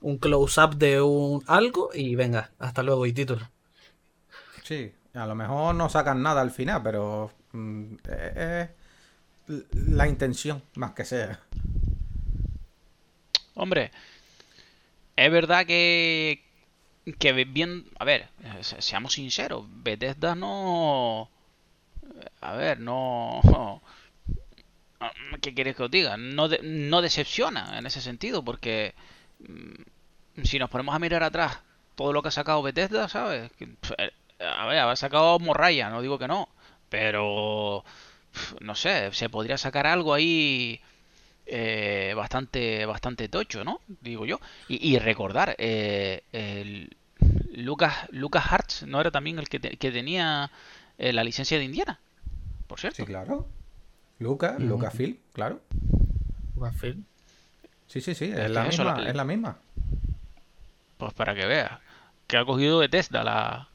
un 0.00 0.18
close-up 0.18 0.76
de 0.76 1.00
un 1.00 1.42
algo 1.46 1.90
y 1.94 2.14
venga, 2.14 2.50
hasta 2.58 2.82
luego 2.82 3.06
y 3.06 3.12
título. 3.12 3.48
Sí, 4.62 4.92
a 5.14 5.26
lo 5.26 5.34
mejor 5.34 5.74
no 5.74 5.88
sacan 5.88 6.22
nada 6.22 6.40
al 6.40 6.50
final, 6.50 6.82
pero 6.82 7.30
mm, 7.52 7.94
es 8.26 8.68
la 9.72 10.08
intención, 10.08 10.62
más 10.76 10.92
que 10.92 11.04
sea. 11.04 11.40
Hombre, 13.54 13.90
es 15.16 15.30
verdad 15.32 15.66
que, 15.66 16.42
que 17.18 17.32
bien, 17.44 17.86
a 17.98 18.04
ver, 18.04 18.28
eh, 18.44 18.62
se- 18.62 18.82
seamos 18.82 19.14
sinceros, 19.14 19.64
Bethesda 19.68 20.34
no, 20.34 21.30
a 22.40 22.52
ver, 22.54 22.80
no, 22.80 23.40
¿qué 25.40 25.54
quieres 25.54 25.76
que 25.76 25.82
os 25.84 25.90
diga? 25.90 26.16
No, 26.16 26.48
de- 26.48 26.60
no 26.62 27.02
decepciona 27.02 27.78
en 27.78 27.86
ese 27.86 28.00
sentido, 28.00 28.44
porque 28.44 28.94
mm, 29.40 30.42
si 30.44 30.58
nos 30.58 30.70
ponemos 30.70 30.94
a 30.94 30.98
mirar 30.98 31.22
atrás 31.22 31.60
todo 31.94 32.12
lo 32.12 32.22
que 32.22 32.28
ha 32.28 32.32
sacado 32.32 32.62
Bethesda, 32.62 33.08
¿sabes? 33.08 33.50
Eh, 33.60 34.10
A 34.40 34.66
ver, 34.66 34.78
haber 34.78 34.96
sacado 34.96 35.38
Morraya, 35.38 35.88
no 35.90 36.02
digo 36.02 36.18
que 36.18 36.28
no, 36.28 36.48
pero 36.90 37.84
no 38.60 38.74
sé, 38.74 39.10
se 39.12 39.28
podría 39.30 39.56
sacar 39.58 39.86
algo 39.86 40.12
ahí 40.14 40.80
eh, 41.46 42.12
bastante 42.16 42.84
bastante 42.86 43.28
tocho, 43.28 43.64
¿no? 43.64 43.80
Digo 44.00 44.26
yo. 44.26 44.40
Y, 44.68 44.94
y 44.94 44.98
recordar, 44.98 45.54
eh, 45.58 46.22
el 46.32 46.96
Lucas 47.54 48.08
Lucas 48.10 48.44
Hartz 48.52 48.82
no 48.82 49.00
era 49.00 49.10
también 49.10 49.38
el 49.38 49.48
que, 49.48 49.58
te- 49.60 49.76
tenía 49.76 50.50
eh, 50.98 51.12
la 51.12 51.24
licencia 51.24 51.58
de 51.58 51.64
Indiana, 51.64 51.98
por 52.66 52.78
cierto. 52.80 52.96
Sí, 52.98 53.04
claro. 53.06 53.48
Lucas, 54.18 54.54
Ujú. 54.56 54.64
Lucasfilm, 54.66 55.16
claro. 55.32 55.60
Lucasfilm. 56.54 57.04
Sí, 57.86 58.00
sí, 58.00 58.14
sí, 58.14 58.26
Es 58.32 58.38
es 58.38 58.50
la 58.50 58.64
misma, 58.64 58.96
la- 58.98 59.08
es 59.10 59.14
la 59.14 59.24
misma. 59.24 59.58
Pues 60.98 61.12
para 61.14 61.34
que 61.34 61.46
veas 61.46 61.72
que 62.26 62.36
ha 62.36 62.44
cogido 62.44 62.80
de 62.80 62.88
Tesla 62.88 63.22
la 63.22 63.68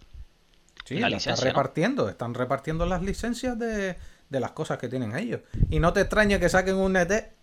Sí, 0.85 0.95
La 0.95 1.01
la 1.09 1.17
está 1.17 1.29
licencia, 1.31 1.45
¿no? 1.45 1.49
repartiendo, 1.51 2.09
están 2.09 2.33
repartiendo 2.33 2.85
las 2.85 3.01
licencias 3.03 3.57
de, 3.57 3.95
de 4.29 4.39
las 4.39 4.51
cosas 4.51 4.77
que 4.79 4.89
tienen 4.89 5.15
ellos. 5.15 5.41
Y 5.69 5.79
no 5.79 5.93
te 5.93 6.01
extrañe 6.01 6.39
que 6.39 6.49
saquen 6.49 6.75
un 6.75 6.97
ET, 6.97 7.33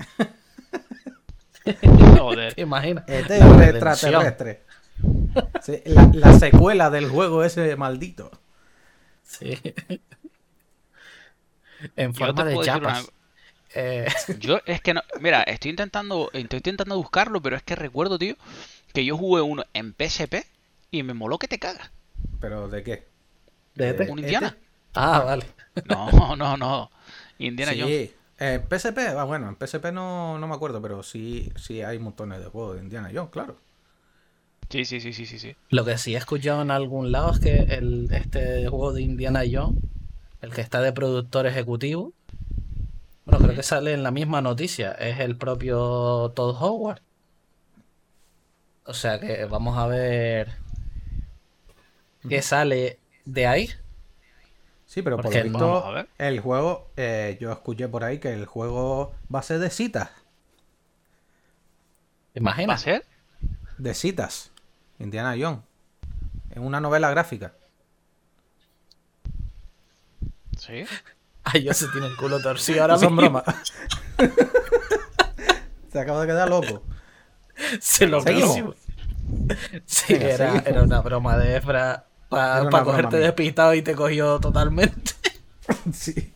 joder. 2.19 2.55
¿Te 2.55 2.63
imaginas? 2.63 3.05
ET 3.07 3.31
extraterrestre. 3.31 4.63
Sí, 5.63 5.81
la, 5.87 6.11
la 6.13 6.39
secuela 6.39 6.91
del 6.91 7.09
juego 7.09 7.45
ese 7.45 7.77
maldito. 7.77 8.31
Sí. 9.23 9.59
En 11.97 12.13
Yo 12.13 12.27
forma 12.27 12.45
de 12.45 12.55
una- 12.57 12.65
chapas. 12.65 13.13
Eh, 13.75 14.07
Yo 14.41 14.61
es 14.67 14.81
que 14.81 14.95
no, 14.95 15.03
mira, 15.21 15.43
estoy 15.43 15.71
intentando, 15.71 16.31
estoy 16.33 16.57
intentando 16.59 16.97
buscarlo, 16.97 17.41
pero 17.43 17.57
es 17.57 17.63
que 17.63 17.77
recuerdo, 17.77 18.19
tío, 18.19 18.35
que 18.95 19.05
yo 19.05 19.17
jugué 19.17 19.43
uno 19.43 19.65
en 19.75 19.93
PSP 19.95 20.45
y 20.91 21.03
me 21.03 21.15
moló 21.15 21.39
que 21.39 21.49
te 21.49 21.59
cagas. 21.59 21.91
¿Pero 22.41 22.69
de 22.69 22.83
qué? 22.83 23.07
de 23.75 23.89
Eh, 23.89 23.91
ET. 23.91 24.11
Un 24.11 24.19
Indiana. 24.21 24.57
Ah, 24.95 25.21
vale. 25.25 25.45
No, 25.85 26.35
no, 26.37 26.57
no. 26.57 26.91
Indiana 27.39 27.73
sí, 27.73 27.81
Jones. 27.81 28.11
en 28.39 28.63
PSP, 28.69 28.99
ah, 29.17 29.25
bueno, 29.25 29.49
en 29.49 29.57
PSP 29.57 29.93
no, 29.93 30.39
no 30.39 30.49
me 30.49 30.55
acuerdo, 30.55 30.81
pero 30.81 31.03
sí, 31.03 31.53
sí 31.57 31.83
hay 31.83 31.99
montones 31.99 32.41
de 32.41 32.47
juegos 32.47 32.77
de 32.77 32.83
Indiana 32.83 33.11
Jones, 33.13 33.31
claro. 33.31 33.57
Sí, 34.71 34.85
sí, 34.85 35.01
sí, 35.01 35.13
sí, 35.13 35.25
sí, 35.27 35.39
sí. 35.39 35.55
Lo 35.71 35.85
que 35.85 35.97
sí 35.99 36.15
he 36.15 36.19
escuchado 36.19 36.63
en 36.63 36.71
algún 36.71 37.11
lado 37.11 37.33
es 37.33 37.39
que 37.41 37.57
el, 37.57 38.09
este 38.13 38.67
juego 38.69 38.93
de 38.93 39.03
Indiana 39.03 39.43
Jones, 39.51 39.79
el 40.41 40.53
que 40.53 40.61
está 40.61 40.81
de 40.81 40.93
productor 40.93 41.47
ejecutivo, 41.47 42.13
bueno, 43.25 43.45
creo 43.45 43.57
que 43.57 43.63
sale 43.63 43.93
en 43.93 44.03
la 44.03 44.11
misma 44.11 44.41
noticia, 44.41 44.93
es 44.93 45.21
el 45.21 45.37
propio 45.37 46.33
Todd 46.35 46.57
Howard. 46.61 47.03
O 48.85 48.95
sea 48.95 49.21
que 49.21 49.45
vamos 49.45 49.77
a 49.77 49.87
ver 49.87 50.49
qué 52.27 52.41
sale 52.41 52.99
de 53.27 53.47
ahí. 53.47 53.71
Sí, 54.87 55.03
pero 55.03 55.17
por 55.17 55.27
lo 55.27 55.43
visto, 55.43 55.59
Vamos 55.59 56.07
el 56.17 56.41
juego, 56.41 56.91
eh, 56.97 57.37
yo 57.39 57.53
escuché 57.53 57.89
por 57.89 58.03
ahí 58.03 58.19
que 58.19 58.33
el 58.33 58.47
juego 58.47 59.13
va 59.33 59.41
a 59.41 59.43
ser 59.43 59.59
de 59.59 59.69
citas. 59.69 60.09
¿Te 62.33 62.41
¿Va 62.41 62.53
a 62.53 62.79
ser? 62.79 63.05
De 63.77 63.93
citas. 63.93 64.53
Indiana 64.99 65.37
Jones. 65.39 65.61
En 66.51 66.63
una 66.63 66.81
novela 66.81 67.11
gráfica. 67.11 67.53
Sí. 70.59 70.85
Ay, 71.45 71.63
yo 71.65 71.73
se 71.73 71.89
tiene 71.89 72.09
el 72.09 72.17
culo 72.17 72.41
torcido 72.43 72.83
ahora 72.83 72.99
son 72.99 73.15
mismo. 73.17 73.43
bromas. 73.43 73.45
Se 75.93 75.99
acaba 76.01 76.21
de 76.23 76.27
quedar 76.27 76.49
loco. 76.51 76.83
Se 77.81 78.07
lo 78.07 78.23
mismo. 78.23 78.75
Sí, 79.87 80.15
Venga, 80.15 80.29
era, 80.29 80.37
seguimos. 80.37 80.67
era 80.67 80.83
una 80.83 81.01
broma 81.01 81.37
de 81.39 81.57
Efra 81.57 82.05
para 82.29 82.83
cogerte 82.83 83.17
mía. 83.17 83.27
despistado 83.27 83.75
y 83.75 83.83
te 83.83 83.95
cogió 83.95 84.39
totalmente. 84.41 85.13
Sí. 85.93 86.33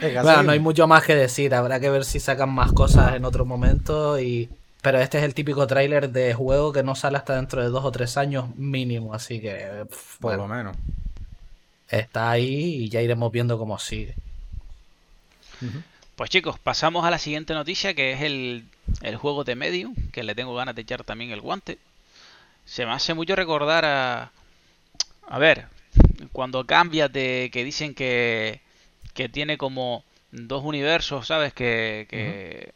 Venga, 0.00 0.22
Bueno, 0.22 0.42
no 0.44 0.52
hay 0.52 0.60
mucho 0.60 0.86
más 0.86 1.04
que 1.04 1.14
decir, 1.14 1.54
habrá 1.54 1.78
que 1.78 1.90
ver 1.90 2.06
si 2.06 2.20
sacan 2.20 2.48
más 2.50 2.72
cosas 2.72 3.14
en 3.14 3.24
otro 3.26 3.44
momento 3.44 4.18
y... 4.18 4.48
Pero 4.80 4.98
este 4.98 5.18
es 5.18 5.24
el 5.24 5.34
típico 5.34 5.66
tráiler 5.66 6.10
de 6.10 6.32
juego 6.32 6.72
que 6.72 6.82
no 6.82 6.94
sale 6.94 7.18
hasta 7.18 7.34
dentro 7.36 7.60
de 7.62 7.68
dos 7.68 7.84
o 7.84 7.90
tres 7.92 8.16
años 8.16 8.46
mínimo, 8.56 9.12
así 9.14 9.40
que 9.40 9.84
Por 10.20 10.36
bueno, 10.36 10.46
lo 10.48 10.54
menos. 10.54 10.76
Está 11.88 12.30
ahí 12.30 12.84
y 12.84 12.88
ya 12.88 13.02
iremos 13.02 13.30
viendo 13.32 13.58
cómo 13.58 13.78
sigue. 13.78 14.14
Pues 16.16 16.30
chicos, 16.30 16.58
pasamos 16.58 17.04
a 17.04 17.10
la 17.10 17.18
siguiente 17.18 17.54
noticia 17.54 17.94
que 17.94 18.12
es 18.12 18.22
el, 18.22 18.64
el 19.02 19.16
juego 19.16 19.44
de 19.44 19.54
Medium, 19.54 19.94
que 20.12 20.22
le 20.22 20.34
tengo 20.34 20.54
ganas 20.54 20.74
de 20.74 20.82
echar 20.82 21.04
también 21.04 21.30
el 21.30 21.40
guante. 21.40 21.78
Se 22.64 22.84
me 22.86 22.92
hace 22.92 23.14
mucho 23.14 23.36
recordar 23.36 23.84
a... 23.84 24.32
A 25.28 25.38
ver, 25.38 25.66
cuando 26.32 26.66
cambias 26.66 27.12
de 27.12 27.50
que 27.52 27.64
dicen 27.64 27.94
que, 27.94 28.60
que 29.14 29.28
tiene 29.28 29.58
como 29.58 30.04
dos 30.30 30.64
universos, 30.64 31.26
¿sabes? 31.26 31.52
Que, 31.52 32.06
que 32.08 32.72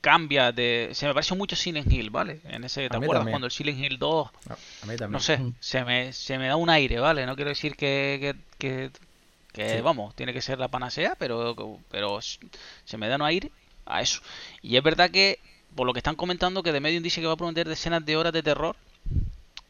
cambia 0.00 0.52
de... 0.52 0.90
Se 0.92 1.06
me 1.06 1.14
parece 1.14 1.34
mucho 1.34 1.54
Silent 1.56 1.90
Hill, 1.92 2.10
¿vale? 2.10 2.40
En 2.44 2.64
ese, 2.64 2.88
¿te 2.88 2.96
acuerdas 2.96 3.18
también. 3.18 3.32
cuando 3.32 3.46
el 3.46 3.52
Silent 3.52 3.78
Hill 3.78 3.98
2 3.98 4.28
A 4.48 4.52
a 4.52 4.56
mí 4.86 4.96
también. 4.96 5.10
no 5.12 5.20
sé, 5.20 5.38
Mm. 5.38 5.54
se 5.60 5.84
me, 5.84 6.12
se 6.12 6.38
me 6.38 6.48
da 6.48 6.56
un 6.56 6.70
aire, 6.70 6.98
¿vale? 6.98 7.26
No 7.26 7.36
quiero 7.36 7.50
decir 7.50 7.76
que, 7.76 8.18
que, 8.20 8.34
que- 8.58 8.90
que, 9.52 9.76
Sí. 9.76 9.80
vamos, 9.80 10.14
tiene 10.14 10.32
que 10.34 10.42
ser 10.42 10.58
la 10.58 10.68
panacea, 10.68 11.14
pero, 11.18 11.78
pero 11.90 12.20
se 12.20 12.96
me 12.98 13.08
da 13.08 13.16
un 13.16 13.22
aire 13.22 13.50
a 13.86 14.02
eso. 14.02 14.20
Y 14.60 14.76
es 14.76 14.82
verdad 14.82 15.10
que, 15.10 15.38
por 15.74 15.86
lo 15.86 15.92
que 15.94 16.00
están 16.00 16.14
comentando, 16.16 16.62
que 16.62 16.72
The 16.72 16.80
Medium 16.80 17.02
dice 17.02 17.20
que 17.22 17.26
va 17.26 17.32
a 17.32 17.36
prometer 17.38 17.66
decenas 17.66 18.04
de 18.04 18.16
horas 18.16 18.32
de 18.34 18.42
terror 18.42 18.76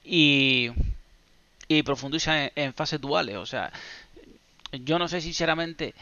y, 0.05 0.71
y 1.69 1.83
profundiza 1.85 2.45
en, 2.47 2.53
en 2.57 2.75
fases 2.75 3.01
duales. 3.01 3.37
O 3.37 3.47
sea, 3.47 3.73
yo 4.73 4.99
no 4.99 5.07
sé 5.07 5.21
sinceramente 5.21 5.95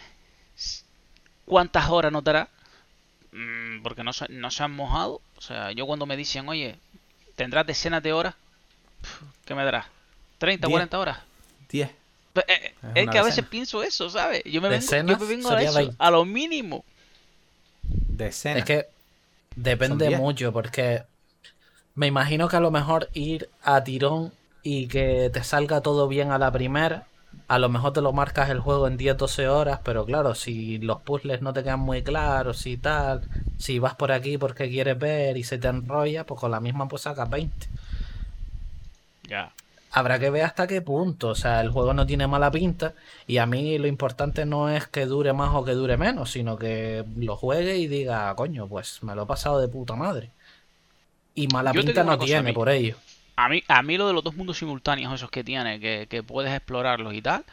cuántas 1.45 1.89
horas 1.91 2.11
nos 2.13 2.25
mm, 3.35 3.83
porque 3.83 4.05
no, 4.05 4.13
se- 4.15 4.29
no 4.31 4.51
se 4.51 4.63
han 4.65 4.73
mojado. 4.73 5.21
O 5.37 5.43
sea, 5.43 5.73
yo 5.73 5.87
cuando 5.87 6.07
me 6.07 6.17
dicen, 6.17 6.49
oye, 6.49 6.79
tendrás 7.37 7.67
decenas 7.67 8.03
de 8.03 8.13
horas, 8.15 8.37
¿Qué 9.45 9.55
me 9.55 9.65
dará? 9.65 9.89
30, 10.39 10.69
Diez. 10.69 10.71
40 10.71 10.99
horas. 10.99 11.19
10. 11.69 11.91
Pero, 12.33 12.47
eh, 12.49 12.75
Es 12.95 13.03
Es, 13.03 13.03
una 13.03 13.13
que 13.13 13.19
a 13.19 13.23
veces 13.23 13.45
pienso 13.47 13.83
eso, 13.83 14.11
¿sabes? 14.11 14.43
Yo 14.45 14.61
me 14.61 14.69
vengo, 14.69 14.97
yo 15.07 15.17
Decenas 15.17 15.19
me 15.19 15.27
vengo 15.27 15.51
a 15.51 15.63
eso, 15.63 15.79
20. 15.79 15.97
a 15.99 16.11
lo 16.11 16.25
mínimo. 16.25 16.85
Decenas. 17.83 18.59
Es 18.61 18.65
que 18.65 18.87
depende 19.57 20.11
mucho, 20.11 20.53
porque 20.53 21.05
me 21.95 22.07
imagino 22.09 22.49
que 22.49 22.57
a 22.57 22.61
lo 22.61 22.71
mejor 22.71 23.11
ir 23.15 23.51
a 23.63 23.85
tirón 23.85 24.33
y 24.63 24.89
que 24.89 25.31
te 25.33 25.45
salga 25.45 25.83
todo 25.83 26.09
bien 26.09 26.33
a 26.33 26.39
la 26.39 26.53
primera, 26.53 27.07
a 27.49 27.59
lo 27.59 27.69
mejor 27.69 27.93
te 27.93 28.01
lo 28.01 28.13
marcas 28.13 28.51
el 28.51 28.61
juego 28.61 28.87
en 28.87 28.99
10-12 28.99 29.47
horas, 29.47 29.81
pero 29.85 30.05
claro, 30.05 30.35
si 30.35 30.79
los 30.79 31.01
puzzles 31.01 31.43
no 31.43 31.53
te 31.53 31.63
quedan 31.63 31.81
muy 31.81 32.03
claros, 32.03 32.59
si 32.59 32.77
tal, 32.77 33.23
si 33.59 33.79
vas 33.79 33.95
por 33.95 34.13
aquí 34.13 34.39
porque 34.39 34.69
quieres 34.69 34.99
ver 34.99 35.37
y 35.37 35.45
se 35.45 35.59
te 35.59 35.69
enrolla, 35.69 36.25
pues 36.25 36.41
con 36.41 36.51
la 36.51 36.61
misma 36.61 36.89
pues 36.89 37.03
sacas 37.03 37.29
20. 37.29 37.69
Ya. 39.29 39.53
Habrá 39.93 40.19
que 40.19 40.31
ver 40.31 40.43
hasta 40.43 40.67
qué 40.67 40.83
punto, 40.83 41.29
o 41.29 41.35
sea, 41.35 41.61
el 41.61 41.71
juego 41.71 41.95
no 41.95 42.05
tiene 42.05 42.27
mala 42.27 42.51
pinta 42.51 42.95
y 43.27 43.39
a 43.39 43.47
mí 43.47 43.79
lo 43.79 43.87
importante 43.87 44.45
no 44.45 44.69
es 44.69 44.89
que 44.89 45.07
dure 45.07 45.33
más 45.33 45.55
o 45.55 45.65
que 45.65 45.73
dure 45.73 45.97
menos, 45.97 46.33
sino 46.33 46.57
que 46.57 47.05
lo 47.17 47.37
juegue 47.37 47.77
y 47.77 47.87
diga, 47.87 48.35
coño, 48.35 48.67
pues 48.67 49.03
me 49.03 49.15
lo 49.15 49.23
he 49.23 49.27
pasado 49.27 49.61
de 49.61 49.69
puta 49.69 49.95
madre. 49.95 50.31
Y 51.37 51.47
mala 51.49 51.73
Yo 51.73 51.83
pinta 51.83 52.03
no 52.03 52.19
tiene 52.19 52.53
por 52.53 52.69
ello. 52.69 52.97
A 53.37 53.49
mí, 53.49 53.63
a 53.67 53.83
mí 53.83 53.97
lo 53.97 54.07
de 54.07 54.13
los 54.13 54.23
dos 54.23 54.37
mundos 54.37 54.59
simultáneos, 54.59 55.13
esos 55.13 55.31
que 55.31 55.43
tiene, 55.43 55.81
que, 55.81 56.07
que 56.09 56.23
puedes 56.23 56.53
explorarlos 56.53 57.15
y 57.15 57.23
tal, 57.23 57.45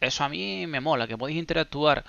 eso 0.00 0.24
a 0.24 0.28
mí 0.30 0.66
me 0.66 0.80
mola, 0.80 1.08
que 1.08 1.18
podéis 1.18 1.38
interactuar 1.38 2.04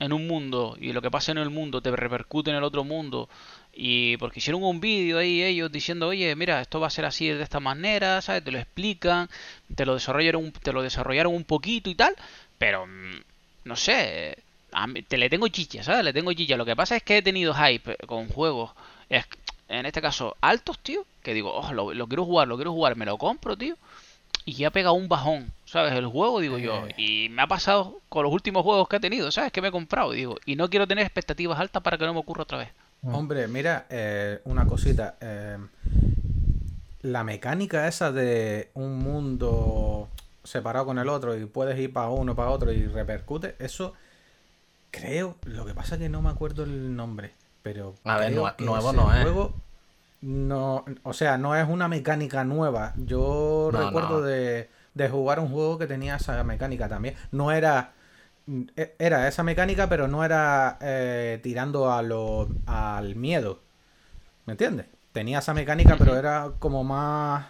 en 0.00 0.12
un 0.12 0.26
mundo 0.28 0.76
y 0.80 0.92
lo 0.92 1.02
que 1.02 1.10
pasa 1.10 1.32
en 1.32 1.38
el 1.38 1.50
mundo 1.50 1.82
te 1.82 1.90
repercute 1.96 2.50
en 2.50 2.56
el 2.56 2.64
otro 2.64 2.84
mundo. 2.84 3.28
Y 3.74 4.16
porque 4.18 4.40
hicieron 4.40 4.64
un 4.64 4.80
vídeo 4.80 5.18
ahí 5.18 5.42
ellos 5.42 5.72
diciendo, 5.72 6.08
oye, 6.08 6.34
mira, 6.36 6.60
esto 6.62 6.80
va 6.80 6.88
a 6.88 6.90
ser 6.90 7.04
así 7.06 7.28
de 7.28 7.42
esta 7.42 7.60
manera, 7.60 8.22
¿sabes? 8.22 8.44
Te 8.44 8.52
lo 8.52 8.58
explican, 8.58 9.28
te 9.76 9.86
lo 9.86 9.94
desarrollaron, 9.94 10.52
te 10.52 10.72
lo 10.72 10.82
desarrollaron 10.82 11.34
un 11.34 11.44
poquito 11.44 11.90
y 11.90 11.96
tal, 11.96 12.16
pero 12.58 12.86
mm, 12.86 13.12
no 13.64 13.76
sé, 13.76 14.38
a 14.72 14.86
mí- 14.88 15.02
te 15.02 15.18
le 15.18 15.30
tengo 15.30 15.48
chicha, 15.48 15.82
¿sabes? 15.84 16.04
Le 16.04 16.12
tengo 16.14 16.32
chicha. 16.34 16.56
Lo 16.56 16.66
que 16.66 16.76
pasa 16.76 16.96
es 16.96 17.02
que 17.04 17.18
he 17.18 17.22
tenido 17.22 17.54
hype 17.54 17.96
con 18.06 18.28
juegos, 18.28 18.72
en 19.68 19.86
este 19.86 20.02
caso, 20.02 20.36
altos, 20.40 20.78
tío, 20.80 21.04
que 21.22 21.34
digo, 21.34 21.52
oh, 21.54 21.72
lo, 21.72 21.92
lo 21.94 22.06
quiero 22.08 22.24
jugar, 22.24 22.48
lo 22.48 22.56
quiero 22.56 22.72
jugar, 22.72 22.96
me 22.96 23.04
lo 23.06 23.18
compro, 23.18 23.56
tío. 23.56 23.76
Y 24.44 24.54
ya 24.54 24.68
ha 24.68 24.70
pegado 24.70 24.94
un 24.94 25.08
bajón, 25.08 25.52
¿sabes? 25.66 25.92
El 25.92 26.06
juego, 26.06 26.40
digo 26.40 26.58
yo. 26.58 26.86
Eh. 26.86 26.94
Y 26.96 27.28
me 27.28 27.42
ha 27.42 27.46
pasado 27.46 28.00
con 28.08 28.24
los 28.24 28.32
últimos 28.32 28.62
juegos 28.62 28.88
que 28.88 28.96
he 28.96 29.00
tenido, 29.00 29.30
¿sabes? 29.30 29.52
Que 29.52 29.60
me 29.60 29.68
he 29.68 29.72
comprado, 29.72 30.12
digo. 30.12 30.36
Y 30.46 30.56
no 30.56 30.68
quiero 30.70 30.86
tener 30.88 31.04
expectativas 31.04 31.58
altas 31.60 31.82
para 31.82 31.98
que 31.98 32.06
no 32.06 32.14
me 32.14 32.20
ocurra 32.20 32.42
otra 32.44 32.58
vez. 32.58 32.68
Hombre, 33.02 33.48
mira, 33.48 33.86
eh, 33.90 34.40
una 34.44 34.66
cosita. 34.66 35.16
eh, 35.20 35.58
la 37.02 37.24
mecánica 37.24 37.88
esa 37.88 38.12
de 38.12 38.70
un 38.74 38.98
mundo 38.98 40.08
separado 40.44 40.86
con 40.86 40.98
el 40.98 41.08
otro 41.08 41.36
y 41.36 41.46
puedes 41.46 41.78
ir 41.78 41.92
para 41.92 42.10
uno, 42.10 42.34
para 42.34 42.50
otro 42.50 42.72
y 42.72 42.86
repercute, 42.86 43.56
eso 43.58 43.94
creo. 44.90 45.36
Lo 45.44 45.64
que 45.64 45.74
pasa 45.74 45.94
es 45.94 46.00
que 46.00 46.08
no 46.08 46.22
me 46.22 46.30
acuerdo 46.30 46.64
el 46.64 46.94
nombre, 46.94 47.32
pero. 47.62 47.94
A 48.04 48.18
ver, 48.18 48.32
nuevo 48.32 48.48
ese 48.58 48.96
no 48.96 49.14
es. 49.14 49.22
juego 49.22 49.54
no, 50.22 50.84
o 51.02 51.12
sea, 51.12 51.38
no 51.38 51.56
es 51.56 51.68
una 51.68 51.88
mecánica 51.88 52.44
nueva. 52.44 52.92
Yo 52.96 53.70
No, 53.72 53.78
recuerdo 53.86 54.20
no. 54.20 54.26
De, 54.26 54.70
de 54.94 55.08
jugar 55.08 55.40
un 55.40 55.48
juego 55.48 55.78
que 55.78 55.86
tenía 55.86 56.16
esa 56.16 56.42
mecánica 56.44 56.88
también. 56.88 57.16
No 57.32 57.52
era. 57.52 57.92
e- 58.76 58.94
Era 58.98 59.28
esa 59.28 59.42
mecánica, 59.42 59.88
pero 59.88 60.08
no 60.08 60.24
era 60.24 60.78
eh, 60.80 61.40
tirando 61.42 61.92
a 61.92 62.02
lo, 62.02 62.48
al 62.66 63.16
miedo. 63.16 63.60
¿Me 64.46 64.52
entiendes? 64.52 64.86
Tenía 65.12 65.40
esa 65.40 65.54
mecánica, 65.54 65.96
pero 65.96 66.16
era 66.16 66.52
como 66.58 66.84
más. 66.84 67.46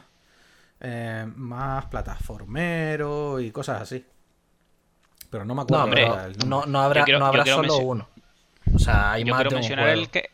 eh, 0.81 1.27
más 1.37 1.87
plataformero 1.87 3.41
y 3.41 3.51
cosas 3.53 3.83
así. 3.83 4.05
Pero 5.31 5.45
no 5.45 5.55
me 5.55 5.63
acuerdo. 5.63 5.85
No, 5.85 5.85
hombre, 5.85 6.09
no, 6.47 6.67
no 6.67 6.81
habrá, 6.81 7.05
quiero- 7.05 7.21
no 7.21 7.45
solo 7.47 7.79
uno. 7.79 8.09
O 8.75 8.79
sea, 8.79 9.13
hay 9.13 9.25
Yo 9.25 9.33
más 9.33 9.39
quiero 9.43 9.51
de 9.51 9.57
un 9.57 9.61
mencionar 9.61 9.85
juego. 9.87 10.01
el 10.03 10.11
que. 10.11 10.31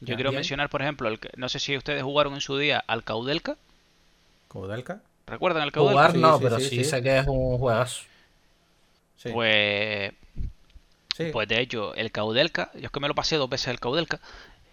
Yo 0.00 0.14
quiero 0.16 0.32
mencionar, 0.32 0.68
por 0.70 0.82
ejemplo, 0.82 1.08
el 1.08 1.18
que, 1.18 1.30
no 1.36 1.48
sé 1.48 1.58
si 1.58 1.76
ustedes 1.76 2.02
jugaron 2.02 2.34
en 2.34 2.40
su 2.40 2.56
día 2.58 2.82
al 2.86 3.04
Caudelca. 3.04 3.56
¿Caudelca? 4.48 5.00
¿Recuerdan 5.26 5.62
el 5.64 5.72
Caudelca? 5.72 6.08
Jugar 6.12 6.16
no, 6.16 6.36
sí, 6.38 6.44
pero 6.44 6.58
sí, 6.58 6.68
sí, 6.68 6.76
sí. 6.76 6.84
sé 6.84 7.02
que 7.02 7.18
es 7.18 7.26
un 7.26 7.58
juegazo. 7.58 8.02
Sí. 9.16 9.30
Pues 9.32 10.12
sí. 11.16 11.24
Pues 11.32 11.48
de 11.48 11.60
hecho, 11.60 11.94
el 11.94 12.10
Caudelca, 12.10 12.70
yo 12.74 12.86
es 12.86 12.90
que 12.90 13.00
me 13.00 13.08
lo 13.08 13.14
pasé 13.14 13.36
dos 13.36 13.48
veces 13.50 13.68
el 13.68 13.80
Caudelca, 13.80 14.20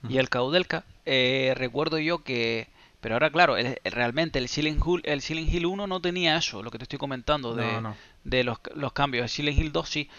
y 0.07 0.17
el 0.17 0.29
Caudelca, 0.29 0.85
eh, 1.05 1.53
recuerdo 1.57 1.99
yo 1.99 2.23
que, 2.23 2.67
pero 3.01 3.15
ahora 3.15 3.29
claro, 3.31 3.57
el- 3.57 3.77
realmente 3.83 4.39
el 4.39 4.47
Silent, 4.47 4.81
Hill, 4.85 5.01
el 5.03 5.21
Silent 5.21 5.53
Hill 5.53 5.65
1 5.65 5.87
no 5.87 6.01
tenía 6.01 6.37
eso, 6.37 6.63
lo 6.63 6.71
que 6.71 6.77
te 6.77 6.83
estoy 6.85 6.99
comentando 6.99 7.53
de, 7.55 7.65
No, 7.73 7.81
no. 7.81 7.97
de 8.23 8.43
los, 8.45 8.59
los 8.75 8.93
cambios, 8.93 9.23
el 9.23 9.29
Silent 9.29 9.57
Hill 9.59 9.71
2 9.73 9.89
sí, 9.89 10.09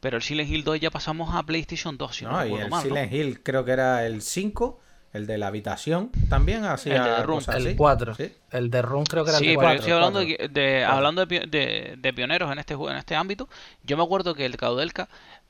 pero 0.00 0.16
el 0.18 0.22
Silent 0.22 0.50
Hill 0.50 0.64
2 0.64 0.80
ya 0.80 0.90
pasamos 0.90 1.34
a 1.34 1.42
PlayStation 1.42 1.96
2, 1.96 2.16
si 2.16 2.24
no, 2.24 2.32
No, 2.32 2.46
y 2.46 2.54
el 2.54 2.68
mal, 2.70 2.88
¿no? 2.88 2.94
Silent 2.94 3.12
Hill 3.12 3.42
creo 3.42 3.64
que 3.64 3.72
era 3.72 4.06
el 4.06 4.22
5, 4.22 4.80
el 5.12 5.26
de 5.26 5.38
la 5.38 5.46
habitación, 5.48 6.10
también 6.28 6.64
hacía 6.64 6.96
El 6.96 7.02
de 7.04 7.22
Room. 7.22 7.38
cosas 7.38 7.56
El 7.56 7.66
así. 7.68 7.76
4. 7.76 8.14
Sí. 8.14 8.32
El 8.50 8.70
de 8.70 8.82
Room 8.82 9.04
creo 9.04 9.24
que 9.24 9.30
era 9.30 9.38
Sí, 9.38 9.46
el 9.48 9.50
de 9.52 9.56
pero 9.58 9.68
yo 9.74 9.78
4. 9.78 9.80
estoy 9.80 9.92
hablando, 9.92 10.18
de, 10.20 10.48
de- 10.48 10.84
hablando 10.84 11.26
de, 11.26 11.40
de- 11.46 11.94
de 11.98 12.12
pioneros 12.12 12.52
en 12.52 12.58
este 12.58 12.74
juego, 12.74 12.90
en 12.92 12.98
este 12.98 13.14
ámbito. 13.16 13.48
Yo 13.82 13.96
me 13.96 14.02
acuerdo 14.04 14.34
que 14.34 14.44
el 14.46 14.56
Caudelca 14.56 15.08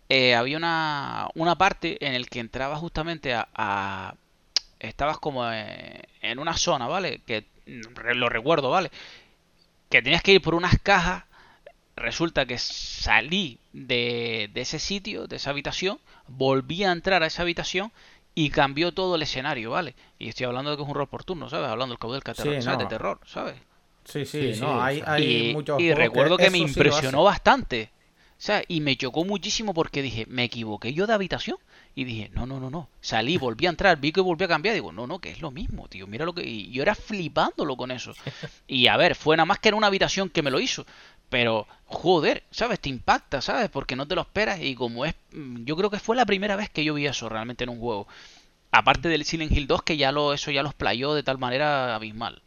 eh, 0.08 0.34
había 0.36 0.56
una, 0.56 1.28
una 1.34 1.56
parte 1.58 2.04
en 2.06 2.14
el 2.14 2.28
que 2.28 2.38
entrabas 2.40 2.78
justamente 2.78 3.34
a, 3.34 3.48
a- 3.54 4.14
estabas 4.78 5.18
como 5.18 5.50
eh, 5.52 6.02
en 6.22 6.38
una 6.38 6.56
zona, 6.56 6.86
¿vale? 6.86 7.22
Que 7.26 7.46
mm, 7.66 8.10
lo 8.14 8.28
recuerdo, 8.28 8.70
¿vale? 8.70 8.90
Que 9.88 10.02
tenías 10.02 10.22
que 10.22 10.32
ir 10.32 10.42
por 10.42 10.54
unas 10.54 10.78
cajas. 10.82 11.24
Resulta 11.96 12.44
que 12.44 12.58
salí 12.58 13.58
de, 13.72 14.50
de 14.52 14.60
ese 14.60 14.78
sitio, 14.78 15.26
de 15.26 15.36
esa 15.36 15.50
habitación, 15.50 15.98
volví 16.28 16.84
a 16.84 16.92
entrar 16.92 17.22
a 17.22 17.26
esa 17.26 17.42
habitación 17.42 17.90
y 18.34 18.50
cambió 18.50 18.92
todo 18.92 19.16
el 19.16 19.22
escenario, 19.22 19.70
¿vale? 19.70 19.94
Y 20.18 20.28
estoy 20.28 20.44
hablando 20.44 20.70
de 20.70 20.76
que 20.76 20.82
es 20.82 20.88
un 20.88 20.94
rol 20.94 21.08
por 21.08 21.24
turno, 21.24 21.48
¿sabes? 21.48 21.68
Hablando 21.70 21.94
del 21.94 21.98
Caudelca, 21.98 22.34
Sí, 22.34 22.42
terror, 22.42 22.62
¿sabes? 22.62 22.78
no. 22.78 22.84
De 22.84 22.86
terror, 22.86 23.20
¿sabes? 23.26 23.54
Sí, 24.04 24.24
sí, 24.26 24.54
Sí, 24.54 24.60
no, 24.60 24.74
sí, 24.74 24.78
hay, 24.78 25.02
hay 25.06 25.50
y, 25.50 25.52
muchos 25.54 25.80
y 25.80 25.92
recuerdo 25.94 26.36
que, 26.36 26.50
me 26.50 26.58
sí 26.58 26.64
impresionó 26.64 27.24
bastante. 27.24 27.90
O 28.38 28.42
sea, 28.42 28.62
y 28.68 28.82
me 28.82 28.96
chocó 28.96 29.24
muchísimo 29.24 29.72
porque 29.72 30.02
dije, 30.02 30.26
me 30.28 30.44
equivoqué 30.44 30.92
yo 30.92 31.06
de 31.06 31.14
habitación. 31.14 31.56
Y 31.94 32.04
dije, 32.04 32.30
no, 32.34 32.44
no, 32.44 32.60
no, 32.60 32.68
no. 32.68 32.90
Salí, 33.00 33.38
volví 33.38 33.64
a 33.64 33.70
entrar, 33.70 33.98
vi 33.98 34.12
que 34.12 34.20
volví 34.20 34.44
a 34.44 34.48
cambiar. 34.48 34.74
Digo, 34.74 34.92
no, 34.92 35.06
no, 35.06 35.18
que 35.18 35.30
es 35.30 35.40
lo 35.40 35.50
mismo, 35.50 35.88
tío. 35.88 36.06
Mira 36.06 36.26
lo 36.26 36.34
que. 36.34 36.46
Y 36.46 36.70
yo 36.70 36.82
era 36.82 36.94
flipándolo 36.94 37.74
con 37.78 37.90
eso. 37.90 38.12
Y 38.68 38.88
a 38.88 38.98
ver, 38.98 39.14
fue 39.14 39.36
nada 39.38 39.46
más 39.46 39.58
que 39.58 39.70
en 39.70 39.76
una 39.76 39.86
habitación 39.86 40.28
que 40.28 40.42
me 40.42 40.50
lo 40.50 40.60
hizo. 40.60 40.84
Pero, 41.36 41.66
joder, 41.84 42.44
¿sabes? 42.50 42.80
Te 42.80 42.88
impacta, 42.88 43.42
¿sabes? 43.42 43.68
Porque 43.68 43.94
no 43.94 44.08
te 44.08 44.14
lo 44.14 44.22
esperas. 44.22 44.58
Y 44.62 44.74
como 44.74 45.04
es. 45.04 45.14
mm, 45.32 45.64
Yo 45.64 45.76
creo 45.76 45.90
que 45.90 45.98
fue 45.98 46.16
la 46.16 46.24
primera 46.24 46.56
vez 46.56 46.70
que 46.70 46.82
yo 46.82 46.94
vi 46.94 47.06
eso 47.06 47.28
realmente 47.28 47.64
en 47.64 47.70
un 47.70 47.78
juego. 47.78 48.06
Aparte 48.72 49.08
del 49.10 49.24
Silent 49.26 49.52
Hill 49.52 49.66
2, 49.66 49.82
que 49.82 49.98
ya 49.98 50.12
lo, 50.12 50.32
eso 50.34 50.50
ya 50.50 50.62
los 50.62 50.74
playó 50.74 51.14
de 51.14 51.22
tal 51.24 51.38
manera 51.38 51.94
abismal. 51.94 52.42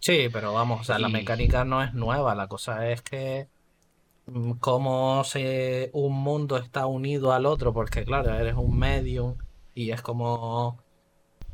Sí, 0.00 0.28
pero 0.32 0.52
vamos, 0.52 0.82
o 0.82 0.84
sea, 0.84 0.98
la 0.98 1.08
mecánica 1.08 1.64
no 1.64 1.82
es 1.82 1.94
nueva, 1.94 2.34
la 2.34 2.46
cosa 2.46 2.90
es 2.90 3.00
que 3.02 3.48
mm, 4.26 4.52
cómo 4.54 5.24
se, 5.24 5.90
un 5.94 6.14
mundo 6.22 6.56
está 6.58 6.86
unido 6.86 7.32
al 7.32 7.46
otro, 7.46 7.72
porque 7.74 8.04
claro, 8.04 8.34
eres 8.34 8.54
un 8.56 8.78
medium 8.78 9.38
y 9.74 9.92
es 9.92 10.02
como 10.02 10.84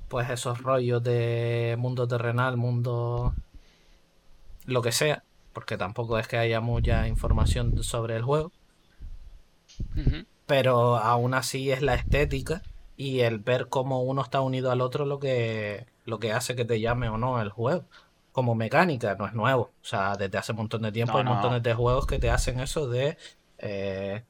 pues 0.09 0.31
esos 0.31 0.63
rollos 0.63 1.03
de 1.03 1.77
mundo 1.79 2.09
terrenal, 2.09 2.57
mundo 2.59 3.35
lo 4.71 4.83
que 4.83 4.93
sea, 4.93 5.25
porque 5.53 5.77
tampoco 5.77 6.19
es 6.19 6.29
que 6.29 6.39
haya 6.39 6.61
mucha 6.61 7.09
información 7.09 7.83
sobre 7.83 8.17
el 8.17 8.23
juego, 8.23 8.53
pero 10.47 10.97
aún 10.97 11.35
así 11.35 11.71
es 11.71 11.83
la 11.83 11.95
estética 11.95 12.63
y 12.97 13.21
el 13.21 13.39
ver 13.39 13.69
cómo 13.69 14.03
uno 14.03 14.23
está 14.23 14.41
unido 14.41 14.71
al 14.71 14.81
otro 14.81 15.05
lo 15.07 15.19
que 15.21 15.87
lo 16.05 16.19
que 16.19 16.33
hace 16.33 16.57
que 16.57 16.65
te 16.65 16.81
llame 16.81 17.09
o 17.09 17.19
no 17.19 17.41
el 17.41 17.51
juego. 17.51 17.85
Como 18.33 18.55
mecánica, 18.55 19.15
no 19.17 19.27
es 19.27 19.33
nuevo. 19.35 19.63
O 19.83 19.85
sea, 19.85 20.17
desde 20.17 20.39
hace 20.39 20.53
un 20.53 20.59
montón 20.59 20.83
de 20.83 20.93
tiempo 20.93 21.13
No, 21.13 21.19
hay 21.19 21.25
no. 21.25 21.31
montones 21.35 21.63
de 21.63 21.75
juegos 21.75 22.07
que 22.07 22.19
te 22.19 22.31
hacen 22.31 22.61
eso 22.61 22.89
de 22.89 23.17
eh, 23.59 24.25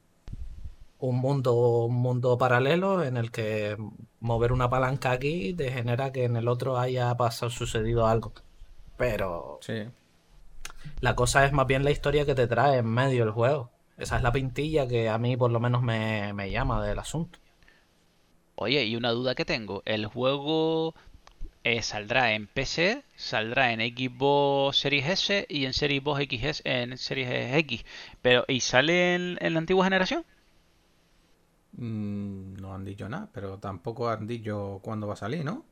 un 0.99 1.17
mundo, 1.17 1.53
un 1.85 1.95
mundo 1.95 2.37
paralelo 2.37 3.03
en 3.03 3.17
el 3.17 3.31
que 3.31 3.77
mover 4.19 4.51
una 4.53 4.69
palanca 4.69 5.11
aquí 5.11 5.53
te 5.53 5.71
genera 5.71 6.11
que 6.11 6.25
en 6.25 6.35
el 6.37 6.47
otro 6.47 6.77
haya 6.79 7.15
pasado, 7.17 7.49
sucedido 7.49 8.07
algo. 8.07 8.33
Pero 8.97 9.59
Sí. 9.61 9.73
La 10.99 11.15
cosa 11.15 11.45
es 11.45 11.51
más 11.53 11.67
bien 11.67 11.83
la 11.83 11.91
historia 11.91 12.25
que 12.25 12.35
te 12.35 12.47
trae 12.47 12.77
en 12.79 12.87
medio 12.87 13.25
del 13.25 13.33
juego. 13.33 13.71
Esa 13.97 14.17
es 14.17 14.23
la 14.23 14.31
pintilla 14.31 14.87
que 14.87 15.09
a 15.09 15.17
mí 15.17 15.37
por 15.37 15.51
lo 15.51 15.59
menos 15.59 15.81
me, 15.83 16.33
me 16.33 16.51
llama 16.51 16.85
del 16.85 16.99
asunto. 16.99 17.39
Oye, 18.55 18.85
y 18.85 18.95
una 18.95 19.09
duda 19.11 19.35
que 19.35 19.43
tengo, 19.45 19.81
¿el 19.85 20.05
juego 20.05 20.95
eh, 21.63 21.81
saldrá 21.81 22.33
en 22.33 22.47
PC, 22.47 23.03
saldrá 23.15 23.71
en 23.73 23.81
Xbox 23.81 24.77
Series 24.77 25.07
S 25.07 25.45
y 25.49 25.65
en 25.65 25.73
Series 25.73 26.01
Xbox 26.03 26.23
XS, 26.23 26.61
en 26.65 26.97
Series 26.97 27.55
X, 27.55 27.85
pero 28.21 28.45
¿y 28.47 28.61
sale 28.61 29.15
en, 29.15 29.37
en 29.41 29.53
la 29.53 29.59
antigua 29.59 29.85
generación? 29.85 30.25
Mm, 31.73 32.53
no 32.61 32.73
han 32.73 32.85
dicho 32.85 33.07
nada, 33.09 33.29
pero 33.33 33.57
tampoco 33.59 34.09
han 34.09 34.25
dicho 34.27 34.79
cuándo 34.83 35.07
va 35.07 35.13
a 35.13 35.17
salir, 35.17 35.43
¿no? 35.45 35.65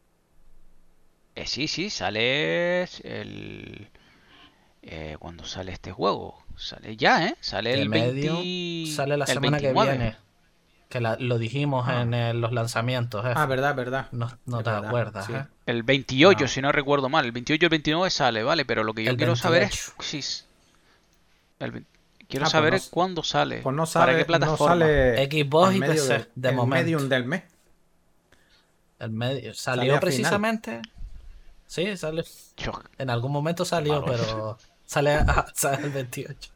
Eh, 1.35 1.47
sí, 1.47 1.67
sí, 1.67 1.89
sale 1.89 2.83
el... 2.83 3.89
Eh, 4.81 5.17
cuando 5.19 5.43
sale 5.45 5.71
este 5.73 5.91
juego? 5.91 6.41
Sale 6.55 6.95
ya, 6.97 7.27
¿eh? 7.27 7.35
Sale 7.41 7.73
The 7.73 7.81
el 7.81 7.89
Medium 7.89 8.35
20... 8.37 8.91
sale 8.95 9.17
la 9.17 9.25
semana 9.27 9.57
que 9.59 9.67
29. 9.73 9.97
viene. 9.97 10.15
Que 10.89 10.99
la- 11.01 11.17
lo 11.19 11.37
dijimos 11.37 11.85
Ah. 11.87 12.01
en 12.01 12.13
eh, 12.13 12.33
los 12.33 12.51
lanzamientos. 12.51 13.23
eh. 13.25 13.33
Ah, 13.35 13.45
verdad, 13.45 13.75
verdad. 13.75 14.07
no 14.11 14.31
no 14.45 14.59
es 14.59 14.63
te 14.63 14.69
verdad, 14.71 14.87
acuerdas, 14.87 15.25
sí. 15.27 15.33
¿eh? 15.33 15.45
El 15.67 15.83
28, 15.83 16.41
No. 16.41 16.47
si 16.47 16.61
no 16.61 16.71
recuerdo 16.71 17.09
mal. 17.09 17.25
El 17.25 17.31
28 17.31 17.63
y 17.63 17.65
el 17.65 17.69
29 17.69 18.09
sale, 18.09 18.41
¿vale? 18.43 18.65
Pero 18.65 18.83
lo 18.83 18.93
que 18.93 19.03
yo 19.03 19.11
El 19.11 19.17
quiero 19.17 19.35
saber 19.35 19.63
es... 19.63 19.69
28. 19.69 19.93
si 20.01 20.17
s- 20.19 20.43
el 21.59 21.85
Quiero 22.27 22.45
Ah, 22.45 22.47
pues 22.47 22.51
saber 22.51 22.71
no 22.73 22.77
es 22.77 22.83
s- 22.83 22.91
cuándo 22.91 23.23
sale. 23.23 23.61
Pues 23.61 23.75
no 23.75 23.83
¿Para 23.83 23.87
sale, 23.91 24.11
qué 24.13 24.19
no 24.21 24.27
plataforma? 24.27 24.73
sale 24.75 25.25
Xbox 25.31 25.75
y 25.75 25.79
medio 25.79 25.93
PC, 25.93 26.13
del- 26.13 26.27
de 26.35 26.49
el 26.49 26.55
momento. 26.55 26.83
medium 26.83 27.09
del 27.09 27.25
mes. 27.25 27.43
El 28.99 29.09
medio. 29.11 29.53
Salió 29.53 29.93
al 29.95 29.99
precisamente. 29.99 30.81
Sí, 31.69 31.95
salió. 31.97 32.23
Yo- 32.57 32.71
En 32.97 33.11
algún 33.11 33.31
momento 33.31 33.63
salió, 33.63 34.03
pero 34.03 34.57
sale, 34.85 35.19
sale 35.53 35.83
el 35.85 35.91
28. 35.91 36.49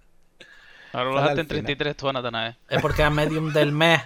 Ahora 0.91 1.05
lo 1.05 1.11
Sale 1.18 1.22
dejaste 1.22 1.41
en 1.41 1.47
33 1.47 1.95
tú, 1.97 2.11
Natanael. 2.11 2.55
Es 2.68 2.82
porque 2.82 3.03
a 3.03 3.11
medium 3.11 3.53
del 3.53 3.72
mes 3.72 4.01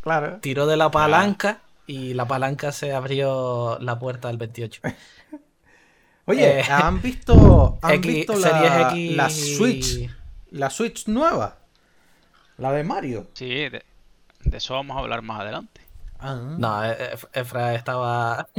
Claro. 0.00 0.38
tiró 0.40 0.66
de 0.66 0.76
la 0.76 0.90
palanca 0.92 1.58
y 1.88 2.14
la 2.14 2.24
palanca 2.28 2.70
se 2.70 2.94
abrió 2.94 3.78
la 3.80 3.98
puerta 3.98 4.28
del 4.28 4.36
28. 4.38 4.80
Oye, 6.26 6.60
Eh, 6.60 6.64
¿han 6.70 7.02
visto, 7.02 7.78
han 7.82 7.94
X- 7.94 8.14
visto 8.14 8.36
la, 8.36 8.90
X- 8.92 9.16
la 9.16 9.28
Switch? 9.30 10.08
La 10.52 10.70
Switch 10.70 11.08
nueva. 11.08 11.56
La 12.58 12.70
de 12.72 12.84
Mario. 12.84 13.26
Sí, 13.34 13.48
de, 13.68 13.84
de 14.44 14.56
eso 14.56 14.74
vamos 14.74 14.96
a 14.96 15.00
hablar 15.00 15.22
más 15.22 15.40
adelante. 15.40 15.80
Ah. 16.18 16.34
No, 16.58 16.84
eh, 16.84 16.96
eh, 16.98 17.16
Efra 17.32 17.74
estaba. 17.74 18.48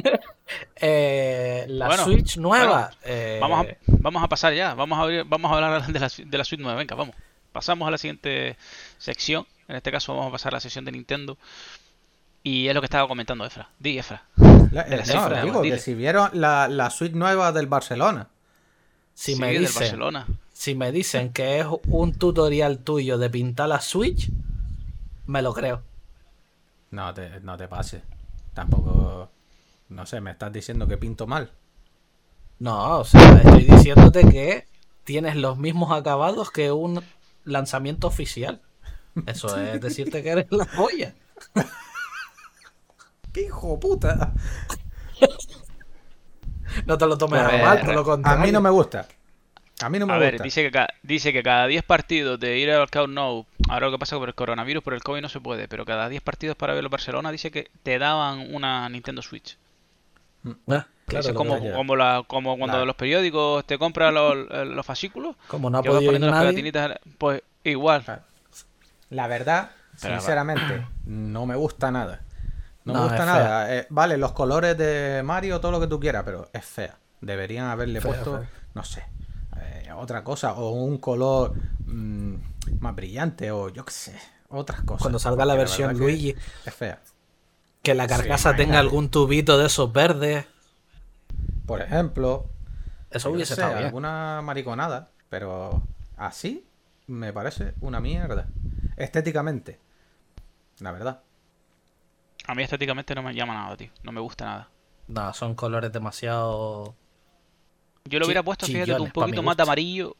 Eh, 0.79 1.65
la 1.67 1.87
Bueno, 1.87 2.05
Switch 2.05 2.37
nueva. 2.37 2.65
bueno, 2.67 2.89
eh, 3.03 3.37
Vamos 3.41 3.65
a, 3.65 3.69
vamos 3.87 4.23
a 4.23 4.27
pasar 4.29 4.53
ya. 4.53 4.73
Vamos 4.75 4.97
a, 4.97 5.01
abrir- 5.01 5.25
vamos 5.27 5.51
a 5.51 5.55
hablar 5.55 5.87
de 5.91 5.99
la, 5.99 6.09
de 6.25 6.37
la 6.37 6.43
suite 6.45 6.63
nueva. 6.63 6.77
Venga, 6.77 6.95
vamos. 6.95 7.15
Pasamos 7.51 7.87
a 7.87 7.91
la 7.91 7.97
siguiente 7.97 8.55
sección. 8.97 9.45
En 9.67 9.75
este 9.75 9.91
caso 9.91 10.13
vamos 10.13 10.29
a 10.29 10.31
pasar 10.31 10.53
a 10.53 10.57
la 10.57 10.59
sección 10.61 10.85
de 10.85 10.91
Nintendo. 10.93 11.37
Y 12.43 12.67
es 12.69 12.73
lo 12.73 12.79
que 12.81 12.85
estaba 12.85 13.07
comentando 13.09 13.45
Efra. 13.45 13.67
Di, 13.79 13.97
Efra. 13.97 14.23
La- 14.71 14.83
de 14.83 14.97
la 14.97 15.03
eh, 15.03 15.05
cifra, 15.05 15.41
digo 15.43 15.61
que 15.61 15.77
si 15.79 15.93
vieron 15.95 16.29
la, 16.33 16.67
la 16.69 16.89
Switch 16.91 17.11
nueva 17.13 17.51
del 17.51 17.67
Barcelona. 17.67 18.27
Si 19.13 19.33
Sí, 19.33 19.41
me 19.41 19.47
del 19.51 19.63
dicen, 19.63 19.81
Barcelona. 19.81 20.27
si 20.53 20.75
me 20.75 20.91
dicen 20.93 21.33
que 21.33 21.59
es 21.59 21.65
un 21.87 22.13
tutorial 22.13 22.77
tuyo 22.79 23.17
de 23.17 23.29
pintar 23.29 23.67
la 23.67 23.81
Switch, 23.81 24.29
me 25.25 25.41
lo 25.41 25.53
creo. 25.53 25.81
No 26.91 27.13
te, 27.13 27.39
no 27.41 27.57
te 27.57 27.67
pases. 27.67 28.01
Tampoco. 28.53 29.29
No 29.89 30.05
sé, 30.05 30.19
me 30.21 30.31
estás 30.31 30.51
diciendo 30.51 30.87
que 30.87 30.97
pinto 30.97 31.27
mal. 31.27 31.51
No, 32.59 32.99
o 32.99 33.03
sea, 33.05 33.37
estoy 33.37 33.63
diciéndote 33.65 34.27
que 34.27 34.67
tienes 35.03 35.35
los 35.35 35.57
mismos 35.57 35.91
acabados 35.91 36.51
que 36.51 36.71
un 36.71 37.03
lanzamiento 37.45 38.07
oficial. 38.07 38.61
Eso 39.25 39.55
es 39.57 39.79
decirte 39.81 40.23
que 40.23 40.29
eres 40.29 40.47
la 40.49 40.65
joya. 40.65 41.13
¡Qué 43.31 43.43
hijo 43.43 43.79
puta! 43.79 44.33
No 46.85 46.97
te 46.97 47.05
lo 47.05 47.17
tomes 47.17 47.41
Pues, 47.43 47.61
a 47.61 47.65
mal, 47.65 47.79
por 47.81 47.93
lo 47.93 48.01
A 48.01 48.03
contrario. 48.03 48.45
mí 48.45 48.51
no 48.51 48.61
me 48.61 48.69
gusta. 48.69 49.07
A 49.81 49.89
mí 49.89 49.99
no 49.99 50.07
me 50.07 50.13
A 50.13 50.17
ver, 50.17 50.33
gusta. 50.33 50.43
dice 50.43 50.63
que, 50.63 50.71
ca- 50.71 50.89
dice 51.03 51.31
que 51.31 51.43
cada 51.43 51.67
10 51.67 51.83
partidos 51.83 52.39
de 52.39 52.57
ir 52.57 52.71
al 52.71 52.89
Count 52.89 53.13
No, 53.13 53.45
ahora 53.69 53.85
lo 53.87 53.91
que 53.91 53.99
pasa 53.99 54.17
por 54.17 54.27
el 54.27 54.33
coronavirus, 54.35 54.83
por 54.83 54.93
el 54.95 55.03
COVID 55.03 55.21
no 55.21 55.29
se 55.29 55.39
puede, 55.39 55.67
pero 55.67 55.85
cada 55.85 56.09
10 56.09 56.21
partidos 56.23 56.55
para 56.55 56.73
ver 56.73 56.83
el 56.83 56.89
Barcelona 56.89 57.31
dice 57.31 57.51
que 57.51 57.69
te 57.83 57.99
daban 57.99 58.53
una 58.53 58.89
Nintendo 58.89 59.21
Switch. 59.21 59.57
Ah, 60.45 60.87
Que 61.05 61.11
claro, 61.11 61.19
eso 61.19 61.29
es 61.29 61.33
lo 61.33 61.35
como, 61.35 61.59
que- 61.61 61.67
ya. 61.69 61.73
como, 61.75 61.95
la, 61.95 62.23
como 62.25 62.57
cuando 62.57 62.79
La- 62.79 62.85
los 62.85 62.95
periódicos 62.95 63.65
te 63.65 63.77
compran 63.77 64.13
los, 64.15 64.35
los 64.67 64.85
fascículos, 64.85 65.35
como 65.47 65.69
no 65.69 65.77
ha 65.79 65.83
podido 65.83 66.11
ir 66.11 66.21
nadie, 66.21 66.95
pues 67.19 67.43
igual. 67.63 68.03
La 69.09 69.27
verdad, 69.27 69.71
Pero 70.01 70.13
va. 70.15 70.19
sinceramente, 70.19 70.85
no 71.05 71.45
me 71.45 71.55
gusta 71.55 71.91
nada. 71.91 72.21
No, 72.83 72.93
No, 72.93 72.99
me 73.01 73.07
gusta 73.09 73.25
nada. 73.25 73.75
Eh, 73.75 73.85
vale, 73.89 74.17
los 74.17 74.31
colores 74.31 74.77
de 74.77 75.21
Mario, 75.23 75.59
todo 75.59 75.71
lo 75.73 75.79
que 75.79 75.87
tú 75.87 75.99
quieras, 75.99 76.23
pero 76.25 76.49
es 76.53 76.65
fea. 76.65 76.95
Deberían 77.21 77.65
haberle 77.67 77.99
Fea, 78.01 78.11
puesto, 78.11 78.39
fea. 78.39 78.49
no 78.73 78.83
sé, 78.83 79.03
eh, 79.61 79.91
otra 79.95 80.23
cosa, 80.23 80.53
o 80.53 80.69
un 80.71 80.97
color 80.97 81.53
mm, 81.85 82.35
más 82.79 82.95
brillante, 82.95 83.51
o 83.51 83.69
yo 83.69 83.83
qué 83.85 83.91
sé, 83.91 84.19
otras 84.49 84.81
cosas. 84.81 85.01
cuando 85.01 85.19
salga 85.19 85.45
la 85.45 85.55
versión 85.55 85.97
Luigi, 85.97 86.35
Es 86.65 86.73
fea. 86.73 87.01
que 87.83 87.93
la 87.95 88.07
carcasa 88.07 88.55
tenga 88.55 88.79
algún 88.79 89.09
tubito 89.09 89.57
de 89.57 89.67
esos 89.67 89.91
verdes, 89.93 90.45
Por 91.65 91.81
ejemplo, 91.81 92.49
eso 93.11 93.29
hubiese 93.31 93.55
sé, 93.55 93.61
estado 93.61 93.73
bien. 93.75 93.85
alguna 93.87 94.41
mariconada, 94.43 95.11
pero 95.29 95.81
así 96.17 96.65
me 97.07 97.31
parece 97.33 97.73
una 97.81 97.99
mierda. 97.99 98.47
Estéticamente, 98.97 99.79
la 100.79 100.91
verdad. 100.91 101.21
A 102.47 102.55
mí 102.55 102.63
estéticamente 102.63 103.13
no 103.15 103.23
me 103.23 103.33
llama 103.33 103.53
nada, 103.53 103.75
tío. 103.77 103.89
No 104.03 104.11
me 104.11 104.21
gusta 104.21 104.45
nada. 104.45 104.69
No, 105.07 105.33
son 105.33 105.55
colores 105.55 105.91
demasiado... 105.91 106.95
Yo 108.09 108.19
lo 108.19 108.25
hubiera 108.25 108.43
puesto, 108.43 108.65
fíjate, 108.65 108.95
tú, 108.95 109.03
un 109.03 109.11
poquito 109.11 109.43
más 109.43 109.57
de 109.57 109.63
amarillo. 109.63 110.15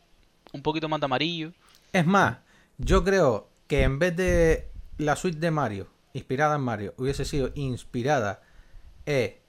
Un 0.54 0.62
poquito 0.62 0.88
más 0.88 1.00
de 1.00 1.06
amarillo. 1.06 1.52
Es 1.94 2.06
más, 2.06 2.38
yo 2.78 3.04
creo 3.04 3.50
que 3.68 3.84
en 3.84 4.00
vez 4.00 4.16
de 4.16 4.70
la 4.98 5.16
suite 5.16 5.40
de 5.40 5.52
Mario, 5.52 5.88
inspirada 6.14 6.56
en 6.56 6.62
Mario, 6.62 6.94
hubiese 6.98 7.26
sido 7.26 7.52
inspirada 7.56 8.42
eh, 9.06 9.42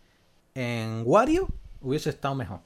en 0.55 1.03
Wario, 1.05 1.49
hubiese 1.81 2.11
estado 2.11 2.35
mejor. 2.35 2.61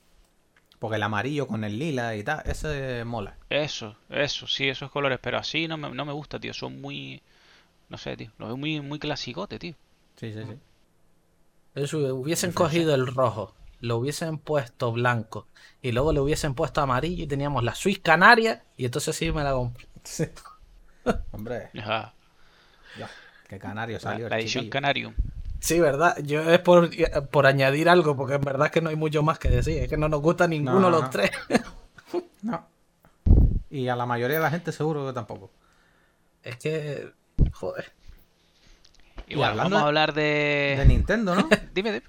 Porque 0.79 0.97
el 0.97 1.03
amarillo 1.03 1.47
con 1.47 1.63
el 1.63 1.79
lila 1.79 2.17
y 2.17 2.25
tal, 2.25 2.43
ese 2.45 3.05
mola. 3.05 3.37
Eso, 3.49 3.97
eso, 4.11 4.49
sí, 4.49 4.69
esos 4.69 4.91
colores. 4.91 5.21
Pero 5.23 5.39
así 5.39 5.69
no 5.69 5.77
me, 5.77 5.91
no 5.91 6.05
me 6.05 6.13
gusta, 6.13 6.41
tío. 6.41 6.53
Son 6.53 6.81
muy... 6.81 7.23
No 7.89 7.99
sé, 7.99 8.17
tío. 8.17 8.33
Lo 8.39 8.47
veo 8.47 8.57
muy, 8.57 8.81
muy 8.81 8.99
clasicote, 8.99 9.61
tío. 9.61 9.75
Sí, 10.17 10.33
sí, 10.33 10.41
sí. 10.45 10.57
Eso, 11.75 11.99
hubiesen 12.17 12.53
cogido 12.53 12.95
el 12.95 13.07
rojo, 13.07 13.55
lo 13.83 13.99
hubiesen 13.99 14.39
puesto 14.39 14.91
blanco 14.93 15.47
y 15.83 15.93
luego 15.93 16.13
le 16.15 16.21
hubiesen 16.21 16.55
puesto 16.55 16.81
amarillo 16.81 17.25
y 17.25 17.27
teníamos 17.27 17.63
la 17.63 17.75
Swiss 17.75 17.99
Canaria 17.99 18.63
y 18.79 18.87
entonces 18.87 19.15
sí 19.15 19.31
me 19.31 19.45
la 19.45 19.53
compro. 19.53 19.87
Sí. 20.05 20.25
Hombre, 21.33 21.69
Ajá. 21.79 22.15
ya, 22.99 23.11
qué 23.49 23.59
canario 23.59 24.01
salió. 24.01 24.29
la 24.29 24.39
edición. 24.39 24.71
Canarium. 24.71 25.15
Sí, 25.59 25.79
¿verdad? 25.79 26.17
Yo 26.23 26.41
es 26.51 26.59
por, 26.61 26.91
por 27.31 27.47
añadir 27.47 27.89
algo, 27.89 28.17
porque 28.17 28.35
en 28.35 28.41
verdad 28.41 28.67
es 28.67 28.73
que 28.73 28.81
no 28.81 28.89
hay 28.91 28.97
mucho 28.97 29.23
más 29.23 29.39
que 29.39 29.49
decir. 29.49 29.79
Es 29.83 29.89
que 29.89 29.97
no 29.97 30.09
nos 30.09 30.21
gusta 30.23 30.49
ninguno 30.49 30.75
No, 30.75 30.81
no, 30.81 30.91
los 30.91 31.03
no. 31.03 31.11
tres. 31.11 31.31
No. 32.43 32.67
Y 33.71 33.89
a 33.89 33.95
la 33.97 34.05
mayoría 34.05 34.37
de 34.39 34.43
la 34.43 34.51
gente 34.51 34.73
seguro 34.73 35.07
que 35.07 35.13
tampoco. 35.13 35.51
Es 36.43 36.57
que. 36.57 37.11
Joder. 37.53 37.93
Hablando 39.31 39.63
vamos 39.63 39.83
a 39.83 39.87
hablar 39.87 40.13
de... 40.13 40.75
De 40.79 40.85
Nintendo, 40.87 41.35
¿no? 41.35 41.49
Dime, 41.75 41.93
dime. 41.93 42.07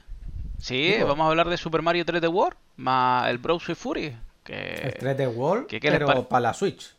Sí, 0.64 0.94
Digo- 0.94 1.08
vamos 1.08 1.26
a 1.26 1.30
hablar 1.30 1.50
de 1.50 1.58
Super 1.58 1.82
Mario 1.82 2.06
3D 2.06 2.30
World 2.34 2.58
más 2.78 3.30
el 3.30 3.38
Browser 3.38 3.76
Fury. 3.76 4.18
Que... 4.46 4.76
El 4.76 4.94
3D 4.94 5.28
World, 5.28 5.68
¿qué- 5.68 5.80
pero 5.82 6.28
para 6.30 6.40
la 6.42 6.54
Switch. 6.54 6.96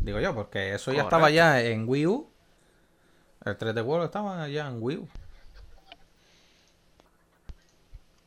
Digo 0.00 0.18
yo, 0.18 0.34
porque 0.34 0.72
eso 0.74 0.92
ya 0.92 1.02
Correcto. 1.02 1.16
estaba 1.16 1.30
ya 1.30 1.60
en 1.60 1.86
Wii 1.86 2.06
U. 2.06 2.30
El 3.44 3.58
3D 3.58 3.82
World 3.84 4.06
estaba 4.06 4.48
ya 4.48 4.66
en 4.68 4.78
Wii 4.82 4.96
U. 4.96 5.08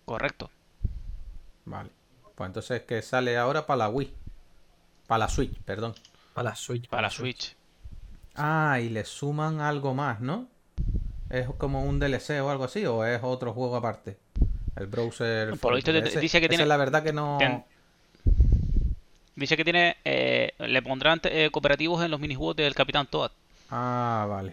Correcto. 0.06 0.52
Vale. 1.66 1.90
Pues 2.36 2.48
entonces 2.48 2.84
que 2.84 3.02
sale 3.02 3.38
ahora 3.38 3.66
para 3.66 3.78
la 3.80 3.90
Wii. 3.90 4.14
Para 5.08 5.20
la 5.20 5.30
Switch, 5.30 5.58
perdón. 5.64 5.96
Para 6.36 6.50
la 6.52 6.56
Switch. 6.56 6.88
Para 6.90 7.02
la 7.04 7.10
Switch. 7.10 7.56
Ah, 8.36 8.80
y 8.80 8.90
le 8.90 9.04
suman 9.06 9.62
algo 9.62 9.96
más, 9.96 10.20
¿no? 10.22 10.48
¿Es 11.30 11.48
como 11.58 11.84
un 11.84 12.00
DLC 12.00 12.40
o 12.42 12.52
algo 12.52 12.66
así? 12.66 12.86
¿O 12.86 13.04
es 13.04 13.20
otro 13.24 13.52
juego 13.54 13.76
aparte? 13.78 14.18
El 14.76 14.88
browser. 14.88 15.58
Por 15.60 15.72
lo 15.72 15.76
visto 15.78 15.92
Forge. 15.92 16.04
te- 16.04 16.10
Ese- 16.10 16.20
dice 16.20 16.42
que 16.42 16.50
tiene- 16.50 16.66
la 16.66 16.78
verdad 16.78 17.04
que 17.04 17.14
no. 17.14 17.38
ten- 17.40 17.64
Dice 19.36 19.58
que 19.58 19.64
tiene... 19.66 19.98
eh, 20.06 20.54
le 20.60 20.82
pondrán 20.82 21.20
eh, 21.26 21.50
cooperativos 21.52 22.04
en 22.04 22.10
los 22.12 22.20
minijuegos 22.22 22.56
del 22.56 22.74
Capitán 22.74 23.06
Toad. 23.08 23.32
Ah, 23.70 24.26
vale. 24.30 24.52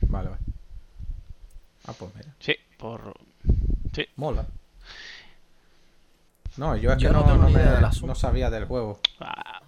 Vale, 0.00 0.30
vale. 0.30 0.42
Ah, 1.86 1.92
pues 1.98 2.10
mira. 2.16 2.28
Sí, 2.40 2.56
por... 2.76 3.14
Sí. 3.94 4.04
Mola. 4.16 4.46
No, 6.56 6.76
yo 6.76 6.90
es 6.92 6.98
Yo 6.98 7.08
que 7.08 7.12
no 7.12 7.20
no, 7.20 7.26
tengo 7.26 7.38
no 7.42 7.46
ni 7.48 7.52
idea 7.54 7.64
me- 7.66 7.70
del 7.76 7.84
asunto. 7.84 8.06
no 8.08 8.14
sabía 8.16 8.50
del 8.50 8.64
juego. 8.64 9.00
A, 9.20 9.62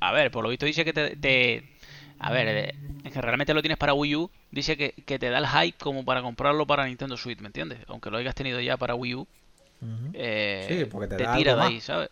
a 0.00 0.12
ver, 0.12 0.30
por 0.32 0.42
lo 0.42 0.50
visto 0.50 0.66
dice 0.66 0.84
que 0.84 0.92
te... 0.92 1.16
te- 1.16 1.73
a 2.18 2.32
ver, 2.32 2.48
eh, 2.48 2.74
es 3.04 3.12
que 3.12 3.20
realmente 3.20 3.54
lo 3.54 3.62
tienes 3.62 3.78
para 3.78 3.94
Wii 3.94 4.16
U. 4.16 4.30
Dice 4.50 4.76
que, 4.76 4.92
que 5.06 5.18
te 5.18 5.30
da 5.30 5.38
el 5.38 5.46
hype 5.48 5.78
como 5.78 6.04
para 6.04 6.22
comprarlo 6.22 6.66
para 6.66 6.86
Nintendo 6.86 7.16
Switch, 7.16 7.40
¿me 7.40 7.48
entiendes? 7.48 7.78
Aunque 7.88 8.10
lo 8.10 8.18
hayas 8.18 8.34
tenido 8.34 8.60
ya 8.60 8.76
para 8.76 8.94
Wii 8.94 9.14
U. 9.16 9.26
Eh, 10.14 10.66
Sí, 10.68 10.84
porque 10.86 11.08
te 11.08 11.16
da 11.22 11.32
tira 11.32 11.52
algo 11.52 11.62
de 11.62 11.64
más. 11.64 11.72
ahí, 11.72 11.80
¿sabes? 11.80 12.10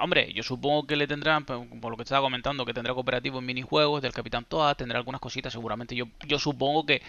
Hombre, 0.00 0.32
yo 0.32 0.42
supongo 0.42 0.86
que 0.86 0.96
le 0.96 1.06
tendrán, 1.06 1.44
por 1.44 1.90
lo 1.90 1.96
que 1.96 2.04
estaba 2.04 2.22
comentando, 2.22 2.64
que 2.64 2.72
tendrá 2.72 2.94
cooperativo 2.94 3.40
en 3.40 3.44
minijuegos 3.46 4.00
del 4.00 4.12
Capitán 4.12 4.44
Toad, 4.46 4.76
tendrá 4.76 4.98
algunas 4.98 5.20
cositas 5.20 5.52
seguramente. 5.52 5.94
Yo, 5.94 6.06
yo 6.26 6.38
supongo 6.38 6.86
que, 6.86 7.02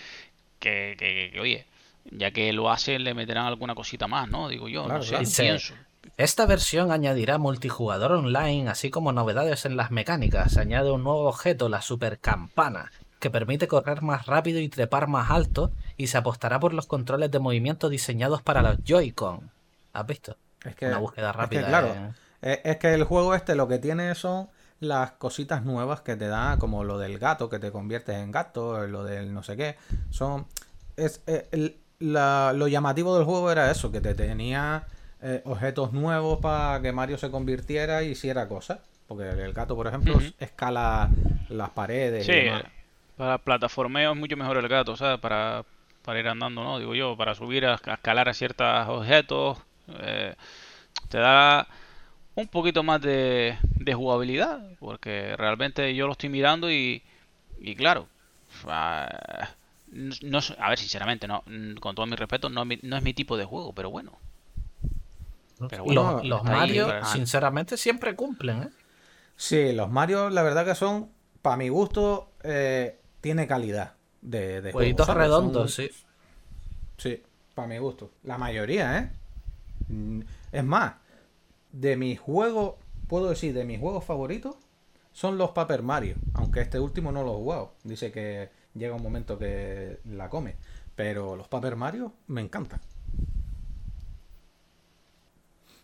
que, 0.59 0.95
que- 0.99 1.32
que, 1.34 1.39
oye, 1.39 1.65
Ya 2.11 2.32
que 2.32 2.53
lo 2.53 2.69
hacen, 2.71 3.03
le 3.03 3.13
meterán 3.13 3.45
alguna 3.47 3.76
cosita 3.76 4.07
más, 4.07 4.30
¿no? 4.30 4.49
Digo 4.49 4.67
yo, 4.69 4.84
Claro, 4.86 4.99
no 4.99 5.05
sé, 5.05 5.15
claro. 5.15 5.32
Pienso. 5.38 5.76
Esta 6.18 6.45
versión 6.45 6.91
añadirá 6.91 7.38
multijugador 7.38 8.12
online, 8.12 8.70
así 8.70 8.89
como 8.89 9.12
novedades 9.12 9.66
en 9.66 9.78
las 9.78 9.91
mecánicas. 9.91 10.54
Se 10.54 10.62
añade 10.62 10.91
un 10.91 11.04
nuevo 11.04 11.28
objeto, 11.28 11.70
la 11.70 11.82
super 11.82 12.20
campana, 12.20 12.91
que 13.20 13.30
permite 13.32 13.68
correr 13.68 14.01
más 14.01 14.26
rápido 14.28 14.60
y 14.60 14.70
trepar 14.70 15.08
más 15.08 15.32
alto, 15.32 15.72
y 15.97 16.08
se 16.08 16.18
apostará 16.18 16.60
por 16.60 16.74
los 16.74 16.86
controles 16.88 17.32
de 17.32 17.39
movimiento 17.39 17.89
diseñados 17.89 18.41
para 18.41 18.62
los 18.62 18.78
Joy-Con. 18.84 19.49
¿Has 19.93 20.06
visto? 20.08 20.38
Es 20.64 20.76
que, 20.76 20.88
Una 20.88 20.97
búsqueda 20.99 21.30
es 21.30 21.36
que, 21.36 21.41
rápida. 21.41 21.68
claro, 21.68 21.88
eh. 21.88 22.12
es, 22.41 22.60
es 22.64 22.78
que 22.78 22.93
el 22.93 23.04
juego 23.06 23.34
este 23.36 23.56
lo 23.56 23.68
que 23.68 23.80
tiene 23.80 24.14
son 24.16 24.49
las 24.80 25.12
cositas 25.14 25.64
nuevas 25.64 26.01
que 26.01 26.16
te 26.16 26.28
da, 26.28 26.58
como 26.60 26.84
lo 26.84 26.97
del 26.99 27.18
gato, 27.18 27.49
que 27.49 27.60
te 27.60 27.72
conviertes 27.72 28.18
en 28.18 28.32
gato, 28.32 28.86
lo 28.88 29.04
del 29.04 29.34
no 29.34 29.41
sé 29.43 29.56
qué. 29.58 29.78
Son. 30.10 30.45
Es, 30.97 31.22
eh, 31.28 31.47
el- 31.51 31.78
la- 31.99 32.51
lo 32.54 32.68
llamativo 32.68 33.16
del 33.16 33.24
juego 33.26 33.49
era 33.51 33.72
eso, 33.72 33.91
que 33.91 34.01
te 34.01 34.14
tenía 34.14 34.86
eh, 35.24 35.41
objetos 35.45 35.93
nuevos 35.93 36.39
para 36.39 36.82
que 36.82 36.91
Mario 36.93 37.17
se 37.17 37.32
convirtiera 37.32 38.03
y 38.03 38.09
hiciera 38.11 38.47
cosas. 38.47 38.82
Porque 39.07 39.30
el 39.30 39.53
gato, 39.53 39.76
por 39.76 39.88
ejemplo, 39.88 40.19
escala 40.39 41.15
las 41.47 41.71
paredes. 41.71 42.28
y 42.28 42.30
Sí, 42.30 42.34
demás. 42.34 42.65
para 43.17 43.38
plataformeo 43.39 44.13
es 44.13 44.17
mucho 44.17 44.38
mejor 44.38 44.57
el 44.57 44.67
gato, 44.67 44.95
¿sabes? 44.95 45.19
Para, 45.19 45.65
para 46.03 46.19
ir 46.19 46.28
andando, 46.28 46.63
¿no? 46.63 46.80
Digo 46.80 46.95
yo, 46.95 47.17
para 47.17 47.36
subir 47.36 47.65
a, 47.65 47.74
a 47.86 47.93
escalar 47.95 48.30
a 48.30 48.34
ciertos 48.34 48.67
objetos. 48.89 49.57
eh, 49.99 50.36
te 51.09 51.17
da 51.19 51.67
un 52.36 52.47
poquito 52.49 52.84
más 52.84 53.01
de, 53.01 53.57
de 53.63 53.93
jugabilidad, 53.95 54.61
porque 54.80 55.36
realmente 55.38 55.95
yo 55.95 56.07
lo 56.07 56.13
estoy 56.13 56.30
mirando 56.30 56.71
y, 56.71 57.03
y 57.59 57.76
claro, 57.76 58.07
ah, 58.67 59.49
no, 59.91 60.39
a 60.59 60.69
ver, 60.69 60.80
sinceramente, 60.80 61.28
no, 61.28 61.43
con 61.82 61.95
todo 61.95 62.05
mi 62.07 62.15
respeto, 62.17 62.49
no, 62.49 62.65
no 62.65 62.97
es 62.97 63.03
mi 63.03 63.13
tipo 63.15 63.38
de 63.38 63.45
juego, 63.45 63.74
pero 63.74 63.91
bueno. 63.91 64.19
Pero 65.70 65.84
bueno, 65.86 66.14
los 66.14 66.26
los 66.26 66.38
está 66.39 66.51
ahí 66.51 66.59
Mario, 66.59 67.05
sinceramente, 67.05 67.78
siempre 67.78 68.16
cumplen, 68.16 68.64
¿eh? 68.64 68.70
Sí, 69.36 69.74
los 69.74 69.89
Mario, 69.89 70.30
la 70.30 70.43
verdad 70.43 70.66
que 70.66 70.76
son, 70.76 71.09
para 71.41 71.57
mi 71.57 71.70
gusto, 71.70 72.32
eh, 72.43 72.99
tiene 73.22 73.47
calidad 73.47 73.93
de, 74.22 74.61
de 74.61 74.72
Jueguitos 74.72 75.09
redondos, 75.09 75.74
Son- 75.74 75.86
sí. 75.86 75.91
Sí, 76.97 77.24
para 77.55 77.68
mi 77.68 77.78
gusto. 77.78 78.11
La 78.24 78.38
mayoría, 78.38 78.97
¿eh? 78.99 79.11
Mm, 79.89 80.22
Es 80.51 80.64
más, 80.64 80.93
de 81.72 81.97
mis 81.97 82.20
juegos, 82.20 82.76
puedo 83.07 83.30
decir, 83.30 83.53
de 83.53 83.66
mis 83.66 83.80
juegos 83.80 84.05
favoritos 84.05 84.55
son 85.11 85.38
los 85.38 85.51
Paper 85.51 85.82
Mario. 85.84 86.16
Aunque 86.36 86.61
este 86.61 86.80
último 86.80 87.11
no 87.11 87.24
lo 87.24 87.32
he 87.34 87.36
jugado. 87.36 87.74
Dice 87.84 88.11
que 88.11 88.49
llega 88.74 88.95
un 88.95 89.03
momento 89.03 89.38
que 89.38 89.99
la 90.05 90.30
come. 90.30 90.55
Pero 90.95 91.36
los 91.36 91.47
Paper 91.47 91.76
Mario 91.76 92.14
me 92.28 92.41
encantan. 92.41 92.80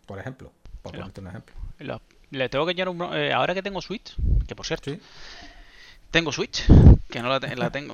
Por 0.10 0.18
ejemplo, 0.18 0.52
por 0.82 0.92
ponerte 0.94 1.22
un 1.22 1.28
ejemplo. 1.28 1.56
Lo- 1.78 2.02
le 2.32 2.50
tengo 2.50 2.66
que 2.66 2.72
añadir 2.72 2.90
un... 2.90 3.14
eh, 3.16 3.32
ahora 3.32 3.54
que 3.54 3.62
tengo 3.62 3.80
Switch, 3.80 4.16
que 4.48 4.56
por 4.56 4.66
cierto, 4.66 4.90
Sí. 4.90 5.00
Tengo 6.10 6.32
Switch, 6.32 6.64
que 7.12 7.22
no 7.22 7.30
la, 7.30 7.40
te- 7.40 7.56
la 7.56 7.70
tengo, 7.70 7.94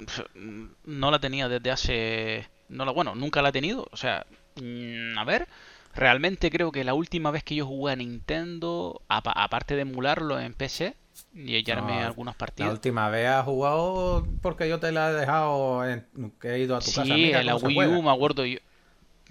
no 0.86 1.12
la 1.12 1.20
tenía 1.20 1.50
desde 1.50 1.72
hace, 1.72 2.48
no 2.70 2.86
la, 2.86 2.92
bueno, 2.94 3.14
nunca 3.16 3.42
la 3.42 3.50
he 3.50 3.52
tenido, 3.52 3.86
o 3.92 3.98
sea, 3.98 4.26
mm, 4.62 5.18
a 5.18 5.26
ver, 5.26 5.50
realmente 5.94 6.50
creo 6.50 6.72
que 6.72 6.86
la 6.86 6.94
última 6.94 7.32
vez 7.32 7.44
que 7.44 7.56
yo 7.56 7.66
jugué 7.66 7.92
a 7.92 7.96
Nintendo, 7.98 9.02
apa- 9.10 9.34
aparte 9.34 9.76
de 9.76 9.82
emularlo 9.82 10.40
en 10.40 10.54
PC 10.54 10.96
y 11.34 11.56
echarme 11.58 12.00
No, 12.00 12.06
algunas 12.08 12.36
La 12.36 12.40
partidas, 12.40 12.72
última 12.72 13.10
vez 13.10 13.28
has 13.28 13.44
jugado 13.44 14.26
porque 14.42 14.70
yo 14.70 14.80
te 14.80 14.94
la 14.94 15.10
he 15.12 15.14
dejado 15.14 15.86
en- 15.86 16.06
que 16.40 16.52
he 16.56 16.60
ido 16.60 16.78
a 16.78 16.80
tu 16.80 16.86
casa. 16.94 17.04
sí, 17.04 17.32
en 17.34 17.46
la 17.46 17.56
Wii. 17.58 17.88
U 17.98 18.02
me 18.02 18.12
acuerdo 18.12 18.46
yo, 18.46 18.60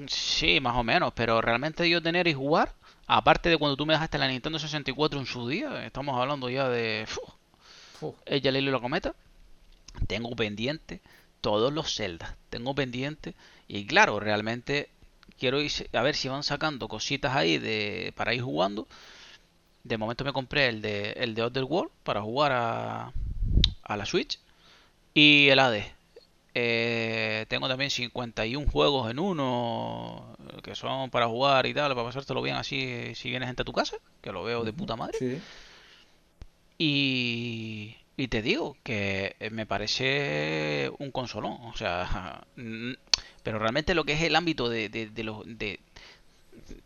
sí, 0.07 0.61
más 0.61 0.77
o 0.77 0.85
menos, 0.85 1.13
pero 1.15 1.41
realmente 1.41 1.89
yo 1.89 2.03
tener 2.03 2.27
y 2.27 2.35
jugar, 2.35 2.73
aparte 3.07 3.49
de 3.49 3.59
cuando 3.59 3.77
tú 3.77 3.87
me 3.87 3.95
dejaste 3.95 4.19
la 4.19 4.29
Nintendo 4.29 4.59
64 4.59 5.19
en 5.21 5.27
su 5.27 5.49
día, 5.49 5.85
estamos 5.85 6.19
hablando 6.21 6.49
ya 6.51 6.69
de. 6.69 7.07
Uf, 8.01 8.15
ella 8.27 8.51
Lilo 8.51 8.73
la 8.73 8.81
cometa. 8.81 9.15
Tengo 10.07 10.35
pendiente 10.35 11.01
todos 11.41 11.73
los 11.73 11.95
Zelda. 11.95 12.37
Tengo 12.51 12.75
pendiente. 12.75 13.35
Y 13.69 13.87
claro, 13.87 14.21
realmente 14.21 14.89
quiero 15.39 15.61
ir 15.61 15.73
a 15.93 16.03
ver 16.03 16.17
si 16.17 16.29
van 16.29 16.43
sacando 16.43 16.89
cositas 16.89 17.35
ahí 17.37 17.59
de 17.59 18.13
para 18.17 18.35
ir 18.35 18.43
jugando. 18.43 18.89
De 19.85 19.99
momento 19.99 20.25
me 20.25 20.33
compré 20.33 20.69
el 20.69 20.81
de 20.83 21.13
el 21.13 21.35
de 21.35 21.43
Other 21.43 21.65
World 21.65 21.93
para 22.03 22.23
jugar 22.23 22.53
a, 22.53 23.13
a 23.83 23.97
la 23.97 24.07
Switch. 24.07 24.39
Y 25.15 25.49
el 25.49 25.59
AD. 25.61 25.94
Eh, 26.57 27.47
tengo 27.49 27.67
también 27.69 27.91
51 27.91 28.71
juegos 28.71 29.11
en 29.11 29.19
uno 29.19 30.37
que 30.63 30.77
son 30.77 31.11
para 31.11 31.27
jugar 31.27 31.67
y 31.67 31.75
tal, 31.75 31.95
para 31.95 32.07
pasártelo 32.07 32.43
bien 32.43 32.55
así 32.57 33.13
si 33.17 33.29
vienes 33.31 33.49
gente 33.49 33.63
a 33.63 33.65
tu 33.65 33.73
casa, 33.73 33.97
que 34.23 34.31
lo 34.31 34.45
veo 34.45 34.63
de 34.65 34.73
puta 34.73 34.95
madre. 34.97 35.19
sí. 35.19 35.41
Y, 36.79 37.97
y 38.17 38.29
te 38.29 38.43
digo 38.43 38.77
que 38.83 39.37
eh, 39.39 39.51
me 39.51 39.67
parece 39.67 40.91
un 40.99 41.11
consolón, 41.11 41.59
o 41.63 41.77
sea, 41.77 42.45
pero 43.43 43.59
realmente 43.59 43.95
lo 43.95 44.05
que 44.05 44.15
es 44.15 44.23
el 44.23 44.37
ámbito 44.37 44.69
de, 44.69 44.89
de, 44.89 45.09
de 45.09 45.25
los 45.25 45.43
de, 45.47 45.81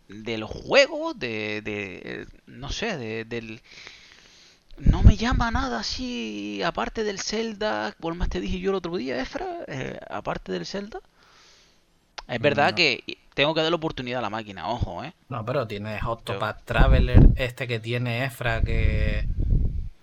de 0.07 0.37
los 0.37 0.49
juegos, 0.49 1.17
de, 1.17 1.61
de 1.61 2.27
no 2.45 2.71
sé, 2.71 2.97
de, 2.97 3.25
del 3.25 3.61
no 4.79 5.03
me 5.03 5.17
llama 5.17 5.51
nada 5.51 5.79
así, 5.79 6.61
aparte 6.63 7.03
del 7.03 7.19
Zelda, 7.19 7.95
por 7.99 8.15
más 8.15 8.29
te 8.29 8.39
dije 8.39 8.59
yo 8.59 8.71
el 8.71 8.75
otro 8.77 8.95
día, 8.97 9.21
Efra, 9.21 9.45
eh, 9.67 9.99
aparte 10.09 10.51
del 10.51 10.65
Zelda. 10.65 10.99
Es 12.27 12.39
verdad 12.39 12.69
No. 12.71 12.75
que 12.75 13.17
tengo 13.33 13.53
que 13.53 13.61
dar 13.61 13.69
la 13.71 13.75
oportunidad 13.77 14.19
a 14.19 14.21
la 14.23 14.29
máquina, 14.29 14.67
ojo, 14.69 15.03
eh. 15.03 15.13
No, 15.29 15.43
pero 15.45 15.67
tienes 15.67 16.03
Octopath 16.03 16.63
Traveler, 16.65 17.27
este 17.35 17.67
que 17.67 17.79
tiene 17.79 18.25
Efra, 18.25 18.61
que 18.61 19.27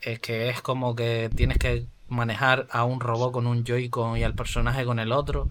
es 0.03 0.19
que 0.21 0.49
es 0.49 0.61
como 0.63 0.95
que 0.95 1.31
tienes 1.35 1.59
que 1.59 1.87
manejar 2.09 2.67
a 2.71 2.85
un 2.85 3.01
robot 3.01 3.33
con 3.33 3.47
un 3.47 3.65
Joy-Con 3.65 4.17
y 4.17 4.23
al 4.25 4.35
personaje 4.35 4.85
con 4.85 4.99
el 4.99 5.13
otro. 5.13 5.49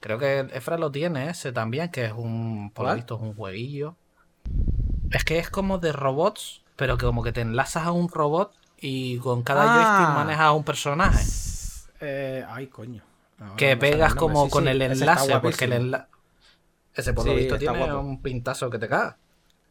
Creo 0.00 0.18
que 0.18 0.40
Efra 0.52 0.78
lo 0.78 0.90
tiene 0.90 1.28
ese 1.28 1.52
también, 1.52 1.90
que 1.90 2.06
es 2.06 2.12
un, 2.12 2.70
por 2.74 2.86
lo 2.86 2.94
visto, 2.94 3.16
es 3.16 3.20
un 3.22 3.34
jueguillo. 3.34 3.94
Es 5.10 5.24
que 5.24 5.38
es 5.38 5.48
como 5.50 5.78
de 5.78 5.92
robots, 5.92 6.61
pero 6.76 6.96
que 6.98 7.06
como 7.06 7.22
que 7.22 7.32
te 7.32 7.40
enlazas 7.40 7.86
a 7.86 7.92
un 7.92 8.08
robot 8.08 8.52
y 8.78 9.18
con 9.18 9.42
cada 9.42 9.62
Ah. 9.64 9.74
joystick 9.74 10.16
manejas 10.16 10.46
a 10.46 10.52
un 10.52 10.64
personaje. 10.64 11.24
Eh, 12.00 12.44
ay, 12.48 12.66
coño. 12.66 13.02
Ahora 13.40 13.56
Que 13.56 13.76
pegas 13.76 14.14
como 14.14 14.44
Sí, 14.46 14.50
con 14.50 14.64
sí, 14.64 14.70
el 14.70 14.82
enlace, 14.82 15.38
porque 15.40 15.64
el 15.66 15.72
enlace... 15.74 16.06
Ese 16.94 17.12
por 17.14 17.24
lo 17.26 17.32
Sí, 17.32 17.38
visto 17.38 17.54
está 17.54 17.72
tiene 17.72 17.86
guapo. 17.86 18.00
un 18.00 18.20
pintazo 18.22 18.68
que 18.70 18.78
te 18.78 18.88
caga. 18.88 19.16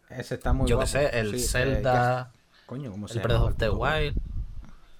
Ese 0.09 0.35
está 0.35 0.53
muy 0.53 0.67
Yo 0.67 0.75
guapo. 0.77 0.91
que 0.91 0.97
sé, 0.99 1.19
el 1.19 1.29
Sí, 1.31 1.35
eh, 1.45 1.47
Zelda, 1.47 2.31
¿qué- 2.33 2.39
Coño, 2.65 2.91
¿cómo 2.91 3.07
se 3.07 3.13
el 3.15 3.19
llama 3.19 3.27
Breath 3.27 3.41
el 3.41 3.47
of 3.51 3.57
the? 3.57 3.69
Wild. 3.69 4.17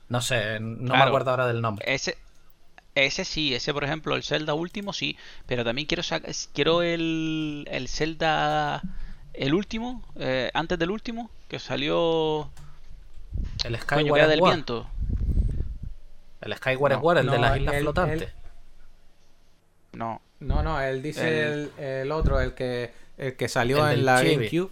No 0.10 0.22
sé, 0.22 0.60
no 0.60 0.94
me 0.94 1.02
acuerdo 1.02 1.32
ahora 1.32 1.48
del 1.48 1.62
nombre. 1.62 1.86
Ese, 1.94 2.18
ese 2.96 3.24
sí, 3.26 3.56
ese 3.56 3.74
por 3.74 3.84
ejemplo, 3.86 4.16
el 4.16 4.24
Zelda 4.24 4.54
último 4.54 4.92
sí, 4.94 5.18
pero 5.48 5.64
también 5.64 5.88
quiero 5.88 6.04
quiero 6.54 6.82
el, 6.84 7.66
el 7.72 7.88
Zelda, 7.88 8.82
el 9.34 9.54
último, 9.54 10.04
eh, 10.18 10.52
antes 10.54 10.78
del 10.78 10.92
último, 10.92 11.32
que 11.52 11.60
salió, 11.60 12.50
El 13.66 13.78
Skyward 13.78 14.30
del 14.30 14.42
viento. 14.42 14.88
El 16.40 16.56
Skyward 16.56 16.94
No, 16.94 17.02
Sword, 17.02 17.18
el 17.18 17.26
de 17.30 17.38
las 17.40 17.58
islas 17.58 17.76
el- 17.76 17.82
flotantes. 17.82 18.30
No, 19.92 20.22
No, 20.40 20.64
no, 20.64 20.80
él 20.80 21.02
dice 21.04 21.44
El- 21.44 21.72
el, 21.78 21.84
el 21.84 22.12
otro, 22.14 22.40
el 22.40 22.54
que, 22.54 22.94
el 23.18 23.36
que 23.36 23.50
salió 23.50 23.86
El 23.86 24.00
en 24.00 24.06
la 24.06 24.22
chibi. 24.22 24.36
GameCube, 24.48 24.72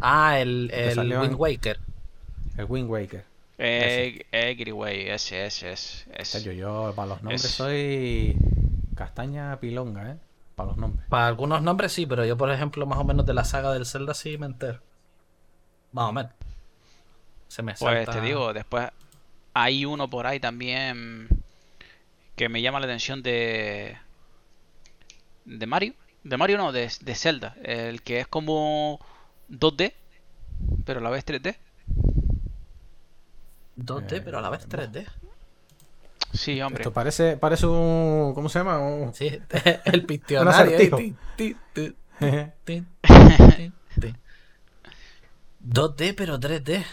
Ah, 0.00 0.38
el, 0.38 0.70
el 0.74 0.98
Wind 0.98 1.24
en- 1.24 1.34
Waker. 1.36 1.80
el 2.58 2.66
Wind 2.68 2.90
Waker. 2.90 3.24
eh, 3.56 4.26
eh, 4.30 5.14
ese, 5.14 5.46
ese, 5.46 5.72
ese, 5.72 6.04
ese. 6.14 6.42
Yo, 6.44 6.52
yo 6.52 6.92
para 6.94 7.08
los 7.08 7.22
nombres 7.22 7.44
Es- 7.46 7.50
soy 7.50 8.36
castaña 8.94 9.58
pilonga, 9.58 10.10
¿eh? 10.12 10.16
Para 10.54 10.68
los 10.68 10.76
nombres. 10.76 11.06
Para 11.08 11.26
algunos 11.28 11.62
nombres 11.62 11.92
sí, 11.92 12.04
pero 12.04 12.26
yo, 12.26 12.36
por 12.36 12.50
ejemplo, 12.52 12.84
más 12.84 12.98
o 12.98 13.04
menos 13.04 13.24
de 13.24 13.32
la 13.32 13.44
saga 13.44 13.72
del 13.72 13.86
Zelda 13.86 14.12
sí 14.12 14.36
me 14.36 14.44
entero. 14.46 14.80
Más 15.92 16.08
o 16.08 16.12
menos. 16.12 16.32
Se 17.48 17.62
me 17.62 17.76
Pues 17.78 18.08
salta... 18.08 18.10
te 18.10 18.20
digo, 18.20 18.52
después 18.52 18.88
hay 19.54 19.84
uno 19.86 20.10
por 20.10 20.26
ahí 20.26 20.40
también 20.40 21.28
que 22.36 22.48
me 22.48 22.62
llama 22.62 22.80
la 22.80 22.86
atención 22.86 23.22
de 23.22 23.96
de 25.44 25.66
Mario, 25.66 25.94
de 26.24 26.36
Mario 26.36 26.58
no, 26.58 26.72
de, 26.72 26.90
de 27.00 27.14
Zelda, 27.14 27.56
el 27.62 28.02
que 28.02 28.20
es 28.20 28.26
como 28.28 29.00
2D, 29.48 29.94
pero 30.84 31.00
a 31.00 31.02
la 31.02 31.10
vez 31.10 31.24
3D. 31.24 31.56
2D, 33.88 34.12
Eh, 34.12 34.24
pero 34.24 34.38
a 34.38 34.40
la 34.40 34.48
vez 34.50 34.66
3D. 34.68 35.06
Sí, 36.32 36.60
hombre. 36.62 36.86
Esto 36.86 36.92
parece, 36.92 37.36
parece 37.36 37.66
un. 37.66 38.32
¿Cómo 38.34 38.48
se 38.48 38.58
llama? 38.58 38.78
Un- 38.78 39.14
Sí, 39.14 39.30
el 39.84 40.06
piccionario. 40.06 40.88
acertijo. 40.88 40.96
Ti, 40.96 41.16
ti, 41.36 41.56
ti, 41.72 41.94
ti, 42.64 42.86
ti, 43.54 43.72
ti. 43.98 44.16
2D, 45.68 46.14
pero 46.16 46.38
3D. 46.38 46.84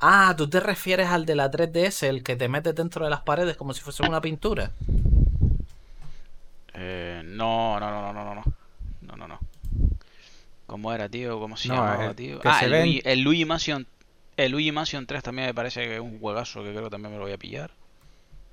Ah, 0.00 0.34
tú 0.36 0.48
te 0.48 0.60
refieres 0.60 1.08
al 1.08 1.24
de 1.26 1.34
la 1.34 1.50
3DS, 1.50 2.02
el 2.06 2.22
que 2.22 2.36
te 2.36 2.48
metes 2.48 2.74
dentro 2.74 3.04
de 3.04 3.10
las 3.10 3.20
paredes 3.20 3.56
como 3.56 3.72
si 3.72 3.80
fuese 3.80 4.02
una 4.02 4.20
pintura. 4.20 4.70
Eh, 6.74 7.22
no, 7.24 7.78
no, 7.80 7.90
no, 7.90 8.12
no, 8.12 8.12
no, 8.12 8.24
no, 8.24 8.34
no. 8.34 8.44
No, 9.02 9.16
no, 9.16 9.28
no. 9.28 9.38
¿Cómo 10.66 10.92
era, 10.92 11.08
tío? 11.08 11.38
¿Cómo 11.38 11.56
se 11.56 11.68
No, 11.68 11.74
llamaba, 11.76 12.06
el 12.06 12.16
tío? 12.16 12.40
Ah, 12.44 12.60
el, 12.64 12.70
ven- 12.72 12.82
Luigi, 12.82 13.02
el 13.04 13.20
Luigi 13.20 13.44
Mansion. 13.44 13.86
El 14.36 14.50
Luigi 14.52 14.72
Mansion 14.72 15.06
3 15.06 15.22
también 15.22 15.46
me 15.46 15.54
parece 15.54 15.82
que 15.84 15.94
es 15.96 16.00
un 16.00 16.18
juegazo 16.18 16.62
que 16.64 16.70
creo 16.70 16.84
que 16.84 16.90
también 16.90 17.12
me 17.12 17.18
lo 17.18 17.24
voy 17.24 17.32
a 17.32 17.38
pillar. 17.38 17.70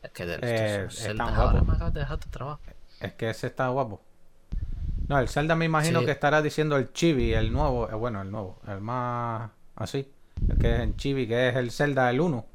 Es 0.04 0.12
que 0.12 0.26
del 0.26 0.40
Eh, 0.44 0.86
están 0.88 0.92
Zelda 0.92 1.24
guapos. 1.26 1.40
ahora 1.44 1.62
me 1.64 1.74
acabas 1.74 1.94
de 1.94 2.00
dejar 2.02 2.18
tu 2.20 2.30
trabajo. 2.30 2.60
Es 3.00 3.14
que 3.14 3.30
ese 3.30 3.48
está 3.48 3.68
guapo. 3.70 4.02
No, 5.08 5.18
el 5.20 5.28
Zelda 5.28 5.56
me 5.56 5.66
imagino 5.66 6.02
Sí. 6.02 6.06
que 6.06 6.12
estará 6.12 6.42
diciendo 6.42 6.78
el 6.78 6.94
Chibi, 6.94 7.34
el 7.34 7.52
nuevo. 7.52 7.90
eh, 7.90 7.96
bueno, 7.96 8.22
el 8.22 8.30
nuevo. 8.32 8.60
El 8.68 8.80
más 8.82 9.50
así. 9.84 10.08
El 10.50 10.58
que 10.58 10.74
es 10.76 10.80
en 10.82 10.96
Chibi, 10.96 11.28
que 11.28 11.50
es 11.50 11.56
el 11.56 11.72
Zelda 11.72 12.10
el 12.10 12.20
1. 12.22 12.46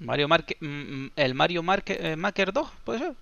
Mario 0.00 0.28
Marque- 0.28 0.56
mm, 0.60 0.66
mm, 1.04 1.10
el 1.16 1.34
Mario 1.34 1.62
Marque- 1.62 1.98
eh, 2.00 2.16
Maker 2.16 2.52
2, 2.52 2.68
¿puede 2.84 2.98
ser? 2.98 3.14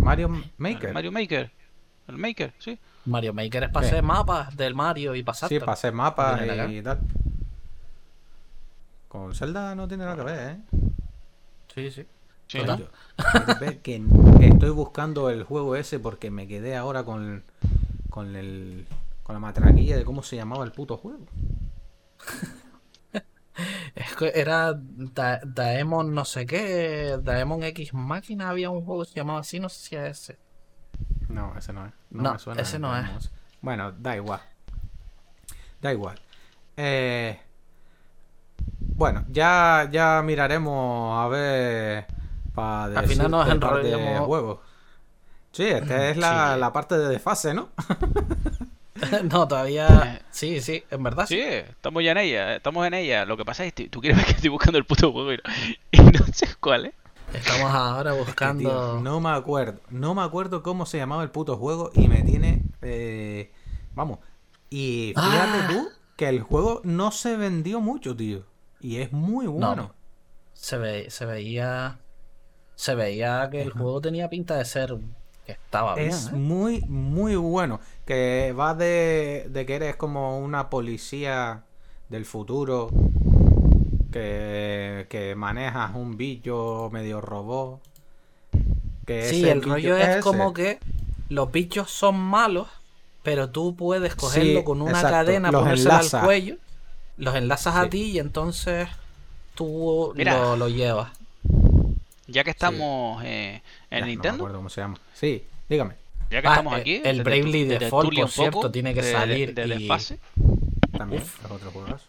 Mario 0.00 0.26
El 0.26 0.50
Maker. 0.58 0.92
Mario 0.92 1.12
Maker. 1.12 1.50
El 2.08 2.18
Maker, 2.18 2.52
sí. 2.58 2.78
Mario 3.06 3.32
Maker 3.32 3.64
es 3.64 3.70
para 3.70 3.86
hacer 3.86 4.02
mapas 4.02 4.56
del 4.56 4.74
Mario 4.74 5.14
y 5.14 5.22
pasar. 5.22 5.48
Sí, 5.48 5.58
para 5.58 5.72
hacer 5.72 5.92
mapas 5.92 6.40
y 6.70 6.82
tal. 6.82 7.00
Con 9.08 9.34
Zelda 9.34 9.74
no 9.74 9.88
tiene 9.88 10.04
nada 10.04 10.16
que 10.16 10.22
ver, 10.22 10.50
¿eh? 10.50 10.60
Sí, 11.74 11.90
sí. 11.90 12.06
Sí, 12.48 12.58
que 13.82 14.02
estoy 14.46 14.70
buscando 14.70 15.30
el 15.30 15.42
juego 15.42 15.74
ese 15.74 15.98
porque 15.98 16.30
me 16.30 16.46
quedé 16.46 16.76
ahora 16.76 17.04
con, 17.04 17.42
con 18.08 18.36
el 18.36 18.86
con 19.24 19.34
la 19.34 19.40
matraquilla 19.40 19.96
de 19.96 20.04
cómo 20.04 20.22
se 20.22 20.36
llamaba 20.36 20.64
el 20.64 20.70
puto 20.70 20.96
juego. 20.96 21.26
Era 24.34 24.74
Da- 24.76 25.40
Daemon 25.44 26.14
no 26.14 26.24
sé 26.26 26.44
qué, 26.46 27.18
Daemon 27.22 27.62
X 27.62 27.94
Máquina, 27.94 28.50
había 28.50 28.68
un 28.70 28.84
juego 28.84 29.02
que 29.04 29.10
se 29.10 29.16
llamaba 29.16 29.40
así, 29.40 29.58
no 29.60 29.68
sé 29.70 29.80
si 29.88 29.96
es 29.96 30.18
ese. 30.18 30.38
No, 31.28 31.56
ese 31.56 31.72
no 31.72 31.86
es. 31.86 31.92
No, 32.10 32.32
me 32.34 32.38
suena 32.38 32.60
ese 32.62 32.78
no 32.78 32.96
es. 32.96 33.30
Bueno, 33.62 33.92
da 33.92 34.14
igual. 34.16 34.40
Da 35.80 35.92
igual. 35.92 36.18
Eh, 36.76 37.40
bueno, 38.80 39.24
ya, 39.28 39.88
ya 39.90 40.22
miraremos 40.22 41.18
a 41.24 41.28
ver 41.28 42.06
para 42.54 42.98
Al 43.00 43.06
final 43.06 43.30
nos 43.30 43.46
de 43.46 43.52
enrollamos- 43.52 44.26
juegos. 44.26 44.60
Sí, 45.52 45.64
esta 45.64 46.08
es 46.10 46.18
la, 46.18 46.52
Sí. 46.54 46.60
la 46.60 46.72
parte 46.72 46.98
de 46.98 47.08
desfase, 47.08 47.54
¿no? 47.54 47.70
no, 49.32 49.46
todavía. 49.48 49.86
Eh. 50.16 50.22
Sí, 50.30 50.60
sí, 50.60 50.84
en 50.90 51.02
verdad 51.02 51.26
Sí, 51.26 51.36
sí. 51.36 51.42
estamos 51.42 52.02
ya 52.04 52.12
en 52.12 52.18
ella, 52.18 52.56
estamos 52.56 52.86
en 52.86 52.94
ella. 52.94 53.24
Lo 53.24 53.36
que 53.36 53.44
pasa 53.44 53.64
es 53.64 53.72
que 53.72 53.88
tú 53.88 54.00
quieres 54.00 54.18
ver 54.18 54.26
que 54.26 54.32
estoy 54.32 54.50
buscando 54.50 54.78
el 54.78 54.84
puto 54.84 55.12
juego 55.12 55.32
y 55.32 55.36
no, 55.38 55.42
y 55.92 55.98
no 56.00 56.26
sé 56.32 56.48
cuál 56.60 56.86
es. 56.86 56.94
Estamos 57.32 57.70
ahora 57.74 58.12
Tío, 58.12 58.24
buscando. 58.24 59.00
no 59.00 59.20
me 59.20 59.30
acuerdo. 59.30 59.80
No 59.90 60.14
me 60.14 60.22
acuerdo 60.22 60.62
cómo 60.62 60.86
se 60.86 60.98
llamaba 60.98 61.22
el 61.22 61.30
puto 61.30 61.56
juego 61.56 61.90
y 61.94 62.06
me 62.08 62.22
tiene. 62.22 62.62
eh, 62.82 63.50
vamos. 63.94 64.18
Y 64.70 65.12
fíjate 65.16 65.58
Ah. 65.64 65.66
tú 65.70 65.88
que 66.16 66.28
el 66.28 66.40
juego 66.40 66.80
no 66.84 67.10
se 67.12 67.36
vendió 67.36 67.80
mucho, 67.80 68.14
tío. 68.16 68.44
Y 68.80 68.98
es 68.98 69.12
muy 69.12 69.46
bueno. 69.46 69.74
no. 69.74 69.94
Se, 70.52 70.78
ve, 70.78 71.10
se 71.10 71.26
veía. 71.26 71.98
Se 72.74 72.94
veía 72.94 73.48
que 73.50 73.62
el 73.62 73.70
juego 73.70 74.00
tenía 74.00 74.28
pinta 74.28 74.56
de 74.56 74.64
ser. 74.64 74.96
Que 75.44 75.52
estaba 75.52 75.94
bien. 75.94 76.08
Es 76.08 76.28
¿eh? 76.28 76.32
muy, 76.32 76.80
muy 76.88 77.36
bueno. 77.36 77.80
Que 78.06 78.54
va 78.58 78.74
de, 78.74 79.46
de 79.50 79.66
que 79.66 79.74
eres 79.76 79.96
como 79.96 80.38
una 80.38 80.70
policía 80.70 81.64
del 82.08 82.24
futuro. 82.24 82.90
Que, 84.12 85.06
que 85.10 85.34
manejas 85.34 85.94
un 85.94 86.16
bicho 86.16 86.88
medio 86.92 87.20
robot. 87.20 87.80
Que 89.06 89.28
Sí, 89.30 89.48
el 89.48 89.62
rollo 89.62 89.96
es 89.96 90.08
ese. 90.08 90.20
como 90.20 90.52
que 90.52 90.78
los 91.28 91.50
bichos 91.52 91.90
son 91.90 92.16
malos, 92.18 92.68
pero 93.22 93.50
tú 93.50 93.76
puedes 93.76 94.14
cogerlo 94.14 94.60
Sí, 94.60 94.64
con 94.64 94.82
una 94.82 94.90
exacto, 94.92 95.10
cadena, 95.10 95.52
los 95.52 95.62
ponérsela 95.62 95.94
enlaza. 95.94 96.20
al 96.20 96.26
cuello, 96.26 96.56
los 97.16 97.34
enlazas 97.34 97.76
a 97.76 97.84
Sí. 97.84 97.90
ti 97.90 98.02
y 98.12 98.18
entonces 98.18 98.88
tú 99.54 100.14
Mira. 100.14 100.34
lo, 100.38 100.56
lo 100.56 100.68
llevas. 100.68 101.10
Ya 102.26 102.44
que 102.44 102.50
estamos 102.50 103.22
eh, 103.24 103.62
Ya, 103.90 103.98
en 103.98 104.00
No 104.00 104.06
me 104.06 104.10
Nintendo, 104.12 104.36
acuerdo 104.36 104.58
cómo 104.58 104.68
se 104.68 104.80
llama. 104.80 104.98
Sí, 105.14 105.44
dígame. 105.68 105.94
Ya 106.30 106.42
que 106.42 106.48
Ah, 106.48 106.52
estamos 106.52 106.74
eh, 106.76 106.80
aquí, 106.80 107.00
el 107.04 107.18
de- 107.18 107.22
Bravely 107.24 107.64
de- 107.64 107.68
de 107.68 107.78
Default, 107.86 108.06
por 108.08 108.14
poco, 108.16 108.28
cierto, 108.28 108.70
tiene 108.70 108.94
que 108.94 109.02
de- 109.02 109.12
salir 109.12 109.54
de, 109.54 109.66
y- 109.66 109.68
desfase. 109.68 110.18
También 110.96 111.22
Uf. 111.22 111.44
es 111.44 111.50
otro 111.50 111.70
juegazo. 111.70 112.04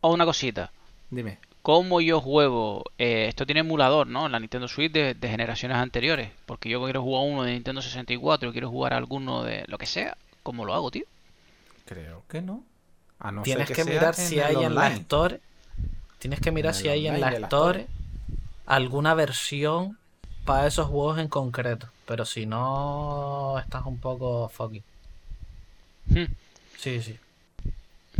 O 0.00 0.12
una 0.12 0.24
cosita, 0.24 0.70
Dime. 1.10 1.38
¿cómo 1.62 2.00
yo 2.00 2.20
juego? 2.20 2.84
eh, 2.98 3.26
esto 3.28 3.46
tiene 3.46 3.60
emulador, 3.60 4.06
¿no? 4.06 4.28
La 4.28 4.38
Nintendo 4.40 4.68
Switch 4.68 4.92
de, 4.92 5.14
de 5.14 5.28
generaciones 5.28 5.76
anteriores. 5.78 6.30
Porque 6.46 6.68
yo 6.68 6.82
quiero 6.84 7.02
jugar 7.02 7.22
uno 7.30 7.42
de 7.44 7.52
Nintendo 7.52 7.80
64 7.82 8.48
y 8.48 8.52
quiero 8.52 8.68
jugar 8.70 8.92
alguno 8.94 9.42
de 9.44 9.64
lo 9.68 9.78
que 9.78 9.86
sea. 9.86 10.16
¿Cómo 10.42 10.64
lo 10.64 10.74
hago, 10.74 10.90
tío? 10.90 11.04
Creo 11.86 12.22
que 12.28 12.42
no. 12.42 12.62
A 13.18 13.30
no 13.32 13.42
Tienes 13.42 13.68
ser 13.68 13.76
que, 13.76 13.84
sea 13.84 13.94
mirar 13.94 14.14
si 14.14 14.40
hay 14.40 14.56
en 14.62 14.74
la. 14.74 14.88
Store. 14.88 15.40
Tienes 16.18 16.40
que 16.40 16.50
mirar 16.50 16.74
si 16.74 16.88
hay 16.88 17.06
en 17.06 17.14
de 17.14 17.20
la 17.20 17.30
Store 17.32 17.86
alguna 18.66 19.14
versión 19.14 19.98
para 20.44 20.66
esos 20.66 20.86
juegos 20.88 21.18
en 21.18 21.28
concreto. 21.28 21.88
Pero 22.06 22.24
si 22.24 22.46
no, 22.46 23.58
estás 23.58 23.86
un 23.86 23.98
poco 23.98 24.48
fucking. 24.48 24.82
Hmm. 26.06 26.24
Sí, 26.78 27.02
sí. 27.02 27.18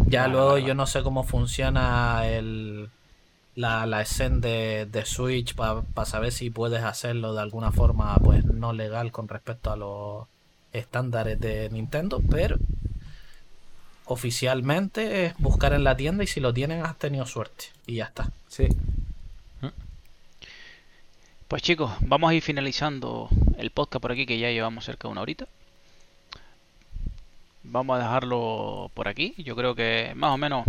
Ya 0.06 0.22
Vale, 0.22 0.32
luego 0.32 0.52
vale, 0.52 0.64
yo 0.64 0.74
no 0.74 0.86
sé 0.86 1.02
cómo 1.02 1.22
funciona 1.24 2.26
el 2.26 2.88
la, 3.54 3.86
la 3.86 4.02
escena 4.02 4.38
de, 4.38 4.86
de 4.90 5.04
Switch 5.06 5.54
para 5.54 5.84
saber 6.04 6.32
si 6.32 6.50
puedes 6.50 6.82
hacerlo 6.82 7.34
de 7.34 7.42
alguna 7.42 7.70
forma 7.72 8.16
pues 8.16 8.44
no 8.44 8.72
legal 8.72 9.12
con 9.12 9.28
respecto 9.28 9.70
a 9.70 9.76
los 9.76 10.26
estándares 10.72 11.38
de 11.40 11.70
Nintendo, 11.70 12.20
pero 12.28 12.58
oficialmente 14.06 15.26
es 15.26 15.34
buscar 15.38 15.72
en 15.72 15.84
la 15.84 15.96
tienda 15.96 16.24
y 16.24 16.26
si 16.26 16.40
lo 16.40 16.52
tienen 16.52 16.84
has 16.84 16.98
tenido 16.98 17.26
suerte 17.26 17.66
y 17.86 17.96
ya 17.96 18.06
está. 18.06 18.30
Sí. 18.48 18.68
Pues 21.48 21.62
chicos, 21.62 21.92
vamos 22.00 22.30
a 22.30 22.34
ir 22.34 22.42
finalizando 22.42 23.28
el 23.58 23.70
podcast 23.70 24.00
por 24.02 24.12
aquí 24.12 24.26
que 24.26 24.38
ya 24.38 24.50
llevamos 24.50 24.84
cerca 24.84 25.08
de 25.08 25.12
una 25.12 25.20
horita. 25.22 25.46
Vamos 27.62 27.96
a 27.96 28.02
dejarlo 28.02 28.90
por 28.94 29.08
aquí. 29.08 29.34
Yo 29.38 29.56
creo 29.56 29.74
que 29.74 30.12
más 30.16 30.30
o 30.32 30.36
menos 30.38 30.64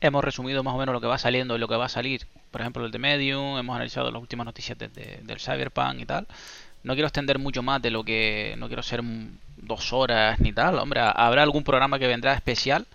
hemos 0.00 0.24
resumido 0.24 0.62
más 0.64 0.74
o 0.74 0.78
menos 0.78 0.92
lo 0.92 1.00
que 1.00 1.06
va 1.06 1.18
saliendo 1.18 1.54
y 1.56 1.58
lo 1.58 1.68
que 1.68 1.76
va 1.76 1.86
a 1.86 1.88
salir. 1.90 2.26
Por 2.50 2.60
ejemplo, 2.60 2.84
el 2.84 2.90
de 2.92 2.98
Medium, 2.98 3.58
hemos 3.58 3.74
analizado 3.76 4.10
las 4.10 4.20
últimas 4.20 4.44
noticias 4.46 4.76
de- 4.78 4.88
de- 4.88 5.20
del 5.22 5.38
Cyberpunk 5.40 6.00
y 6.00 6.06
tal. 6.06 6.26
No 6.82 6.94
quiero 6.94 7.08
extender 7.08 7.38
mucho 7.38 7.62
más 7.62 7.82
de 7.82 7.90
lo 7.90 8.04
que... 8.04 8.54
No 8.58 8.68
quiero 8.68 8.82
ser 8.82 9.02
dos 9.56 9.92
horas 9.92 10.38
ni 10.40 10.52
tal. 10.52 10.78
Hombre, 10.78 11.00
habrá 11.02 11.42
algún 11.42 11.62
programa 11.64 11.98
que 11.98 12.06
vendrá 12.06 12.32
especial. 12.34 12.86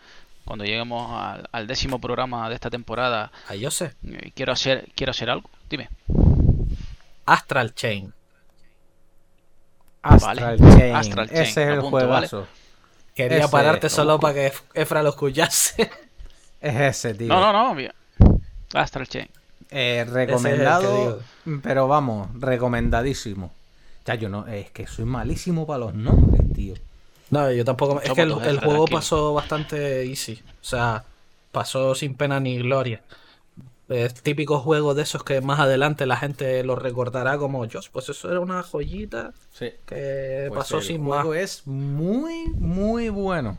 Cuando 0.46 0.66
lleguemos 0.66 1.10
al, 1.12 1.48
al 1.52 1.68
décimo 1.68 2.00
programa 2.00 2.50
de 2.50 2.56
esta 2.56 2.70
temporada, 2.70 3.32
Ah, 3.48 3.56
yo 3.56 3.72
sé. 3.72 3.94
eh, 4.06 4.32
quiero 4.36 4.52
hacer, 4.52 4.90
quiero 4.96 5.12
hacer 5.12 5.30
algo. 5.30 5.50
Dime. 5.70 5.90
Astral 7.26 7.74
Chain. 7.76 8.14
Astral 10.04 10.58
Vale. 10.60 10.78
Chain. 10.78 10.96
Astral 10.96 11.30
Chain, 11.30 11.42
Ese 11.42 11.64
es 11.64 11.70
el 11.70 11.82
juegazo. 11.82 12.48
Quería 13.16 13.40
Ese, 13.40 13.48
pararte 13.50 13.88
lo 13.88 13.90
solo 13.90 14.14
busco. 14.14 14.22
para 14.22 14.34
que 14.34 14.54
Efra 14.74 15.02
lo 15.02 15.10
escuchase. 15.10 15.90
Es 16.62 16.80
ese, 16.80 17.14
tío. 17.14 17.28
No, 17.28 17.42
no, 17.42 17.52
no. 17.52 17.76
mira. 17.76 17.94
Astral 18.74 19.06
Chain. 19.08 19.28
Eh, 19.70 20.06
recomendado, 20.10 21.20
pero 21.62 21.90
vamos, 21.90 22.30
recomendadísimo. 22.40 23.52
Ya 24.06 24.16
yo 24.16 24.30
no, 24.30 24.48
es 24.48 24.72
que 24.72 24.88
soy 24.88 25.04
malísimo 25.04 25.68
para 25.68 25.80
los 25.80 25.94
nombres, 25.94 26.42
tío. 26.54 26.76
No, 27.32 27.52
yo 27.52 27.66
tampoco. 27.66 28.00
Es 28.02 28.14
que 28.14 28.22
el, 28.22 28.32
juego 28.32 28.42
tranquilo. 28.60 28.86
pasó 28.86 29.34
bastante 29.34 30.06
easy. 30.06 30.42
O 30.62 30.66
sea, 30.66 31.04
pasó 31.52 31.96
sin 31.96 32.16
pena 32.16 32.40
ni 32.40 32.60
gloria. 32.60 33.02
Es 33.90 34.14
típico 34.24 34.60
juego 34.60 34.94
de 34.94 35.04
esos 35.04 35.24
que 35.24 35.42
más 35.42 35.60
adelante 35.60 36.06
la 36.06 36.16
gente 36.18 36.64
lo 36.64 36.76
recordará 36.76 37.38
como 37.38 37.66
yo. 37.66 37.82
Pues 37.92 38.08
eso 38.10 38.32
era 38.32 38.40
una 38.40 38.64
joyita 38.64 39.34
Sí. 39.52 39.72
que 39.86 40.46
Pues 40.48 40.58
pasó 40.60 40.78
el 40.78 40.84
sin 40.84 41.02
más. 41.04 41.22
juego 41.24 41.34
es 41.36 41.68
muy, 41.68 42.46
muy 42.56 43.10
bueno. 43.10 43.58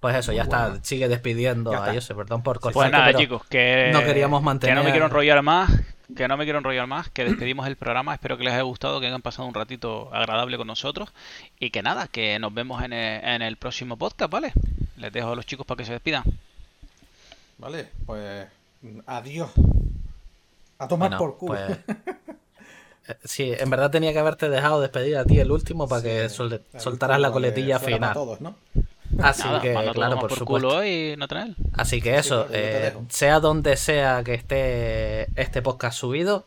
Pues 0.00 0.16
eso, 0.16 0.32
ya 0.32 0.42
está. 0.42 0.78
Sigue 0.82 1.08
despidiendo 1.08 1.72
Ya 1.72 1.82
a 1.84 1.94
está. 1.94 2.14
Perdón 2.14 2.42
por 2.42 2.60
Pues 2.60 2.74
cortarte, 2.74 2.96
nada, 2.96 3.14
chicos, 3.14 3.42
que 3.46 3.90
no 3.92 4.02
queríamos 4.04 4.40
que 4.40 4.44
mantener- 4.44 4.74
no 4.76 4.84
me 4.84 4.90
quiero 4.90 5.06
enrollar 5.06 5.42
más, 5.42 5.70
que 6.14 6.28
no 6.28 6.36
me 6.36 6.44
quiero 6.44 6.58
enrollar 6.58 6.86
más, 6.86 7.08
que 7.08 7.24
despedimos 7.24 7.66
el 7.66 7.76
programa. 7.76 8.12
Espero 8.14 8.36
que 8.36 8.44
les 8.44 8.52
haya 8.52 8.62
gustado, 8.62 9.00
que 9.00 9.06
hayan 9.06 9.22
pasado 9.22 9.48
un 9.48 9.54
ratito 9.54 10.14
agradable 10.14 10.58
con 10.58 10.66
nosotros 10.66 11.10
y 11.58 11.70
que 11.70 11.82
nada, 11.82 12.06
que 12.06 12.38
nos 12.38 12.52
vemos 12.52 12.82
en 12.84 12.92
el, 12.92 13.24
en 13.24 13.42
el 13.42 13.56
próximo 13.56 13.96
podcast, 13.96 14.30
¿vale? 14.30 14.52
Les 14.98 15.10
dejo 15.12 15.32
a 15.32 15.36
los 15.36 15.46
chicos 15.46 15.64
para 15.66 15.78
que 15.78 15.84
se 15.86 15.92
despidan. 15.92 16.22
Vale, 17.58 17.88
pues 18.06 18.46
adiós. 19.06 19.50
A 20.78 20.88
tomar 20.88 21.10
Bueno, 21.16 21.36
pues, 21.38 21.60
eh, 23.08 23.14
sí, 23.24 23.52
en 23.56 23.70
verdad 23.70 23.90
tenía 23.90 24.12
que 24.12 24.18
haberte 24.18 24.48
dejado 24.48 24.80
despedir 24.80 25.16
a 25.16 25.24
ti 25.24 25.38
el 25.38 25.50
último 25.50 25.86
para 25.88 26.02
que 26.02 26.28
sol- 26.28 26.62
soltaras 26.78 27.20
la 27.20 27.30
coletilla 27.30 27.78
final. 27.78 28.12
todos, 28.12 28.40
¿no? 28.40 28.56
Así 29.22 29.44
Nada, 29.44 29.60
que, 29.60 29.72
claro, 29.92 30.18
por, 30.18 30.28
por 30.30 30.38
supuesto. 30.38 30.68
culo 30.68 30.80
hoy, 30.80 31.14
Nathaniel. 31.16 31.54
Así 31.72 32.00
que 32.02 32.16
eso, 32.16 32.48
eh, 32.50 32.92
sea 33.10 33.38
donde 33.38 33.76
sea 33.76 34.24
que 34.24 34.34
esté 34.34 35.28
este 35.40 35.62
podcast 35.62 35.96
subido, 35.96 36.46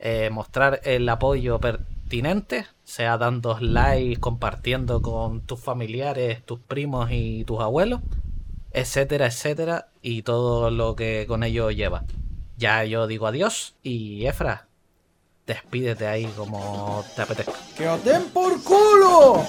eh, 0.00 0.28
mostrar 0.30 0.80
el 0.84 1.08
apoyo 1.08 1.60
per- 1.60 1.78
pertinentes, 2.10 2.66
sea 2.82 3.16
dando 3.18 3.56
likes, 3.60 4.18
compartiendo 4.18 5.00
con 5.00 5.42
tus 5.42 5.60
familiares, 5.60 6.44
tus 6.44 6.58
primos 6.58 7.08
y 7.12 7.44
tus 7.44 7.60
abuelos, 7.60 8.00
etcétera, 8.72 9.26
etcétera, 9.26 9.88
y 10.02 10.22
todo 10.22 10.70
lo 10.70 10.96
que 10.96 11.24
con 11.28 11.42
ello 11.42 11.70
lleva. 11.70 12.04
Ya 12.56 12.84
yo 12.84 13.06
digo 13.06 13.26
adiós 13.26 13.74
y 13.82 14.26
Efra, 14.26 14.68
despídete 15.46 16.06
ahí 16.06 16.26
como 16.36 17.04
te 17.16 17.22
apetezca. 17.22 17.54
¡Que 17.76 17.88
os 17.88 18.04
den 18.04 18.24
por 18.30 18.62
culo! 18.62 19.46